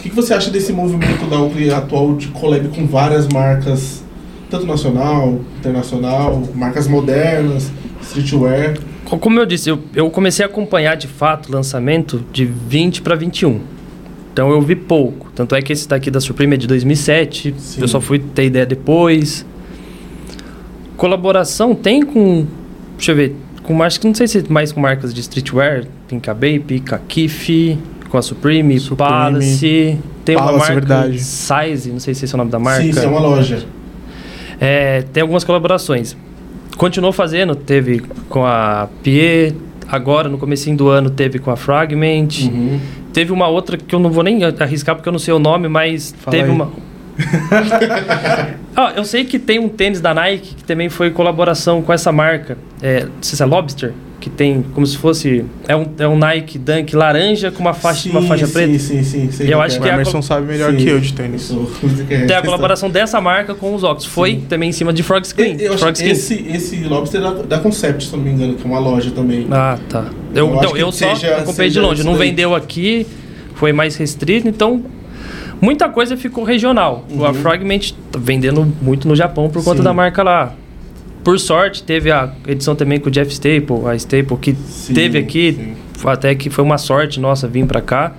que, 0.05 0.09
que 0.11 0.15
você 0.15 0.33
acha 0.33 0.49
desse 0.51 0.71
movimento 0.71 1.25
da 1.29 1.39
Oakley 1.41 1.71
atual 1.71 2.15
de 2.15 2.27
collab 2.27 2.67
com 2.69 2.85
várias 2.85 3.27
marcas, 3.27 4.03
tanto 4.49 4.65
nacional, 4.67 5.39
internacional, 5.59 6.43
marcas 6.53 6.87
modernas, 6.87 7.71
streetwear? 8.01 8.77
Co- 9.03 9.17
Como 9.17 9.39
eu 9.39 9.45
disse, 9.45 9.69
eu, 9.69 9.79
eu 9.95 10.09
comecei 10.11 10.45
a 10.45 10.47
acompanhar 10.47 10.95
de 10.95 11.07
fato 11.07 11.49
o 11.49 11.51
lançamento 11.51 12.23
de 12.31 12.45
20 12.45 13.01
para 13.01 13.15
21. 13.15 13.59
Então 14.31 14.51
eu 14.51 14.61
vi 14.61 14.75
pouco. 14.75 15.31
Tanto 15.33 15.55
é 15.55 15.61
que 15.61 15.73
esse 15.73 15.87
daqui 15.87 16.11
da 16.11 16.19
Supreme 16.19 16.53
é 16.55 16.57
de 16.57 16.67
2007. 16.67 17.55
Sim. 17.57 17.81
Eu 17.81 17.87
só 17.87 17.99
fui 18.01 18.19
ter 18.19 18.45
ideia 18.45 18.65
depois. 18.65 19.45
Colaboração 20.97 21.73
tem 21.75 22.01
com. 22.03 22.45
Deixa 22.97 23.11
eu 23.11 23.15
ver. 23.15 23.35
Com 23.63 23.81
acho 23.81 23.99
que 23.99 24.05
não 24.07 24.13
sei 24.13 24.27
se 24.27 24.43
mais 24.51 24.71
com 24.71 24.79
marcas 24.79 25.13
de 25.13 25.21
streetwear. 25.21 25.85
Tem 26.07 26.19
Bape, 26.19 26.79
Kakif, 26.81 27.77
com 28.09 28.17
a 28.17 28.21
Supreme, 28.21 28.79
Supreme. 28.79 29.09
Palace. 29.09 29.97
Tem 30.23 30.35
uma 30.35 30.45
Palace, 30.45 30.59
marca 30.59 30.73
verdade. 30.73 31.19
Size, 31.19 31.91
não 31.91 31.99
sei 31.99 32.13
se 32.13 32.25
esse 32.25 32.33
é 32.33 32.35
o 32.35 32.37
nome 32.37 32.51
da 32.51 32.59
marca. 32.59 32.83
Sim, 32.83 32.93
sim, 32.93 33.05
é 33.05 33.07
uma 33.07 33.19
loja. 33.19 33.65
É, 34.59 35.03
tem 35.13 35.21
algumas 35.21 35.43
colaborações. 35.43 36.15
Continuou 36.77 37.13
fazendo, 37.13 37.55
teve 37.55 38.01
com 38.29 38.45
a 38.45 38.87
Pie, 39.01 39.55
agora 39.87 40.27
no 40.27 40.37
comecinho 40.37 40.75
do 40.75 40.89
ano 40.89 41.09
teve 41.09 41.39
com 41.39 41.51
a 41.51 41.55
Fragment. 41.55 42.27
Uhum. 42.43 42.79
Teve 43.13 43.31
uma 43.31 43.47
outra 43.47 43.77
que 43.77 43.95
eu 43.95 43.99
não 43.99 44.09
vou 44.09 44.23
nem 44.23 44.43
arriscar 44.43 44.95
porque 44.95 45.07
eu 45.07 45.13
não 45.13 45.19
sei 45.19 45.33
o 45.33 45.39
nome, 45.39 45.69
mas 45.69 46.13
Fala 46.17 46.37
teve 46.37 46.49
aí. 46.49 46.55
uma. 46.55 46.71
Ah, 48.77 48.91
eu 48.93 49.05
sei 49.05 49.23
que 49.23 49.39
tem 49.39 49.57
um 49.57 49.69
tênis 49.69 50.01
da 50.01 50.13
Nike 50.13 50.53
que 50.55 50.63
também 50.65 50.89
foi 50.89 51.09
colaboração 51.09 51.81
com 51.81 51.93
essa 51.93 52.11
marca. 52.11 52.57
É, 52.81 53.03
não 53.05 53.11
sei 53.21 53.37
se 53.37 53.41
é 53.41 53.45
Lobster, 53.45 53.93
que 54.25 54.29
tem 54.31 54.65
como 54.73 54.87
se 54.87 54.97
fosse. 54.97 55.45
É 55.67 55.75
um, 55.75 55.85
é 55.99 56.07
um 56.07 56.17
Nike 56.17 56.57
Dunk 56.57 56.95
laranja 56.95 57.51
com 57.51 57.59
uma 57.61 57.75
faixa, 57.75 58.09
uma 58.09 58.23
faixa 58.23 58.47
sim, 58.47 58.53
preta. 58.53 58.79
Sim, 58.79 59.03
sim, 59.03 59.29
sim. 59.31 59.43
Eu 59.47 59.61
acho 59.61 59.77
O 59.77 59.81
que 59.83 59.87
é 59.87 59.91
a 59.91 59.93
Emerson 59.93 60.19
sabe 60.19 60.47
melhor 60.47 60.71
Sim. 60.71 60.77
que 60.77 60.87
eu 60.89 60.99
de 60.99 61.13
tênis. 61.13 61.53
Tem 62.27 62.35
a 62.35 62.41
colaboração 62.41 62.89
dessa 62.89 63.21
marca 63.21 63.53
com 63.53 63.75
os 63.75 63.83
óculos. 63.83 64.05
Foi 64.05 64.31
Sim. 64.31 64.45
também 64.49 64.69
em 64.69 64.71
cima 64.71 64.91
de 64.91 65.03
Frog 65.03 65.23
Screen. 65.27 65.57
Eu 65.59 65.73
acho 65.73 65.83
Frog 65.83 66.01
esse, 66.01 66.43
esse 66.49 66.77
Lobster 66.85 67.21
é 67.21 67.23
da, 67.23 67.31
da 67.43 67.59
Concept, 67.59 68.03
se 68.05 68.13
eu 68.13 68.17
não 68.17 68.25
me 68.25 68.31
engano, 68.31 68.55
que 68.55 68.63
é 68.63 68.65
uma 68.65 68.79
loja 68.79 69.11
também. 69.11 69.45
Ah, 69.51 69.77
tá. 69.87 70.05
Eu, 70.33 70.47
Eu 70.49 70.55
então, 70.55 70.75
eu 70.77 70.91
só 70.91 71.13
seja- 71.15 71.37
acompanhei 71.37 71.69
de 71.71 71.79
longe. 71.79 72.03
Não 72.03 72.17
daí. 72.17 72.29
vendeu 72.29 72.55
aqui, 72.55 73.05
foi 73.53 73.71
mais 73.71 73.95
restrito, 73.95 74.47
então 74.47 74.83
muita 75.61 75.87
coisa 75.87 76.17
ficou 76.17 76.43
regional. 76.43 77.05
A 77.19 77.27
Uhum. 77.27 77.33
Fragment 77.35 77.91
tá 78.11 78.17
vendendo 78.19 78.65
muito 78.81 79.07
no 79.07 79.15
Japão 79.15 79.49
por 79.51 79.63
conta 79.63 79.77
Sim. 79.77 79.83
da 79.83 79.93
marca 79.93 80.23
lá. 80.23 80.53
Por 81.25 81.39
sorte, 81.39 81.81
teve 81.81 82.11
a 82.11 82.31
edição 82.47 82.75
também 82.75 82.99
com 82.99 83.09
o 83.09 83.11
Jeff 83.11 83.31
Staple, 83.33 83.87
a 83.87 83.95
Staple, 83.95 84.37
que 84.37 84.53
Sim, 84.67 84.93
teve 84.93 85.17
aqui, 85.17 85.53
sim. 85.53 86.07
até 86.07 86.35
que 86.35 86.51
foi 86.51 86.63
uma 86.63 86.77
sorte 86.77 87.19
nossa 87.19 87.47
vir 87.47 87.65
pra 87.65 87.81
cá. 87.81 88.13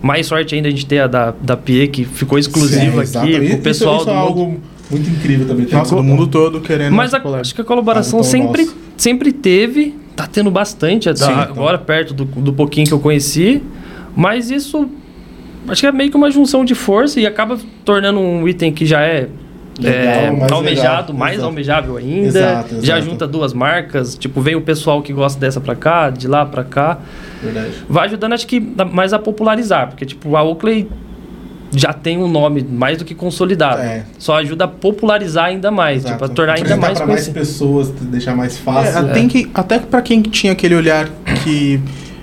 Mais 0.00 0.26
sorte 0.26 0.54
ainda 0.54 0.68
a 0.68 0.70
gente 0.70 0.86
ter 0.86 1.00
a 1.00 1.06
da, 1.08 1.32
da 1.32 1.56
Pie, 1.56 1.88
que 1.88 2.04
ficou 2.04 2.38
exclusiva 2.38 2.80
Sim, 2.82 2.88
aqui, 2.90 3.00
exato. 3.00 3.26
pro 3.28 3.44
Isso- 3.44 3.58
pessoal 3.58 3.96
isso 3.96 4.04
do 4.04 4.10
é 4.12 4.14
mundo. 4.14 4.24
algo 4.26 4.60
muito 4.88 5.10
incrível 5.10 5.48
também. 5.48 5.66
Tem 5.66 5.76
Nossa, 5.78 5.96
do 5.96 6.02
mundo 6.04 6.26
todo 6.28 6.60
querendo 6.60 6.94
Mas 6.94 7.12
a- 7.12 7.18
acho 7.40 7.54
que 7.54 7.60
a 7.60 7.64
colaboração 7.64 8.20
Ah, 8.20 8.22
então 8.22 8.30
sempre, 8.30 8.64
nosso. 8.66 8.76
sempre 8.96 9.32
teve, 9.32 9.96
tá 10.14 10.26
tendo 10.28 10.50
bastante, 10.50 11.08
Sim, 11.16 11.24
tá 11.24 11.32
então. 11.32 11.42
agora 11.42 11.76
perto 11.76 12.14
do, 12.14 12.24
do 12.24 12.52
pouquinho 12.52 12.86
que 12.86 12.92
eu 12.94 13.00
conheci, 13.00 13.60
mas 14.14 14.50
isso 14.52 14.88
acho 15.66 15.80
que 15.80 15.86
é 15.88 15.90
meio 15.92 16.08
que 16.10 16.16
uma 16.16 16.30
junção 16.30 16.64
de 16.64 16.74
força 16.76 17.18
e 17.18 17.26
acaba 17.26 17.58
tornando 17.84 18.20
um 18.20 18.46
item 18.46 18.72
que 18.72 18.86
já 18.86 19.00
é, 19.00 19.28
Legal, 19.78 19.98
é, 20.02 20.30
mais 20.30 20.52
almejado, 20.52 21.02
legal. 21.12 21.14
mais 21.18 21.32
Exato. 21.34 21.46
almejável 21.48 21.96
ainda, 21.96 22.26
Exato, 22.38 22.86
já 22.86 23.00
junta 23.00 23.26
duas 23.26 23.52
marcas, 23.52 24.14
tipo, 24.16 24.40
vem 24.40 24.54
o 24.54 24.60
pessoal 24.60 25.02
que 25.02 25.12
gosta 25.12 25.38
dessa 25.40 25.60
pra 25.60 25.74
cá, 25.74 26.10
de 26.10 26.28
lá 26.28 26.46
pra 26.46 26.62
cá, 26.62 26.98
Verdade. 27.42 27.70
vai 27.88 28.06
ajudando 28.06 28.32
acho 28.34 28.46
que 28.46 28.60
mais 28.92 29.12
a 29.12 29.18
popularizar, 29.18 29.88
porque 29.88 30.06
tipo, 30.06 30.36
a 30.36 30.42
Oakley 30.44 30.88
já 31.76 31.92
tem 31.92 32.18
um 32.18 32.28
nome 32.28 32.62
mais 32.62 32.98
do 32.98 33.04
que 33.04 33.16
consolidado. 33.16 33.82
É. 33.82 34.04
Só 34.16 34.36
ajuda 34.36 34.64
a 34.64 34.68
popularizar 34.68 35.46
ainda 35.46 35.72
mais, 35.72 36.04
Exato. 36.04 36.12
tipo, 36.14 36.24
a 36.24 36.28
tornar 36.28 36.52
ainda 36.54 36.76
mais 36.76 36.98
pra 36.98 37.06
mais 37.08 37.28
pessoas, 37.28 37.90
deixar 37.90 38.36
mais 38.36 38.56
É, 38.56 38.60
fácil. 38.60 39.12
tem 39.12 39.26
que, 39.26 39.50
até 39.52 39.80
pra 39.80 40.00
quem 40.00 40.22
tinha 40.22 40.52
aquele 40.52 40.76
olhar 40.76 41.08
que 41.42 41.80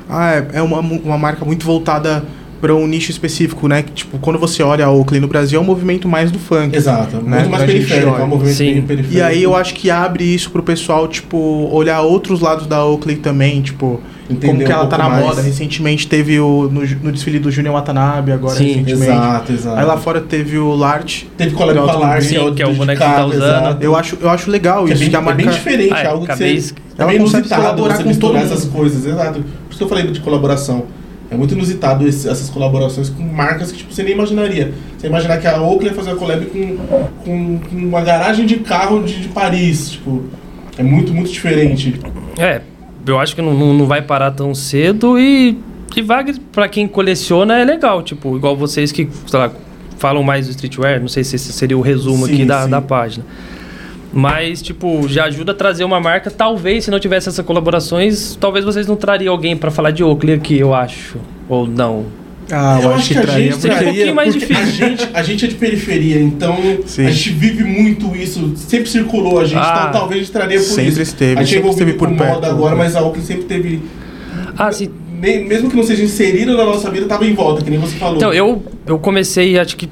ah, 0.09 0.35
é- 0.35 0.47
é 0.53 0.61
uma, 0.61 0.79
uma 0.79 1.17
marca 1.17 1.43
muito 1.43 1.65
voltada 1.65 2.23
para 2.62 2.76
um 2.76 2.86
nicho 2.88 3.10
específico, 3.10 3.67
né? 3.67 3.82
Que, 3.82 3.91
tipo, 3.91 4.19
quando 4.19 4.38
você 4.38 4.62
olha 4.62 4.86
a 4.86 4.91
Oakley 4.91 5.19
no 5.19 5.28
Brasil, 5.28 5.60
é 5.60 5.62
um 5.62 5.65
movimento 5.65 6.08
mais 6.08 6.30
do 6.32 6.38
funk. 6.38 6.76
Exato. 6.76 7.17
Né? 7.17 7.39
Muito 7.39 7.50
mais 7.50 7.63
periférico. 7.63 8.15
É 8.15 8.24
um 8.24 8.28
movimento 8.28 8.56
Sim. 8.56 8.74
bem 8.74 8.82
periférico. 8.84 9.17
E 9.17 9.21
aí 9.21 9.41
eu 9.43 9.56
acho 9.56 9.74
que 9.74 9.89
abre 9.89 10.24
isso 10.24 10.52
pro 10.52 10.62
pessoal, 10.62 11.08
tipo, 11.08 11.38
olhar 11.71 12.02
outros 12.02 12.39
lados 12.39 12.67
da 12.67 12.86
Oakley 12.86 13.15
também, 13.17 13.62
tipo, 13.62 14.00
Entender 14.30 14.47
como 14.47 14.60
que 14.63 14.69
um 14.69 14.71
ela 14.74 14.88
tá 14.88 14.97
na 14.97 15.10
mais. 15.10 15.26
moda. 15.26 15.41
Recentemente 15.41 16.08
teve 16.08 16.39
o 16.39 16.69
no, 16.71 16.82
no 16.86 17.12
desfile 17.12 17.39
do 17.39 17.52
Junior 17.52 17.74
Watanabe, 17.74 18.32
agora 18.32 18.56
Sim, 18.56 18.67
recentemente. 18.67 19.12
Exato, 19.12 19.52
exato. 19.52 19.80
Aí 19.80 19.86
lá 19.86 19.97
fora 19.97 20.21
teve 20.21 20.58
o 20.58 20.74
Lart. 20.76 21.24
Teve 21.36 21.56
collab 21.56 21.78
com 21.80 21.89
a 21.89 21.93
Sim, 21.93 22.00
Lars, 22.00 22.28
que 22.56 22.62
é 22.62 22.67
o 22.67 22.74
boneco 22.74 23.02
que 23.02 23.08
tá 23.08 23.26
usando. 23.26 23.43
exato. 23.43 23.84
Eu 23.84 23.95
acho, 23.95 24.17
eu 24.21 24.30
acho 24.30 24.50
legal 24.52 24.86
Que 24.86 24.91
é 24.91 24.93
isso, 24.93 25.02
bem, 25.02 25.10
que 25.10 25.15
a 25.15 25.19
é 25.19 25.21
marca... 25.21 25.43
bem 25.43 25.50
diferente, 25.52 25.93
Ah, 25.93 26.00
é, 26.00 26.08
algo 26.08 26.26
que 26.26 26.36
você, 26.36 26.74
é 26.97 27.06
bem 27.06 27.15
inusitado 27.17 27.62
colaborar 27.62 27.97
você 27.97 28.04
com 28.04 28.13
todo 28.13 28.38
essas 28.38 28.65
coisas, 28.65 29.06
exato. 29.06 29.39
Por 29.41 29.45
isso 29.69 29.78
que 29.78 29.84
eu 29.84 29.89
falei 29.89 30.08
de 30.08 30.19
colaboração. 30.21 30.86
É 31.32 31.36
muito 31.36 31.54
inusitado 31.54 32.06
esse- 32.06 32.28
essas 32.28 32.50
colaborações 32.50 33.10
com 33.10 33.24
marcas 33.24 33.72
que 33.72 33.78
tipo, 33.80 33.94
você 33.94 34.04
nem 34.04 34.13
imaginaria. 34.13 34.74
Você 34.98 35.08
imaginar 35.08 35.38
que 35.38 35.48
a 35.48 35.62
Oakley 35.62 35.89
ia 35.89 35.96
fazer 35.96 36.10
uma 36.12 36.17
collab 36.17 36.46
com, 36.46 36.78
com, 37.24 37.58
com 37.60 37.76
uma 37.78 38.02
garagem 38.02 38.46
de 38.46 38.58
carro 38.58 39.02
de, 39.04 39.22
de 39.22 39.28
Paris, 39.30 39.91
tipo... 39.91 40.24
É 40.78 40.84
muito, 40.84 41.13
muito 41.13 41.30
diferente. 41.32 42.00
É, 42.38 42.62
eu 43.06 43.20
acho 43.20 43.36
que 43.36 43.41
não, 43.41 43.54
não, 43.54 43.86
vai 43.86 44.02
parar 44.02 44.32
tão 44.32 44.54
cedo 44.56 45.20
e, 45.20 45.58
e 45.96 46.02
vai 46.02 46.34
pra 46.52 46.67
quem 46.70 46.88
coleciona 46.88 47.58
é 47.60 47.65
legal, 47.65 48.02
tipo, 48.02 48.36
igual 48.38 48.56
vocês 48.56 48.91
que, 48.91 49.08
sei 49.28 49.39
lá, 49.39 49.52
falam 49.98 50.24
mais 50.24 50.48
do 50.48 50.52
streetwear, 50.52 51.00
não 51.00 51.10
sei 51.10 51.24
se 51.24 51.36
esse 51.36 51.52
seria 51.54 51.78
o 51.78 51.82
resumo 51.82 52.26
Sim, 52.26 52.34
aqui 52.34 52.46
da, 52.46 52.63
sim. 52.63 52.70
da 52.70 52.82
página. 52.82 53.26
Mas, 54.13 54.62
tipo, 54.62 55.08
já 55.08 55.26
ajuda 55.26 55.52
a 55.54 55.56
trazer 55.56 55.84
uma 55.84 56.00
marca. 56.00 56.30
Talvez, 56.30 56.84
se 56.86 56.91
não 56.91 57.00
tivesse 57.00 57.30
essas 57.30 57.45
colaborações, 57.45 58.36
talvez 58.39 58.65
vocês 58.65 58.86
não 58.86 58.95
trariam 58.95 59.32
alguém 59.34 59.56
pra 59.56 59.71
falar 59.71 59.91
de 59.91 60.04
Oakley 60.04 60.34
aqui, 60.36 60.58
eu 60.60 60.74
acho. 60.74 61.17
Ou 61.47 61.65
não. 61.65 62.06
Ah, 62.54 62.80
eu, 62.84 62.93
acho 62.93 63.08
que, 63.13 63.17
a 63.17 63.21
traria 63.21 63.52
gente 63.52 63.62
seria 63.62 63.78
um 63.78 63.84
pouquinho 63.86 64.15
mais 64.15 64.34
difícil. 64.34 64.63
A 64.63 64.65
gente, 64.89 65.10
a 65.13 65.24
gente 65.24 65.45
é 65.45 65.47
de 65.47 65.56
periferia, 65.56 66.19
então 66.19 66.58
Sim. 66.86 67.06
a 67.06 67.12
gente 67.12 67.30
vive 67.30 67.63
muito 67.63 68.13
isso. 68.13 68.52
Sempre 68.58 68.89
circulou 68.89 69.39
a 69.39 69.45
gente, 69.45 69.58
Ah. 69.58 69.86
então 69.88 70.02
talvez 70.02 70.19
a 70.19 70.24
gente 70.26 70.34
traria 70.34 70.58
por 70.60 70.65
Sempre 70.65 70.89
isso. 70.89 71.02
esteve, 71.02 71.39
a 71.39 71.43
gente 71.43 71.54
sempre 71.54 71.69
é 71.69 71.71
esteve 71.71 71.93
por 71.93 72.10
perto. 72.10 72.34
moda 72.34 72.47
agora, 72.47 72.76
mas 72.76 72.93
a 72.97 73.02
Oakley 73.02 73.24
sempre 73.24 73.43
teve... 73.43 73.82
Ah, 74.58 74.69
sim. 74.69 74.89
mesmo 75.21 75.69
que 75.69 75.78
não 75.78 75.84
seja 75.84 76.04
inserido 76.04 76.58
na 76.58 76.65
nossa 76.65 76.91
vida, 76.91 77.06
tava 77.06 77.26
em 77.26 77.34
volta, 77.34 77.63
que 77.63 77.69
nem 77.69 77.80
você 77.80 77.95
falou. 77.95 78.17
Então, 78.17 78.34
eu, 78.34 78.62
eu 78.86 79.00
comecei, 79.00 79.58
acho 79.58 79.78
que. 79.78 79.88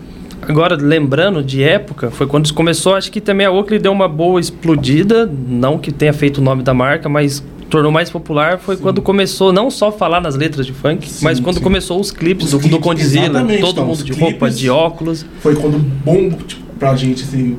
Agora, 0.50 0.76
lembrando 0.76 1.44
de 1.44 1.62
época, 1.62 2.10
foi 2.10 2.26
quando 2.26 2.46
isso 2.46 2.54
começou. 2.56 2.96
Acho 2.96 3.12
que 3.12 3.22
também 3.22 3.46
a 3.46 3.52
Oakley 3.52 3.78
deu 3.80 3.92
uma 3.92 4.08
boa 4.08 4.40
explodida. 4.40 5.32
Não 5.48 5.78
que 5.78 5.92
tenha 5.92 6.12
feito 6.12 6.40
o 6.40 6.42
nome 6.42 6.64
da 6.64 6.74
marca, 6.74 7.08
mas 7.08 7.44
tornou 7.70 7.92
mais 7.92 8.10
popular. 8.10 8.58
Foi 8.58 8.76
Sim. 8.76 8.82
quando 8.82 9.00
começou 9.00 9.54
não 9.54 9.70
só 9.70 9.92
falar 9.92 10.20
nas 10.20 10.36
letras 10.36 10.66
de 10.66 10.74
funk, 10.74 11.08
Sim, 11.08 11.24
mas 11.24 11.40
quando 11.40 11.58
sim. 11.58 11.62
começou 11.64 12.00
os 12.00 12.10
clipes 12.12 12.46
Os 12.46 12.52
do, 12.52 12.68
do 12.68 12.80
clipes, 12.82 13.14
exatamente, 13.14 13.62
Todo 13.62 13.72
então, 13.74 13.86
mundo 13.86 14.04
de 14.04 14.12
roupa, 14.12 14.50
de 14.50 14.70
óculos. 14.72 15.24
Foi 15.40 15.56
quando 15.56 15.78
bomba, 15.78 16.38
tipo, 16.48 16.64
pra 16.80 16.96
gente, 16.96 17.22
assim, 17.24 17.56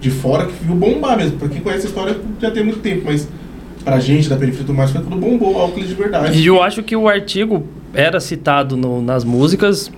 de 0.00 0.08
fora, 0.10 0.46
que 0.46 0.52
viu 0.64 0.76
bombar 0.76 1.16
mesmo. 1.16 1.38
Pra 1.38 1.48
quem 1.48 1.60
conhece 1.60 1.86
a 1.86 1.88
história, 1.88 2.16
já 2.40 2.52
tem 2.52 2.62
muito 2.62 2.78
tempo, 2.78 3.02
mas 3.06 3.28
pra 3.84 3.98
gente 3.98 4.28
da 4.28 4.36
periferia 4.36 4.64
tudo 4.64 4.76
mais, 4.76 4.92
foi 4.92 5.00
quando 5.02 5.18
bombou 5.20 5.56
a 5.60 5.64
Oakley 5.64 5.86
de 5.88 5.94
verdade. 5.94 6.38
E 6.38 6.46
eu 6.46 6.62
acho 6.62 6.84
que 6.84 6.94
o 6.94 7.08
artigo 7.08 7.66
era 7.92 8.20
citado 8.20 8.76
no- 8.76 9.02
nas 9.02 9.24
músicas 9.24 9.90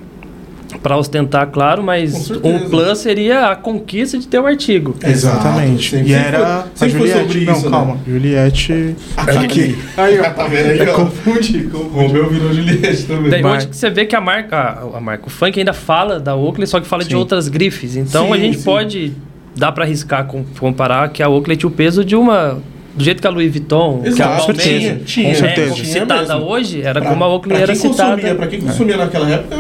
para 0.83 0.97
ostentar, 0.97 1.47
claro, 1.49 1.81
Com 1.83 1.87
mas 1.87 2.31
um 2.31 2.69
plus 2.71 2.99
seria 2.99 3.51
a 3.51 3.57
conquista 3.57 4.19
de 4.19 4.27
ter 4.27 4.38
o 4.38 4.47
artigo. 4.47 4.95
Exatamente. 5.05 5.90
Sempre- 5.90 6.11
e 6.11 6.14
sempre 6.14 6.29
era 6.37 6.66
foi- 6.75 6.87
a 6.87 6.90
Juliette. 6.90 7.19
sobre 7.29 7.45
não, 7.45 7.53
isso, 7.53 7.64
né? 7.66 7.71
calma. 7.71 7.99
Juliette. 8.07 8.97
Aqui. 9.16 9.79
Aí, 9.97 10.21
ó. 10.21 10.23
Tá 10.31 10.47
vendo 10.47 10.71
aí, 10.71 10.88
ó? 10.88 10.95
Confundi, 10.95 11.62
confundi. 11.64 12.07
Romeu 12.07 12.31
virou 12.31 12.53
Juliette 12.55 13.03
também. 13.05 13.31
Daí, 13.31 13.66
que 13.66 13.77
você 13.77 13.90
vê 13.90 14.07
que 14.07 14.16
a 14.16 14.21
marca, 14.21 14.57
a, 14.57 14.97
a 14.97 15.01
marca, 15.01 15.27
o 15.27 15.31
funk 15.31 15.59
ainda 15.59 15.73
fala 15.73 16.19
da 16.19 16.35
Oakley, 16.35 16.66
só 16.66 16.81
que 16.81 16.87
fala 16.87 17.03
de 17.05 17.11
Sim. 17.11 17.16
outras 17.16 17.49
grifes. 17.49 17.97
Então 17.97 18.27
Sim, 18.29 18.33
a 18.33 18.37
gente 18.38 18.59
sim. 18.59 18.64
pode 18.64 19.12
dá 19.57 19.71
para 19.71 19.85
arriscar 19.85 20.25
com- 20.27 20.45
comparar 20.59 21.11
que 21.11 21.23
a 21.23 21.29
Oakley 21.29 21.57
tinha 21.57 21.69
o 21.69 21.73
peso 21.73 22.05
de 22.05 22.16
uma 22.16 22.59
do 22.95 23.05
jeito 23.05 23.21
que 23.21 23.27
a 23.27 23.31
Louis 23.31 23.51
Vuitton, 23.51 24.01
que 24.03 24.09
a 24.09 24.11
Exato, 24.11 24.47
Balmain, 24.49 24.57
tinha, 24.57 24.97
tinha, 25.05 25.31
é, 25.31 25.35
certeza. 25.35 25.75
Tinha 25.75 25.87
citada 25.87 26.35
mesmo. 26.35 26.51
hoje, 26.51 26.83
era 26.83 27.01
Pra- 27.01 27.11
como 27.11 27.23
a 27.25 27.29
Oakley 27.29 27.57
era 27.57 27.73
consumia, 27.73 27.93
citada. 27.93 28.35
Pra 28.35 28.47
quem 28.47 28.61
consumia 28.61 28.97
naquela 28.97 29.31
época, 29.31 29.57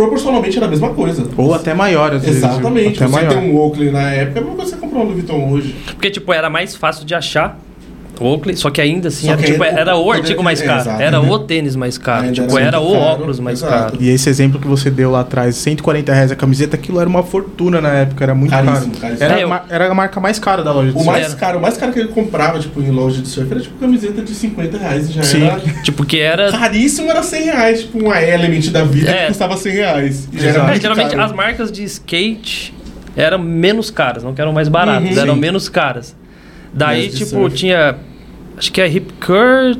proporcionalmente 0.00 0.56
era 0.56 0.66
a 0.66 0.70
mesma 0.70 0.90
coisa. 0.94 1.28
Ou 1.36 1.54
até 1.54 1.74
maior, 1.74 2.14
às 2.14 2.22
vezes. 2.22 2.38
Exatamente. 2.38 2.96
Até 3.02 3.06
você 3.06 3.12
maior. 3.12 3.28
ter 3.28 3.36
um 3.36 3.56
Oakley 3.56 3.90
na 3.90 4.10
época, 4.10 4.38
é 4.38 4.42
a 4.42 4.44
mesma 4.44 4.56
coisa 4.56 4.72
que 4.72 4.76
você 4.76 4.80
comprar 4.80 5.00
um 5.00 5.02
Louis 5.02 5.16
Vuitton 5.16 5.50
hoje. 5.50 5.76
Porque 5.86 6.10
tipo 6.10 6.32
era 6.32 6.48
mais 6.48 6.74
fácil 6.74 7.04
de 7.04 7.14
achar. 7.14 7.58
Oakley, 8.22 8.56
só 8.56 8.70
que 8.70 8.80
ainda 8.80 9.08
assim 9.08 9.26
Só 9.26 9.32
era, 9.32 9.42
que 9.42 9.52
tipo, 9.52 9.64
era 9.64 9.96
o 9.96 10.04
poder- 10.04 10.18
artigo 10.20 10.42
mais 10.42 10.60
é, 10.60 10.66
caro, 10.66 10.80
exato, 10.80 11.02
era 11.02 11.20
né? 11.22 11.28
o 11.30 11.38
tênis 11.38 11.74
mais 11.76 11.96
caro, 11.98 12.22
Ainda 12.24 12.34
tipo 12.34 12.58
era 12.58 12.66
era 12.68 12.80
o 12.80 12.90
caro, 12.92 13.02
óculos 13.04 13.40
mais 13.40 13.58
exato. 13.62 13.92
caro. 13.92 13.96
E 14.00 14.08
esse 14.10 14.28
exemplo 14.28 14.60
que 14.60 14.66
você 14.68 14.90
deu 14.90 15.10
lá 15.10 15.20
atrás, 15.20 15.56
140 15.56 16.12
reais 16.12 16.30
a 16.30 16.36
camiseta, 16.36 16.76
aquilo 16.76 17.00
era 17.00 17.08
uma 17.08 17.22
fortuna 17.22 17.80
na 17.80 17.88
época, 17.90 18.22
era 18.24 18.34
muito 18.34 18.50
Caríssimo, 18.50 18.92
caro. 18.94 19.00
caríssimo. 19.00 19.24
Era, 19.24 19.34
É, 19.34 19.36
a 19.36 19.40
eu- 19.40 19.60
era 19.74 19.90
a 19.90 19.94
marca 19.94 20.20
mais 20.20 20.38
cara 20.38 20.62
da 20.62 20.72
loja 20.72 20.92
de 20.92 20.98
O 20.98 21.04
mais 21.04 21.24
Era. 21.26 21.34
caro, 21.36 21.58
o 21.58 21.62
mais 21.62 21.76
caro 21.76 21.92
que 21.92 21.98
ele 22.00 22.08
comprava, 22.08 22.58
tipo, 22.58 22.80
em 22.80 22.90
loja 22.90 23.22
de 23.22 23.28
surf, 23.28 23.50
era 23.50 23.60
tipo 23.60 23.78
camiseta 23.78 24.22
de 24.22 24.34
50 24.34 24.78
reais 24.78 25.10
já 25.12 25.22
Sim. 25.22 25.44
era. 25.44 25.60
Tipo 25.82 26.04
que 26.04 26.18
era 26.20 26.50
Caríssimo 26.52 27.10
era 27.10 27.22
100 27.22 27.44
reais, 27.44 27.80
tipo 27.80 27.98
uma 27.98 28.20
Element 28.20 28.68
da 28.70 28.84
vida 28.84 29.10
É. 29.10 29.20
que 29.22 29.26
custava 29.28 29.56
100 29.56 29.72
reais. 29.72 30.28
Era 30.32 30.48
É, 30.48 30.52
geralmente 30.80 31.10
caro. 31.10 31.22
as 31.22 31.32
marcas 31.32 31.72
de 31.72 31.82
skate 31.84 32.74
eram 33.16 33.38
menos 33.38 33.90
caras, 33.90 34.22
não 34.22 34.32
que 34.34 34.40
eram 34.40 34.52
mais 34.52 34.68
baratas, 34.68 35.16
Uhum. 35.16 35.22
eram 35.22 35.34
Sim. 35.34 35.40
menos 35.40 35.68
caras. 35.68 36.16
Daí, 36.72 37.08
tipo, 37.08 37.30
surf. 37.30 37.56
tinha. 37.56 37.96
Acho 38.60 38.70
que 38.72 38.80
a 38.80 38.86
Hip 38.86 39.12
Cur 39.24 39.76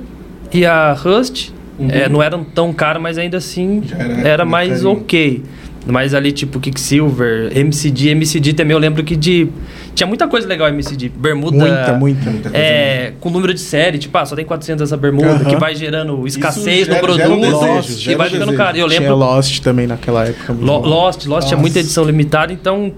e 0.53 0.64
a 0.64 0.93
Rust 0.95 1.51
Uhum. 1.79 1.88
é, 1.90 2.09
não 2.09 2.23
eram 2.23 2.43
tão 2.45 2.73
caras, 2.73 3.01
mas 3.01 3.16
ainda 3.19 3.37
assim 3.38 3.83
Já 3.85 3.97
era, 3.99 4.29
era 4.29 4.45
mais 4.45 4.69
carinho. 4.83 4.90
ok. 4.93 5.43
Mas 5.87 6.12
ali, 6.14 6.31
tipo, 6.31 6.61
Kicksilver, 6.61 7.51
MCD, 7.57 8.11
MCD 8.11 8.53
também 8.53 8.73
eu 8.75 8.79
lembro 8.79 9.03
que 9.03 9.16
de. 9.16 9.49
Tinha 9.95 10.07
muita 10.07 10.29
coisa 10.29 10.47
legal 10.47 10.69
MCD. 10.69 11.09
Bermuda. 11.09 11.57
Muita, 11.57 11.93
muita. 11.95 12.31
Muita 12.31 12.51
coisa 12.51 12.57
É, 12.64 13.12
com 13.19 13.31
número 13.31 13.55
de 13.55 13.61
série, 13.61 13.97
tipo, 13.99 14.16
ah, 14.19 14.27
só 14.27 14.37
tem 14.37 14.45
400 14.45 14.83
essa 14.83 14.97
bermuda, 14.97 15.29
Aham. 15.31 15.45
que 15.45 15.57
vai 15.57 15.75
gerando 15.75 16.27
escassez 16.27 16.87
no 16.87 16.95
gera- 16.95 16.99
produto 17.07 17.16
gera 17.23 17.35
um 17.35 17.40
desejo, 17.81 18.11
e 18.11 18.14
vai 18.14 18.29
ficando 18.29 18.53
caro. 18.55 18.77
E 18.77 18.81
eu 18.81 18.88
Tinha 18.88 19.01
lembro 19.01 19.16
Lost 19.16 19.61
também 19.61 19.87
naquela 19.87 20.27
época. 20.27 20.53
muito 20.53 20.66
Lo- 20.66 20.81
bom. 20.83 20.88
Lost, 20.88 21.25
Lost 21.27 21.49
tinha 21.49 21.59
muita 21.59 21.79
edição 21.81 22.05
limitada, 22.05 22.53
então. 22.53 22.93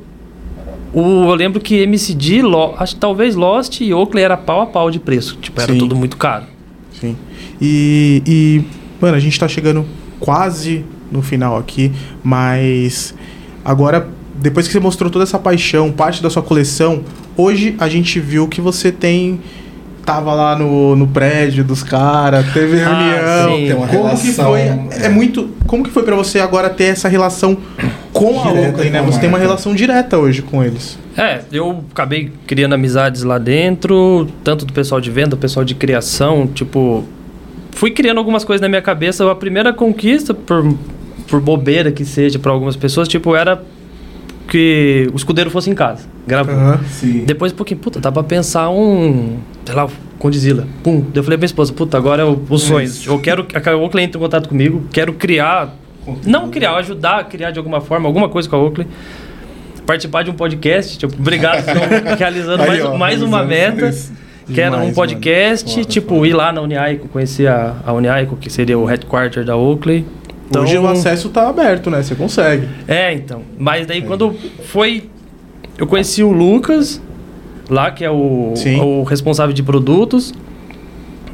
O, 0.93 1.01
eu 1.31 1.35
lembro 1.35 1.61
que 1.61 1.77
MCD, 1.83 2.43
Lo- 2.43 2.75
acho 2.79 2.95
que 2.95 3.01
talvez 3.01 3.35
Lost 3.35 3.81
e 3.81 3.95
Oakley 3.95 4.23
era 4.25 4.37
pau 4.37 4.61
a 4.61 4.67
pau 4.67 4.91
de 4.91 4.99
preço. 4.99 5.37
Tipo, 5.41 5.61
era 5.61 5.73
Sim. 5.73 5.79
tudo 5.79 5.97
muito 5.97 6.17
caro. 6.17 6.45
Sim. 7.01 7.17
E, 7.61 8.23
e, 8.27 8.65
mano, 9.01 9.17
a 9.17 9.21
gente 9.21 9.39
tá 9.39 9.49
chegando 9.49 9.87
quase 10.21 10.85
no 11.11 11.23
final 11.23 11.57
aqui, 11.57 11.93
mas 12.23 13.15
agora, 13.65 14.09
depois 14.37 14.67
que 14.67 14.73
você 14.73 14.81
mostrou 14.81 15.11
toda 15.11 15.23
essa 15.25 15.39
paixão, 15.39 15.91
parte 15.91 16.23
da 16.23 16.29
sua 16.31 16.43
coleção, 16.43 17.03
hoje 17.37 17.75
a 17.79 17.89
gente 17.89 18.19
viu 18.21 18.47
que 18.49 18.61
você 18.61 18.91
tem 18.93 19.41
tava 20.05 20.35
lá 20.35 20.59
no, 20.59 20.97
no 20.97 21.07
prédio 21.07 21.63
dos 21.63 21.83
caras, 21.85 22.45
teve 22.53 22.81
Ah, 22.83 23.45
reunião. 23.47 23.57
sim. 23.59 23.67
Tem 23.67 23.77
uma 23.77 23.87
Como 23.87 24.01
que 24.03 24.07
relação, 24.27 24.45
foi? 24.47 24.61
é. 24.61 24.89
É 25.03 25.09
muito. 25.09 25.49
Como 25.67 25.85
que 25.85 25.91
foi 25.91 26.03
pra 26.03 26.17
você 26.17 26.41
agora 26.41 26.69
ter 26.69 26.85
essa 26.85 27.09
relação 27.09 27.57
com 28.13 28.41
a 28.41 28.53
Direta 28.53 28.69
Oakley, 28.69 28.91
né? 28.91 28.99
a 28.99 29.03
Você 29.03 29.21
tem 29.21 29.29
uma 29.29 29.39
relação 29.39 29.75
direta 29.75 30.19
hoje 30.19 30.43
com 30.43 30.63
eles. 30.63 30.99
É, 31.17 31.41
eu 31.51 31.85
acabei 31.91 32.31
criando 32.47 32.75
amizades 32.75 33.23
lá 33.23 33.39
dentro, 33.39 34.29
tanto 34.45 34.65
do 34.65 34.73
pessoal 34.73 35.01
de 35.01 35.11
venda, 35.11 35.31
do 35.31 35.37
pessoal 35.37 35.65
de 35.65 35.75
criação, 35.75 36.47
tipo, 36.47 37.05
fui 37.73 37.91
criando 37.91 38.19
algumas 38.19 38.45
coisas 38.45 38.61
na 38.61 38.69
minha 38.69 38.83
cabeça. 38.83 39.31
A 39.31 39.35
primeira 39.35 39.73
conquista, 39.73 40.35
por, 40.35 40.75
por 41.29 41.41
bobeira 41.41 41.91
que 41.91 42.05
seja 42.05 42.39
para 42.39 42.53
algumas 42.53 42.77
pessoas, 42.77 43.09
tipo, 43.09 43.35
era 43.35 43.63
que 44.49 45.09
o 45.13 45.17
escudeiro 45.17 45.51
fosse 45.51 45.71
em 45.71 45.75
casa. 45.75 46.05
Aham. 46.31 46.81
Sim. 46.89 47.25
Depois, 47.25 47.53
um 47.53 47.57
pouquinho, 47.57 47.81
puta, 47.81 47.99
dá 47.99 48.13
pra 48.13 48.23
pensar 48.23 48.71
um, 48.71 49.39
sei 49.65 49.75
lá, 49.75 49.89
Condizila. 50.19 50.69
Pum. 50.85 51.05
Eu 51.15 51.23
falei 51.23 51.37
pra 51.37 51.39
minha 51.39 51.47
esposa, 51.47 51.73
puta, 51.73 51.97
agora 51.97 52.23
é 52.23 52.25
o, 52.25 52.41
o 52.49 52.59
sonho. 52.59 52.85
Isso. 52.85 53.11
Eu 53.11 53.19
quero, 53.19 53.47
o 53.83 53.89
cliente 53.89 54.17
em 54.17 54.21
contato 54.21 54.49
comigo, 54.49 54.83
quero 54.93 55.13
criar, 55.15 55.75
não 56.27 56.49
criar, 56.51 56.75
ajudar 56.77 57.21
a 57.21 57.25
criar 57.25 57.51
de 57.51 57.59
alguma 57.59 57.81
forma, 57.81 58.09
alguma 58.09 58.29
coisa 58.29 58.49
com 58.49 58.57
a 58.57 58.59
Oakley. 58.59 58.87
Participar 59.87 60.23
de 60.23 60.31
um 60.31 60.35
podcast, 60.35 60.97
tipo, 60.97 61.15
obrigado, 61.19 61.59
estão 61.59 61.83
realizando 62.17 62.63
Aí, 62.63 62.69
mais, 62.69 62.85
ó, 62.85 62.97
mais 62.97 63.23
uma 63.23 63.43
meta. 63.45 63.89
isso. 63.89 64.13
Que 64.53 64.61
era 64.61 64.77
um 64.77 64.93
podcast, 64.93 65.71
Foda, 65.71 65.85
tipo, 65.85 66.15
foda. 66.17 66.27
ir 66.27 66.33
lá 66.33 66.53
na 66.53 66.61
Uniaico, 66.61 67.09
conhecer 67.09 67.47
a, 67.47 67.77
a 67.87 67.93
Uniaico, 67.93 68.37
que 68.37 68.51
seria 68.51 68.79
o 68.79 68.85
headquarter 68.85 69.45
da 69.45 69.57
Oakley. 69.57 70.05
Então, 70.49 70.63
Hoje 70.65 70.77
o 70.77 70.87
acesso 70.87 71.31
tá 71.31 71.49
aberto, 71.49 71.89
né? 71.91 72.03
Você 72.03 72.15
consegue. 72.15 72.69
É, 72.87 73.13
então. 73.15 73.43
Mas 73.59 73.87
daí 73.87 74.03
quando 74.03 74.37
foi. 74.65 75.05
Eu 75.79 75.87
conheci 75.87 76.23
o 76.23 76.31
Lucas, 76.31 77.01
lá, 77.71 77.91
que 77.91 78.05
é 78.05 78.11
o, 78.11 78.53
Sim. 78.55 78.81
o 78.81 79.03
responsável 79.05 79.55
de 79.55 79.63
produtos. 79.63 80.35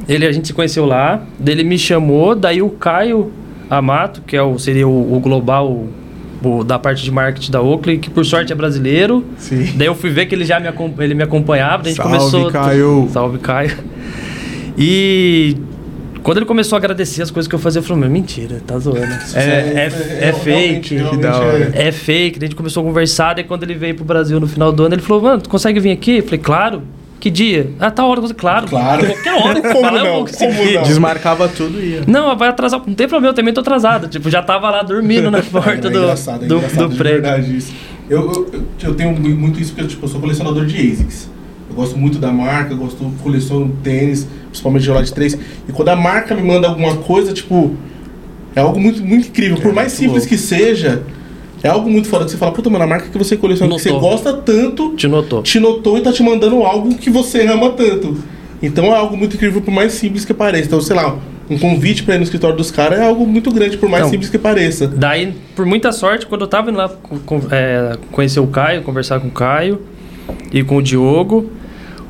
Ele, 0.07 0.25
a 0.25 0.31
gente 0.31 0.47
se 0.47 0.53
conheceu 0.53 0.85
lá. 0.85 1.23
Daí 1.37 1.55
ele 1.55 1.63
me 1.63 1.77
chamou, 1.77 2.33
daí 2.33 2.61
o 2.61 2.69
Caio 2.69 3.31
Amato, 3.69 4.21
que 4.25 4.35
é 4.35 4.41
o, 4.41 4.57
seria 4.57 4.87
o, 4.87 5.15
o 5.15 5.19
global 5.19 5.85
o- 6.43 6.63
da 6.63 6.79
parte 6.79 7.03
de 7.03 7.11
marketing 7.11 7.51
da 7.51 7.61
Oakley, 7.61 7.97
que 7.99 8.09
por 8.09 8.25
sorte 8.25 8.51
é 8.51 8.55
brasileiro. 8.55 9.23
Sim. 9.37 9.73
Daí 9.75 9.87
eu 9.87 9.95
fui 9.95 10.09
ver 10.09 10.25
que 10.25 10.33
ele 10.35 10.45
já 10.45 10.59
me, 10.59 10.67
ele 10.99 11.13
me 11.13 11.23
acompanhava, 11.23 11.83
a 11.83 11.85
gente 11.87 11.97
Salve, 11.97 12.17
começou. 12.17 12.51
Caio. 12.51 13.09
Salve, 13.11 13.37
Caio. 13.39 13.77
E 14.77 15.57
quando 16.23 16.37
ele 16.37 16.45
começou 16.45 16.75
a 16.75 16.79
agradecer 16.79 17.21
as 17.21 17.31
coisas 17.31 17.47
que 17.47 17.55
eu 17.55 17.59
fazia, 17.59 17.79
eu 17.79 17.83
falei, 17.83 18.01
meu, 18.01 18.09
mentira, 18.09 18.61
tá 18.65 18.77
zoando. 18.79 18.99
É, 19.35 19.39
é, 19.39 20.29
é 20.29 20.33
fake. 20.33 20.95
realmente 20.95 21.75
é. 21.75 21.87
É 21.87 21.91
fake, 21.91 22.39
daí 22.39 22.47
a 22.47 22.49
gente 22.49 22.55
começou 22.55 22.81
a 22.83 22.85
conversar, 22.85 23.33
daí 23.35 23.43
quando 23.43 23.63
ele 23.63 23.75
veio 23.75 23.95
pro 23.95 24.05
Brasil 24.05 24.39
no 24.39 24.47
final 24.47 24.71
do 24.71 24.83
ano, 24.85 24.95
ele 24.95 25.01
falou, 25.01 25.21
mano, 25.23 25.41
tu 25.41 25.49
consegue 25.49 25.79
vir 25.79 25.91
aqui? 25.91 26.17
Eu 26.17 26.23
falei, 26.23 26.39
claro. 26.39 26.81
Que 27.19 27.29
dia? 27.29 27.71
Ah, 27.79 27.91
tá 27.91 28.05
hora. 28.05 28.21
Claro. 28.33 28.67
Claro. 28.67 29.05
Qualquer 29.05 29.33
hora. 29.33 29.61
Como 29.73 29.81
Fala, 29.85 29.97
eu 29.99 30.05
não? 30.05 30.25
Como 30.25 30.73
não? 30.73 30.83
Desmarcava 30.83 31.47
tudo 31.49 31.79
e 31.81 31.85
ia. 31.91 32.03
Não, 32.07 32.35
vai 32.37 32.49
atrasar. 32.49 32.81
Não 32.85 32.93
tem 32.93 33.07
problema, 33.07 33.31
eu 33.31 33.35
também 33.35 33.53
tô 33.53 33.59
atrasado. 33.59 34.07
Tipo, 34.07 34.29
já 34.29 34.41
tava 34.41 34.69
lá 34.69 34.81
dormindo 34.83 35.29
na 35.29 35.41
porta 35.43 35.71
É 35.71 35.91
do, 35.91 35.97
engraçado, 35.99 36.45
é 36.45 36.47
do, 36.47 36.57
engraçado 36.57 36.83
do 36.87 36.91
de 36.93 36.97
prédio. 36.97 37.21
verdade 37.21 37.57
isso. 37.57 37.73
Eu, 38.09 38.21
eu, 38.53 38.63
eu- 38.83 38.95
tenho 38.95 39.11
mu- 39.11 39.35
muito 39.35 39.59
isso 39.59 39.73
porque 39.73 39.87
tipo, 39.89 40.05
eu 40.05 40.09
sou 40.09 40.19
colecionador 40.21 40.65
de 40.65 40.75
ASICs. 40.75 41.29
Eu 41.69 41.75
gosto 41.75 41.97
muito 41.97 42.17
da 42.17 42.31
marca, 42.31 42.73
eu 42.73 42.77
gosto, 42.77 42.97
coleciono 43.21 43.77
tênis, 43.83 44.27
principalmente 44.47 44.83
de 44.83 45.03
de 45.03 45.13
3. 45.13 45.37
E 45.67 45.71
quando 45.71 45.89
a 45.89 45.95
marca 45.95 46.33
me 46.33 46.41
manda 46.41 46.67
alguma 46.67 46.95
coisa, 46.97 47.31
tipo, 47.33 47.75
é 48.55 48.61
algo 48.61 48.79
muito, 48.79 49.03
muito 49.05 49.27
incrível. 49.27 49.57
Por 49.57 49.71
mais 49.73 49.91
simples 49.91 50.25
que 50.25 50.37
seja, 50.37 51.03
é 51.63 51.67
algo 51.69 51.89
muito 51.89 52.07
foda 52.07 52.25
que 52.25 52.31
você 52.31 52.37
fala, 52.37 52.51
puta, 52.51 52.69
mano, 52.69 52.83
a 52.83 52.87
marca 52.87 53.09
que 53.09 53.17
você 53.17 53.35
coleciona, 53.37 53.75
que 53.75 53.81
você 53.81 53.91
Notou. 53.91 54.09
gosta 54.09 54.33
tanto, 54.33 54.95
Te 54.95 55.07
notou. 55.07 55.41
te 55.43 55.59
notou 55.59 55.97
e 55.97 56.01
tá 56.01 56.11
te 56.11 56.23
mandando 56.23 56.63
algo 56.63 56.95
que 56.95 57.09
você 57.09 57.45
ama 57.47 57.69
tanto. 57.71 58.17
Então 58.61 58.85
é 58.85 58.95
algo 58.95 59.15
muito 59.17 59.35
incrível, 59.35 59.61
por 59.61 59.71
mais 59.73 59.93
simples 59.93 60.25
que 60.25 60.33
pareça. 60.33 60.65
Então, 60.67 60.81
sei 60.81 60.95
lá, 60.95 61.17
um 61.49 61.57
convite 61.57 62.03
pra 62.03 62.15
ir 62.15 62.17
no 62.19 62.23
escritório 62.23 62.55
dos 62.57 62.69
caras 62.71 62.99
é 62.99 63.05
algo 63.05 63.25
muito 63.25 63.51
grande, 63.51 63.77
por 63.77 63.89
mais 63.89 64.03
Não. 64.03 64.09
simples 64.11 64.29
que 64.29 64.37
pareça. 64.37 64.87
Daí, 64.87 65.33
por 65.55 65.65
muita 65.65 65.91
sorte, 65.91 66.25
quando 66.27 66.41
eu 66.41 66.47
tava 66.47 66.69
indo 66.69 66.77
lá 66.77 66.91
é, 67.51 67.97
conhecer 68.11 68.39
o 68.39 68.47
Caio, 68.47 68.81
conversar 68.83 69.19
com 69.19 69.27
o 69.27 69.31
Caio 69.31 69.81
e 70.51 70.63
com 70.63 70.77
o 70.77 70.81
Diogo, 70.81 71.49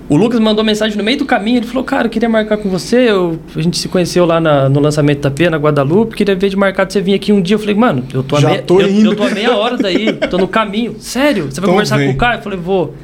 o 0.09 0.17
Lucas 0.17 0.39
mandou 0.39 0.63
mensagem 0.65 0.97
no 0.97 1.03
meio 1.03 1.17
do 1.19 1.25
caminho. 1.25 1.57
Ele 1.59 1.67
falou: 1.67 1.83
Cara, 1.83 2.07
eu 2.07 2.09
queria 2.09 2.27
marcar 2.27 2.57
com 2.57 2.67
você. 2.67 3.09
Eu, 3.09 3.39
a 3.55 3.61
gente 3.61 3.77
se 3.77 3.87
conheceu 3.87 4.25
lá 4.25 4.39
na- 4.39 4.67
no 4.67 4.79
lançamento 4.79 5.21
da 5.21 5.29
Pia, 5.31 5.49
na 5.49 5.57
Guadalupe. 5.57 6.15
Queria 6.15 6.35
ver 6.35 6.49
de 6.49 6.55
marcar 6.57 6.85
de 6.85 6.93
você 6.93 6.99
vir 7.01 7.13
aqui 7.13 7.31
um 7.31 7.41
dia. 7.41 7.55
Eu 7.55 7.59
falei: 7.59 7.75
Mano, 7.75 8.03
eu 8.13 8.23
tô, 8.23 8.35
a 8.35 8.41
meia, 8.41 8.61
tô 8.63 8.81
eu, 8.81 8.89
indo." 8.89 9.11
eu 9.11 9.15
tô 9.15 9.23
a 9.23 9.29
meia 9.29 9.55
hora 9.55 9.77
daí, 9.77 10.11
tô 10.13 10.37
no 10.39 10.47
caminho. 10.47 10.95
Sério? 10.99 11.43
Você 11.45 11.61
vai 11.61 11.65
Então 11.65 11.73
conversar 11.73 11.97
vem. 11.97 12.07
com 12.09 12.13
o 12.13 12.17
Caio? 12.17 12.39
Eu 12.39 12.41
falei: 12.43 12.59
Vou. 12.59 12.95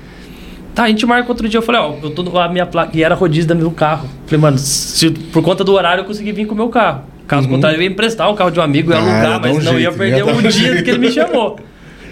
Tá, 0.73 0.83
a 0.83 0.87
gente 0.89 1.05
marca 1.05 1.29
outro 1.29 1.47
dia. 1.47 1.57
Eu 1.59 1.61
falei: 1.61 1.79
Ó, 1.81 1.93
eu 2.03 2.09
tô 2.09 2.23
no, 2.23 2.37
a 2.37 2.49
minha 2.49 2.65
placa. 2.65 2.91
E 2.97 3.03
era 3.03 3.13
rodízio 3.15 3.47
do 3.49 3.55
meu 3.55 3.71
carro. 3.71 4.05
Eu 4.23 4.27
falei: 4.29 4.41
Mano, 4.41 4.57
se, 4.57 5.09
por 5.11 5.43
conta 5.43 5.63
do 5.63 5.73
horário 5.73 6.01
eu 6.01 6.05
consegui 6.05 6.31
vir 6.31 6.45
com 6.47 6.53
o 6.53 6.57
meu 6.57 6.69
carro. 6.69 7.01
Caso 7.27 7.47
contrário, 7.49 7.77
eu 7.77 7.81
ia 7.81 7.87
emprestar 7.89 8.29
o 8.29 8.35
carro 8.35 8.51
de 8.51 8.59
um 8.59 8.63
amigo, 8.63 8.91
ia 8.91 8.99
Uhum. 8.99 9.07
Ah, 9.09 9.13
alugar, 9.15 9.41
mas 9.41 9.51
um 9.57 9.61
não 9.61 9.73
ia 9.73 9.79
jeito, 9.79 9.97
perder 9.97 10.17
ia 10.17 10.25
o 10.25 10.29
um 10.29 10.41
dia 10.43 10.83
que 10.83 10.89
ele 10.91 10.99
me 10.99 11.11
chamou. 11.11 11.57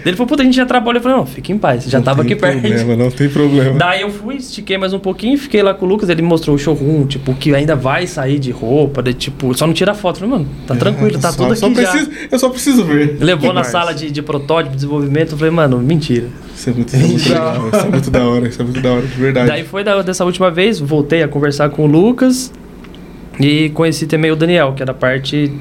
Ele 0.06 0.16
falou, 0.18 0.28
puta, 0.28 0.42
a 0.42 0.46
gente 0.46 0.56
já 0.56 0.66
trabalha. 0.66 0.98
Eu 0.98 1.02
falei, 1.02 1.18
não, 1.18 1.26
fica 1.26 1.52
em 1.52 1.58
paz, 1.58 1.86
já 1.86 1.98
Não 2.00 2.04
tava 2.06 2.24
tem 2.24 2.34
aqui 2.34 2.42
perto. 2.42 2.60
Problema, 2.62 2.96
não 2.96 3.10
tem 3.12 3.30
problema. 3.30 3.78
Daí 3.78 4.02
eu 4.02 4.10
fui, 4.10 4.36
estiquei 4.36 4.78
mais 4.78 4.94
um 4.94 5.00
pouquinho, 5.00 5.38
fiquei 5.38 5.64
lá 5.64 5.74
com 5.74 5.86
o 5.86 5.90
Lucas, 5.90 6.10
ele 6.10 6.22
me 6.22 6.28
mostrou 6.28 6.56
o 6.56 6.60
showroom, 6.60 7.06
tipo, 7.08 7.34
que 7.36 7.54
ainda 7.56 7.76
vai 7.76 8.06
sair 8.06 8.40
de 8.40 8.52
roupa, 8.52 9.02
daí, 9.02 9.14
tipo, 9.14 9.54
só 9.58 9.66
não 9.66 9.74
tira 9.74 9.94
foto. 9.94 10.18
Eu 10.18 10.28
falei, 10.28 10.40
mano, 10.44 10.50
tá 10.68 10.76
tranquilo, 10.76 11.18
tá 11.20 11.30
É, 11.30 11.32
Só- 11.32 11.38
tudo 11.48 11.56
só 11.56 11.66
aqui 11.68 11.82
já. 11.82 11.92
preciso, 11.92 12.12
Eu 12.32 12.40
só 12.40 12.50
preciso 12.50 12.84
ver. 12.86 13.18
Levou 13.20 13.54
na 13.54 13.64
sala 13.64 13.94
de, 13.94 14.12
de 14.12 14.22
protótipo, 14.22 14.76
desenvolvimento, 14.76 15.32
eu 15.34 15.38
falei, 15.38 15.52
mano, 15.54 15.78
mentira. 15.80 16.28
Isso 16.56 16.70
é 16.70 16.74
muito, 16.74 16.96
isso 16.96 17.30
é 17.32 17.36
legal. 17.36 17.68
Isso 17.70 17.86
é 17.86 17.90
muito 17.90 18.12
da 18.12 18.24
hora. 18.28 18.48
Isso 18.48 18.62
é 18.62 18.66
muito 18.66 18.82
da 18.82 18.92
hora, 18.92 19.02
de 19.08 19.16
verdade. 19.22 19.48
Daí 19.48 19.64
foi 19.64 19.84
da- 19.84 20.02
dessa 20.02 20.24
última 20.26 20.52
vez, 20.52 20.80
voltei 20.80 21.24
a 21.24 21.28
conversar 21.28 21.70
com 21.70 21.84
o 21.84 21.88
Lucas 21.88 22.52
e 23.40 23.70
conheci 23.70 24.06
também 24.06 24.32
o 24.32 24.36
Daniel, 24.36 24.74
que 24.76 24.82
era 24.84 24.94
parte. 24.94 25.52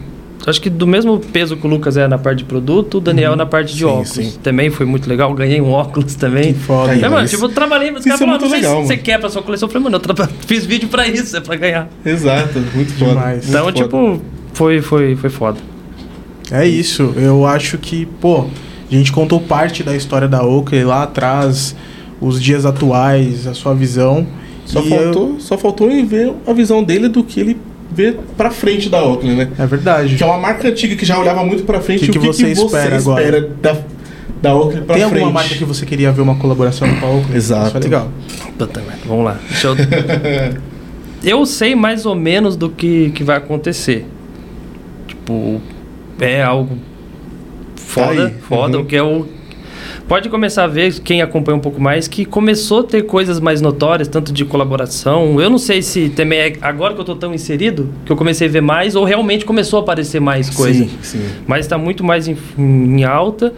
Acho 0.44 0.60
que 0.60 0.68
do 0.68 0.86
mesmo 0.88 1.20
peso 1.20 1.56
que 1.56 1.64
o 1.64 1.70
Lucas 1.70 1.96
é 1.96 2.08
na 2.08 2.18
parte 2.18 2.38
de 2.38 2.44
produto, 2.44 2.98
o 2.98 3.00
Daniel 3.00 3.36
na 3.36 3.46
parte 3.46 3.72
de 3.74 3.78
Sim, 3.80 3.84
óculos. 3.84 4.08
sim. 4.08 4.32
Também 4.42 4.70
foi 4.70 4.84
muito 4.84 5.08
legal, 5.08 5.32
ganhei 5.34 5.60
um 5.60 5.70
óculos 5.70 6.16
também. 6.16 6.52
Que 6.52 6.58
foda. 6.60 6.92
É, 6.92 6.96
mano, 7.02 7.10
mas 7.14 7.30
tipo, 7.30 7.44
eu 7.44 7.48
trabalhei, 7.50 7.90
mas 7.92 8.04
caras 8.04 8.20
é 8.20 8.26
muito 8.26 8.42
não 8.42 8.48
sei 8.50 8.58
legal, 8.58 8.80
se 8.82 8.86
você 8.88 8.92
mano. 8.94 9.02
quer 9.04 9.20
pra 9.20 9.28
sua 9.30 9.42
coleção. 9.42 9.68
Eu 9.68 9.72
falei, 9.72 9.84
mano, 9.84 9.96
eu 9.96 10.00
tra- 10.14 10.28
fiz 10.46 10.66
vídeo 10.66 10.88
pra 10.88 11.06
isso, 11.06 11.36
é 11.36 11.40
pra 11.40 11.54
ganhar. 11.54 11.88
Exato, 12.04 12.58
muito 12.74 12.92
foda. 12.94 13.10
Demais. 13.12 13.34
muito 13.46 13.48
Então, 13.50 13.64
foda. 13.66 13.72
tipo, 13.82 14.22
foi, 14.52 14.80
foi, 14.82 15.14
foi 15.14 15.30
foda. 15.30 15.58
É 16.50 16.66
isso. 16.66 17.14
Eu 17.16 17.46
acho 17.46 17.78
que, 17.78 18.04
pô, 18.06 18.46
a 18.90 18.94
gente 18.94 19.12
contou 19.12 19.40
parte 19.40 19.82
da 19.84 19.94
história 19.94 20.26
da 20.26 20.44
Oakley 20.44 20.82
lá 20.84 21.04
atrás, 21.04 21.74
os 22.20 22.42
dias 22.42 22.66
atuais, 22.66 23.46
a 23.46 23.54
sua 23.54 23.74
visão. 23.74 24.26
Só 24.66 24.82
faltou, 24.82 25.36
só 25.40 25.56
faltou 25.58 25.90
em 25.90 26.04
ver 26.04 26.32
a 26.46 26.52
visão 26.52 26.82
dele 26.82 27.08
do 27.08 27.22
que 27.24 27.38
ele 27.40 27.56
vê 27.94 28.16
pra 28.36 28.50
frente 28.50 28.88
da 28.88 29.02
Oakley, 29.02 29.34
né? 29.34 29.48
É 29.58 29.66
verdade. 29.66 30.16
Que 30.16 30.22
é 30.22 30.26
uma 30.26 30.38
marca 30.38 30.68
antiga 30.68 30.96
que 30.96 31.04
já 31.04 31.18
olhava 31.18 31.44
muito 31.44 31.64
pra 31.64 31.80
frente. 31.80 32.06
Que 32.06 32.12
que 32.12 32.18
o 32.18 32.20
que, 32.20 32.26
você 32.26 32.44
que 32.48 32.54
você 32.54 32.64
espera 32.64 32.96
espera, 32.96 33.38
agora? 33.38 33.50
da, 33.60 33.76
da 34.40 34.54
Oakley 34.54 34.82
pra 34.82 34.96
Tem 34.96 35.04
frente? 35.08 35.22
alguma 35.22 35.40
marca 35.40 35.54
que 35.54 35.64
você 35.64 35.84
queria 35.84 36.10
ver 36.10 36.22
uma 36.22 36.36
colaboração 36.36 36.88
com 36.96 37.06
a 37.06 37.10
Oakley? 37.10 37.36
Exato. 37.36 37.68
Isso 37.68 37.76
é 37.76 37.80
legal. 37.80 38.08
Puta 38.58 38.80
merda, 38.80 39.02
vamos 39.06 39.24
lá. 39.24 39.38
Deixa 39.48 39.68
eu... 39.68 39.76
eu 41.40 41.46
sei 41.46 41.74
mais 41.74 42.06
ou 42.06 42.14
menos 42.14 42.56
do 42.56 42.70
que, 42.70 43.10
que 43.10 43.22
vai 43.22 43.36
acontecer. 43.36 44.06
Tipo, 45.06 45.60
é 46.20 46.42
algo 46.42 46.78
foda, 47.76 48.28
aí, 48.28 48.34
foda, 48.48 48.78
uhum. 48.78 48.82
o 48.82 48.86
que 48.86 48.96
é 48.96 49.02
o... 49.02 49.26
Pode 50.12 50.28
começar 50.28 50.64
a 50.64 50.66
ver, 50.66 51.00
quem 51.00 51.22
acompanha 51.22 51.56
um 51.56 51.60
pouco 51.60 51.80
mais, 51.80 52.06
que 52.06 52.26
começou 52.26 52.80
a 52.80 52.82
ter 52.82 53.04
coisas 53.04 53.40
mais 53.40 53.62
notórias, 53.62 54.06
tanto 54.06 54.30
de 54.30 54.44
colaboração. 54.44 55.40
Eu 55.40 55.48
não 55.48 55.56
sei 55.56 55.80
se 55.80 56.10
também 56.10 56.38
é 56.38 56.52
agora 56.60 56.92
que 56.92 57.00
eu 57.00 57.04
tô 57.06 57.16
tão 57.16 57.32
inserido, 57.32 57.88
que 58.04 58.12
eu 58.12 58.16
comecei 58.16 58.46
a 58.46 58.50
ver 58.50 58.60
mais, 58.60 58.94
ou 58.94 59.06
realmente 59.06 59.46
começou 59.46 59.78
a 59.78 59.82
aparecer 59.82 60.20
mais 60.20 60.50
coisa. 60.50 60.84
Sim, 60.84 60.90
sim. 61.00 61.28
mas 61.46 61.64
está 61.64 61.78
muito 61.78 62.04
mais 62.04 62.28
em, 62.28 62.36
em 62.58 63.04
alta. 63.04 63.54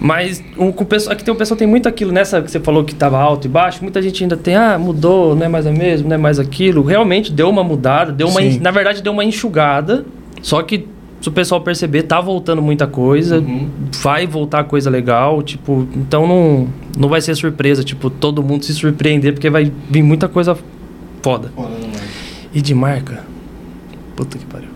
Mas 0.00 0.42
o, 0.56 0.68
o 0.68 0.84
pessoal, 0.86 1.12
aqui 1.12 1.24
tem 1.24 1.34
o 1.34 1.36
pessoal 1.36 1.58
tem 1.58 1.68
muito 1.68 1.86
aquilo 1.86 2.10
nessa 2.10 2.40
que 2.40 2.50
você 2.50 2.58
falou 2.58 2.82
que 2.82 2.94
estava 2.94 3.18
alto 3.18 3.46
e 3.46 3.50
baixo. 3.50 3.82
Muita 3.82 4.00
gente 4.00 4.24
ainda 4.24 4.38
tem, 4.38 4.56
ah, 4.56 4.78
mudou, 4.78 5.36
não 5.36 5.44
é 5.44 5.48
mais 5.50 5.66
a 5.66 5.72
mesma, 5.72 6.08
não 6.08 6.14
é 6.14 6.18
mais 6.18 6.38
aquilo. 6.38 6.82
Realmente 6.82 7.30
deu 7.30 7.50
uma 7.50 7.62
mudada, 7.62 8.12
deu 8.12 8.28
uma, 8.28 8.40
Sim. 8.40 8.58
na 8.60 8.70
verdade 8.70 9.02
deu 9.02 9.12
uma 9.12 9.24
enxugada. 9.26 10.06
Só 10.40 10.62
que 10.62 10.88
se 11.20 11.28
o 11.28 11.32
pessoal 11.32 11.60
perceber, 11.60 12.04
tá 12.04 12.20
voltando 12.20 12.62
muita 12.62 12.86
coisa, 12.86 13.38
Uhum. 13.38 13.68
vai 14.02 14.26
voltar 14.26 14.64
coisa 14.64 14.88
legal, 14.88 15.42
tipo, 15.42 15.86
então 15.94 16.26
não 16.26 16.68
não 16.98 17.08
vai 17.08 17.20
ser 17.20 17.34
surpresa, 17.34 17.84
tipo, 17.84 18.08
todo 18.10 18.42
mundo 18.42 18.64
se 18.64 18.74
surpreender 18.74 19.32
porque 19.34 19.48
vai 19.50 19.70
vir 19.88 20.02
muita 20.02 20.28
coisa 20.28 20.56
foda. 21.22 21.52
Foda, 21.54 21.68
não 21.78 21.88
é? 21.88 22.08
E 22.54 22.60
de 22.62 22.74
marca? 22.74 23.22
Puta 24.16 24.36
que 24.38 24.44
pariu. 24.46 24.68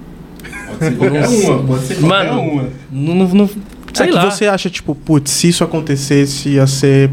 Pode 0.67 0.79
ser 0.79 0.97
qualquer 0.97 1.29
uma, 1.29 1.63
pode 1.65 1.83
ser 1.85 1.95
qualquer 1.97 2.07
Mano, 2.09 2.41
uma. 2.41 2.63
Não, 2.91 3.15
não, 3.15 3.29
não- 3.35 3.49
sei 3.93 4.07
é 4.07 4.09
que 4.09 4.15
lá. 4.15 4.31
você 4.31 4.47
acha, 4.47 4.69
tipo, 4.71 4.95
putz, 4.95 5.31
se 5.31 5.49
isso 5.49 5.65
acontecesse, 5.65 6.51
ia 6.51 6.67
ser 6.67 7.11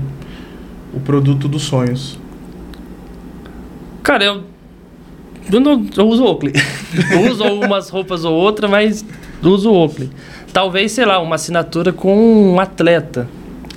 o 0.94 1.00
produto 1.00 1.48
dos 1.48 1.64
sonhos. 1.64 2.20
Cara, 4.04 4.24
eu. 4.24 4.44
Eu, 5.52 5.60
não, 5.60 5.86
eu 5.98 6.08
uso 6.08 6.24
Oakley. 6.24 6.54
uso 7.30 7.44
algumas 7.44 7.90
roupas 7.90 8.24
ou 8.26 8.34
outra, 8.34 8.68
mas 8.68 9.06
uso 9.44 9.72
Oakley. 9.72 10.10
Talvez, 10.54 10.92
sei 10.92 11.06
lá, 11.06 11.20
uma 11.20 11.36
assinatura 11.36 11.92
com 11.94 12.54
um 12.54 12.60
atleta. 12.60 13.28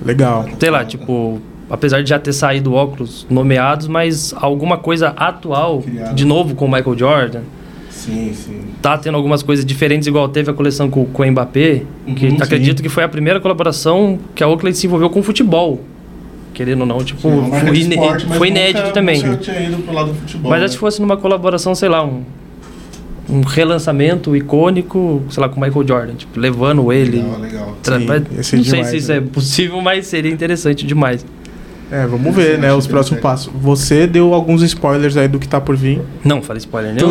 Legal. 0.05 0.45
Sei 0.59 0.69
lá, 0.69 0.83
tipo. 0.85 1.39
apesar 1.69 2.03
de 2.03 2.09
já 2.09 2.19
ter 2.19 2.33
saído 2.33 2.73
óculos 2.73 3.25
nomeados, 3.29 3.87
mas 3.87 4.33
alguma 4.37 4.77
coisa 4.77 5.09
atual, 5.15 5.81
Criado. 5.81 6.15
de 6.15 6.25
novo 6.25 6.53
com 6.55 6.65
o 6.65 6.71
Michael 6.71 6.97
Jordan. 6.97 7.41
Sim, 7.89 8.33
sim. 8.33 8.59
Tá 8.81 8.97
tendo 8.97 9.15
algumas 9.15 9.41
coisas 9.41 9.65
diferentes, 9.65 10.07
igual 10.07 10.27
teve 10.29 10.51
a 10.51 10.53
coleção 10.53 10.89
com, 10.89 11.05
com 11.05 11.23
o 11.23 11.31
Mbappé, 11.31 11.83
que 12.15 12.27
Uhum, 12.27 12.37
acredito 12.39 12.83
que 12.83 12.89
foi 12.89 13.03
a 13.03 13.09
primeira 13.09 13.39
colaboração 13.39 14.19
que 14.35 14.43
a 14.43 14.47
Oakley 14.47 14.73
se 14.75 14.85
envolveu 14.85 15.09
com 15.09 15.21
o 15.21 15.23
futebol. 15.23 15.81
Querendo 16.55 16.81
ou 16.81 16.87
não, 16.87 17.03
tipo, 17.03 17.21
Sim, 17.21 17.49
é 17.53 17.59
foi, 17.59 17.77
esporte, 17.77 18.25
foi 18.25 18.47
inédito 18.47 18.91
também. 18.93 19.21
Nunca 19.21 19.37
tinha 19.37 19.59
ido 19.59 19.77
pro 19.83 19.93
lado 19.93 20.07
do 20.13 20.15
futebol. 20.15 20.49
Mas 20.49 20.59
né? 20.61 20.65
acho 20.65 20.75
que 20.75 20.79
fosse 20.79 21.01
numa 21.01 21.17
colaboração, 21.17 21.75
sei 21.75 21.89
lá, 21.89 22.01
um, 22.03 22.23
um 23.29 23.41
relançamento 23.41 24.33
icônico, 24.37 25.21
sei 25.29 25.41
lá, 25.41 25.49
com 25.49 25.59
o 25.59 25.63
Michael 25.63 25.85
Jordan, 25.85 26.15
tipo, 26.15 26.39
levando 26.39 26.93
ele. 26.93 27.17
Legal, 27.17 27.39
legal. 27.39 27.77
Sim, 27.83 28.05
mas 28.05 28.47
ser 28.47 28.55
não 28.55 28.63
sei 28.63 28.73
demais, 28.73 28.87
se 28.87 28.97
isso 28.97 29.11
né? 29.11 29.17
é 29.17 29.21
possível, 29.21 29.81
mas 29.81 30.07
seria 30.07 30.31
interessante 30.31 30.85
demais. 30.85 31.25
É, 31.91 32.07
vamos 32.07 32.33
ver, 32.33 32.57
né, 32.57 32.73
os 32.73 32.87
próximos 32.87 33.19
interessante. 33.19 33.49
passos. 33.49 33.61
Você 33.61 34.07
deu 34.07 34.33
alguns 34.33 34.61
spoilers 34.63 35.17
aí 35.17 35.27
do 35.27 35.37
que 35.37 35.47
tá 35.47 35.59
por 35.59 35.75
vir. 35.75 36.01
Não, 36.23 36.41
falei 36.41 36.59
spoiler 36.59 36.93
nenhum. 36.93 37.09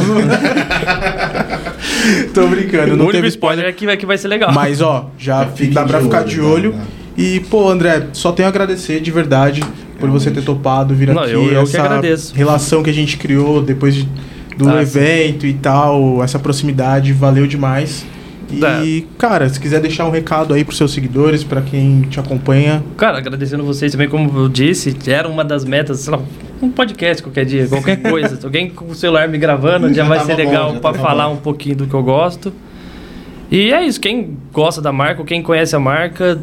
Tô 2.33 2.47
brincando, 2.49 2.95
o 2.95 2.97
não 2.97 3.05
único 3.05 3.13
teve 3.13 3.29
spoiler 3.29 3.67
é 3.67 3.73
que 3.73 3.85
vai, 3.85 3.97
que 3.99 4.07
vai 4.07 4.17
ser 4.17 4.29
legal. 4.29 4.53
Mas, 4.53 4.81
ó, 4.81 5.11
já 5.19 5.45
dá 5.71 5.85
pra 5.85 6.01
ficar 6.01 6.23
olho, 6.23 6.29
de 6.29 6.41
olho. 6.41 6.73
né? 6.73 6.83
E, 7.17 7.41
pô, 7.51 7.69
André, 7.69 8.09
só 8.13 8.33
tenho 8.33 8.47
a 8.47 8.51
agradecer 8.51 9.01
de 9.01 9.11
verdade 9.11 9.61
por 10.01 10.11
você 10.11 10.31
ter 10.31 10.41
Realmente. 10.41 10.47
topado 10.47 10.95
vir 10.95 11.09
Não, 11.15 11.23
aqui. 11.23 11.33
eu- 11.33 11.45
eu 11.53 11.63
que 11.65 11.77
essa 11.77 11.83
agradeço. 11.83 12.35
relação 12.35 12.83
que 12.83 12.91
a 12.91 12.95
gente 12.95 13.17
criou 13.17 13.63
depois 13.63 13.95
de- 13.95 14.09
do 14.59 14.69
Ah, 14.69 14.73
sim. 14.75 14.99
evento 14.99 15.47
e 15.47 15.55
tal, 15.55 16.23
essa 16.23 16.39
proximidade, 16.39 17.13
valeu 17.13 17.47
demais. 17.47 18.05
E, 18.85 19.07
cara, 19.19 19.49
se 19.49 19.59
quiser 19.59 19.81
deixar 19.81 20.05
um 20.05 20.11
recado 20.11 20.55
aí 20.55 20.65
pros 20.65 20.77
seus 20.77 20.93
seguidores, 20.93 21.43
pra 21.43 21.61
quem 21.61 22.03
te 22.03 22.21
acompanha. 22.21 22.85
Cara, 22.97 23.19
agradecendo 23.19 23.65
vocês 23.65 23.91
também, 23.91 24.09
como 24.09 24.31
eu 24.39 24.49
disse, 24.49 24.95
era 25.09 25.27
uma 25.29 25.45
das 25.45 25.65
metas, 25.65 26.01
sei 26.01 26.13
lá, 26.15 26.21
um 26.63 26.71
podcast 26.71 27.21
qualquer 27.23 27.45
dia, 27.47 27.67
qualquer 27.67 27.97
coisa. 28.03 28.39
Alguém 28.45 28.71
com 28.71 28.85
o 28.87 28.95
celular 28.95 29.27
me 29.29 29.39
gravando, 29.39 29.89
já, 29.89 29.95
Já 30.03 30.05
vai 30.05 30.21
ser 30.21 30.37
legal 30.37 30.75
tava 30.79 30.99
falar 30.99 31.27
bom. 31.29 31.35
um 31.35 31.39
pouquinho 31.39 31.77
do 31.77 31.87
que 31.87 31.95
eu 31.95 32.03
gosto. 32.03 32.53
E 33.51 33.73
é 33.73 33.85
isso, 33.85 34.01
quem 34.01 34.37
gosta 34.53 34.81
da 34.81 34.93
marca, 34.93 35.21
ou 35.21 35.27
quem 35.27 35.43
conhece 35.43 35.75
a 35.75 35.81
marca, 35.81 36.39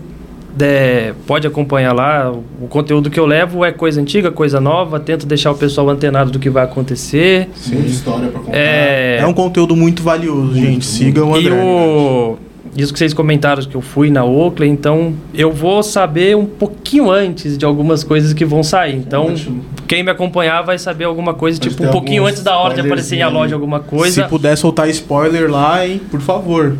é, 0.59 1.13
pode 1.25 1.47
acompanhar 1.47 1.93
lá. 1.93 2.31
O 2.31 2.67
conteúdo 2.67 3.09
que 3.09 3.19
eu 3.19 3.25
levo 3.25 3.63
é 3.63 3.71
coisa 3.71 3.99
antiga, 4.01 4.31
coisa 4.31 4.59
nova, 4.59 4.99
tento 4.99 5.25
deixar 5.25 5.51
o 5.51 5.55
pessoal 5.55 5.89
antenado 5.89 6.31
do 6.31 6.39
que 6.39 6.49
vai 6.49 6.63
acontecer. 6.63 7.49
Muita 7.67 7.87
história 7.87 8.27
pra 8.29 8.39
contar. 8.41 8.57
É, 8.57 9.17
É, 9.21 9.25
um 9.27 9.33
conteúdo 9.33 9.75
muito 9.75 10.01
valioso, 10.03 10.53
Muito, 10.53 10.55
gente. 10.55 10.69
muito. 10.71 10.85
Sigam 10.85 11.31
o 11.31 11.37
e 11.37 11.47
André. 11.47 11.61
o... 11.63 12.37
Isso 12.77 12.93
que 12.93 12.99
vocês 12.99 13.13
comentaram 13.13 13.61
que 13.63 13.75
eu 13.75 13.81
fui 13.81 14.09
na 14.09 14.23
Oakley, 14.23 14.69
então 14.69 15.13
eu 15.33 15.51
vou 15.51 15.83
saber 15.83 16.37
um 16.37 16.45
pouquinho 16.45 17.11
antes 17.11 17.57
de 17.57 17.65
algumas 17.65 18.01
coisas 18.01 18.31
que 18.31 18.45
vão 18.45 18.63
sair. 18.63 18.95
Então, 18.95 19.25
Ótimo. 19.25 19.61
quem 19.85 20.01
me 20.03 20.09
acompanhar 20.09 20.61
vai 20.61 20.79
saber 20.79 21.03
alguma 21.03 21.33
coisa, 21.33 21.59
Pode 21.59 21.69
tipo, 21.71 21.83
um 21.85 21.91
pouquinho 21.91 22.25
antes 22.25 22.41
da 22.41 22.57
hora 22.57 22.73
de 22.73 22.79
aparecer 22.79 23.17
em 23.17 23.21
a 23.23 23.27
loja 23.27 23.55
alguma 23.55 23.79
Se 23.79 23.85
coisa. 23.89 24.23
puder 24.23 24.55
soltar 24.55 24.87
spoiler 24.89 25.51
lá, 25.51 25.85
hein, 25.85 25.99
por 26.09 26.21
favor. 26.21 26.77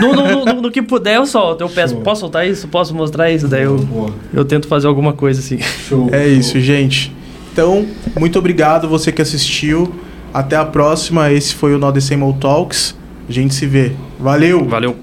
No, 0.00 0.12
no- 0.14 0.44
no- 0.44 0.62
no 0.62 0.70
que 0.70 0.82
puder, 0.82 1.16
eu 1.16 1.26
solto. 1.26 1.62
Eu 1.62 1.68
peço, 1.68 1.94
Show. 1.94 2.02
posso 2.02 2.20
soltar 2.20 2.46
isso? 2.46 2.68
Posso 2.68 2.94
mostrar 2.94 3.30
isso? 3.30 3.48
Daí 3.48 3.62
eu, 3.62 3.78
Boa. 3.78 4.10
eu 4.32 4.44
tento 4.44 4.68
fazer 4.68 4.86
alguma 4.86 5.12
coisa 5.12 5.40
assim. 5.40 5.58
Show. 5.58 6.08
É 6.12 6.24
show. 6.24 6.32
isso, 6.32 6.60
gente. 6.60 7.12
Então, 7.52 7.86
muito 8.18 8.38
obrigado 8.38 8.88
você 8.88 9.10
que 9.12 9.22
assistiu. 9.22 9.92
Até 10.32 10.56
a 10.56 10.64
próxima. 10.64 11.30
Esse 11.30 11.54
foi 11.54 11.74
o 11.74 11.78
No 11.78 11.92
The 11.92 12.00
Same 12.00 12.22
Old 12.22 12.38
Talks. 12.38 12.94
A 13.28 13.32
gente 13.32 13.54
se 13.54 13.66
vê. 13.66 13.92
Valeu! 14.18 14.64
Valeu. 14.66 14.96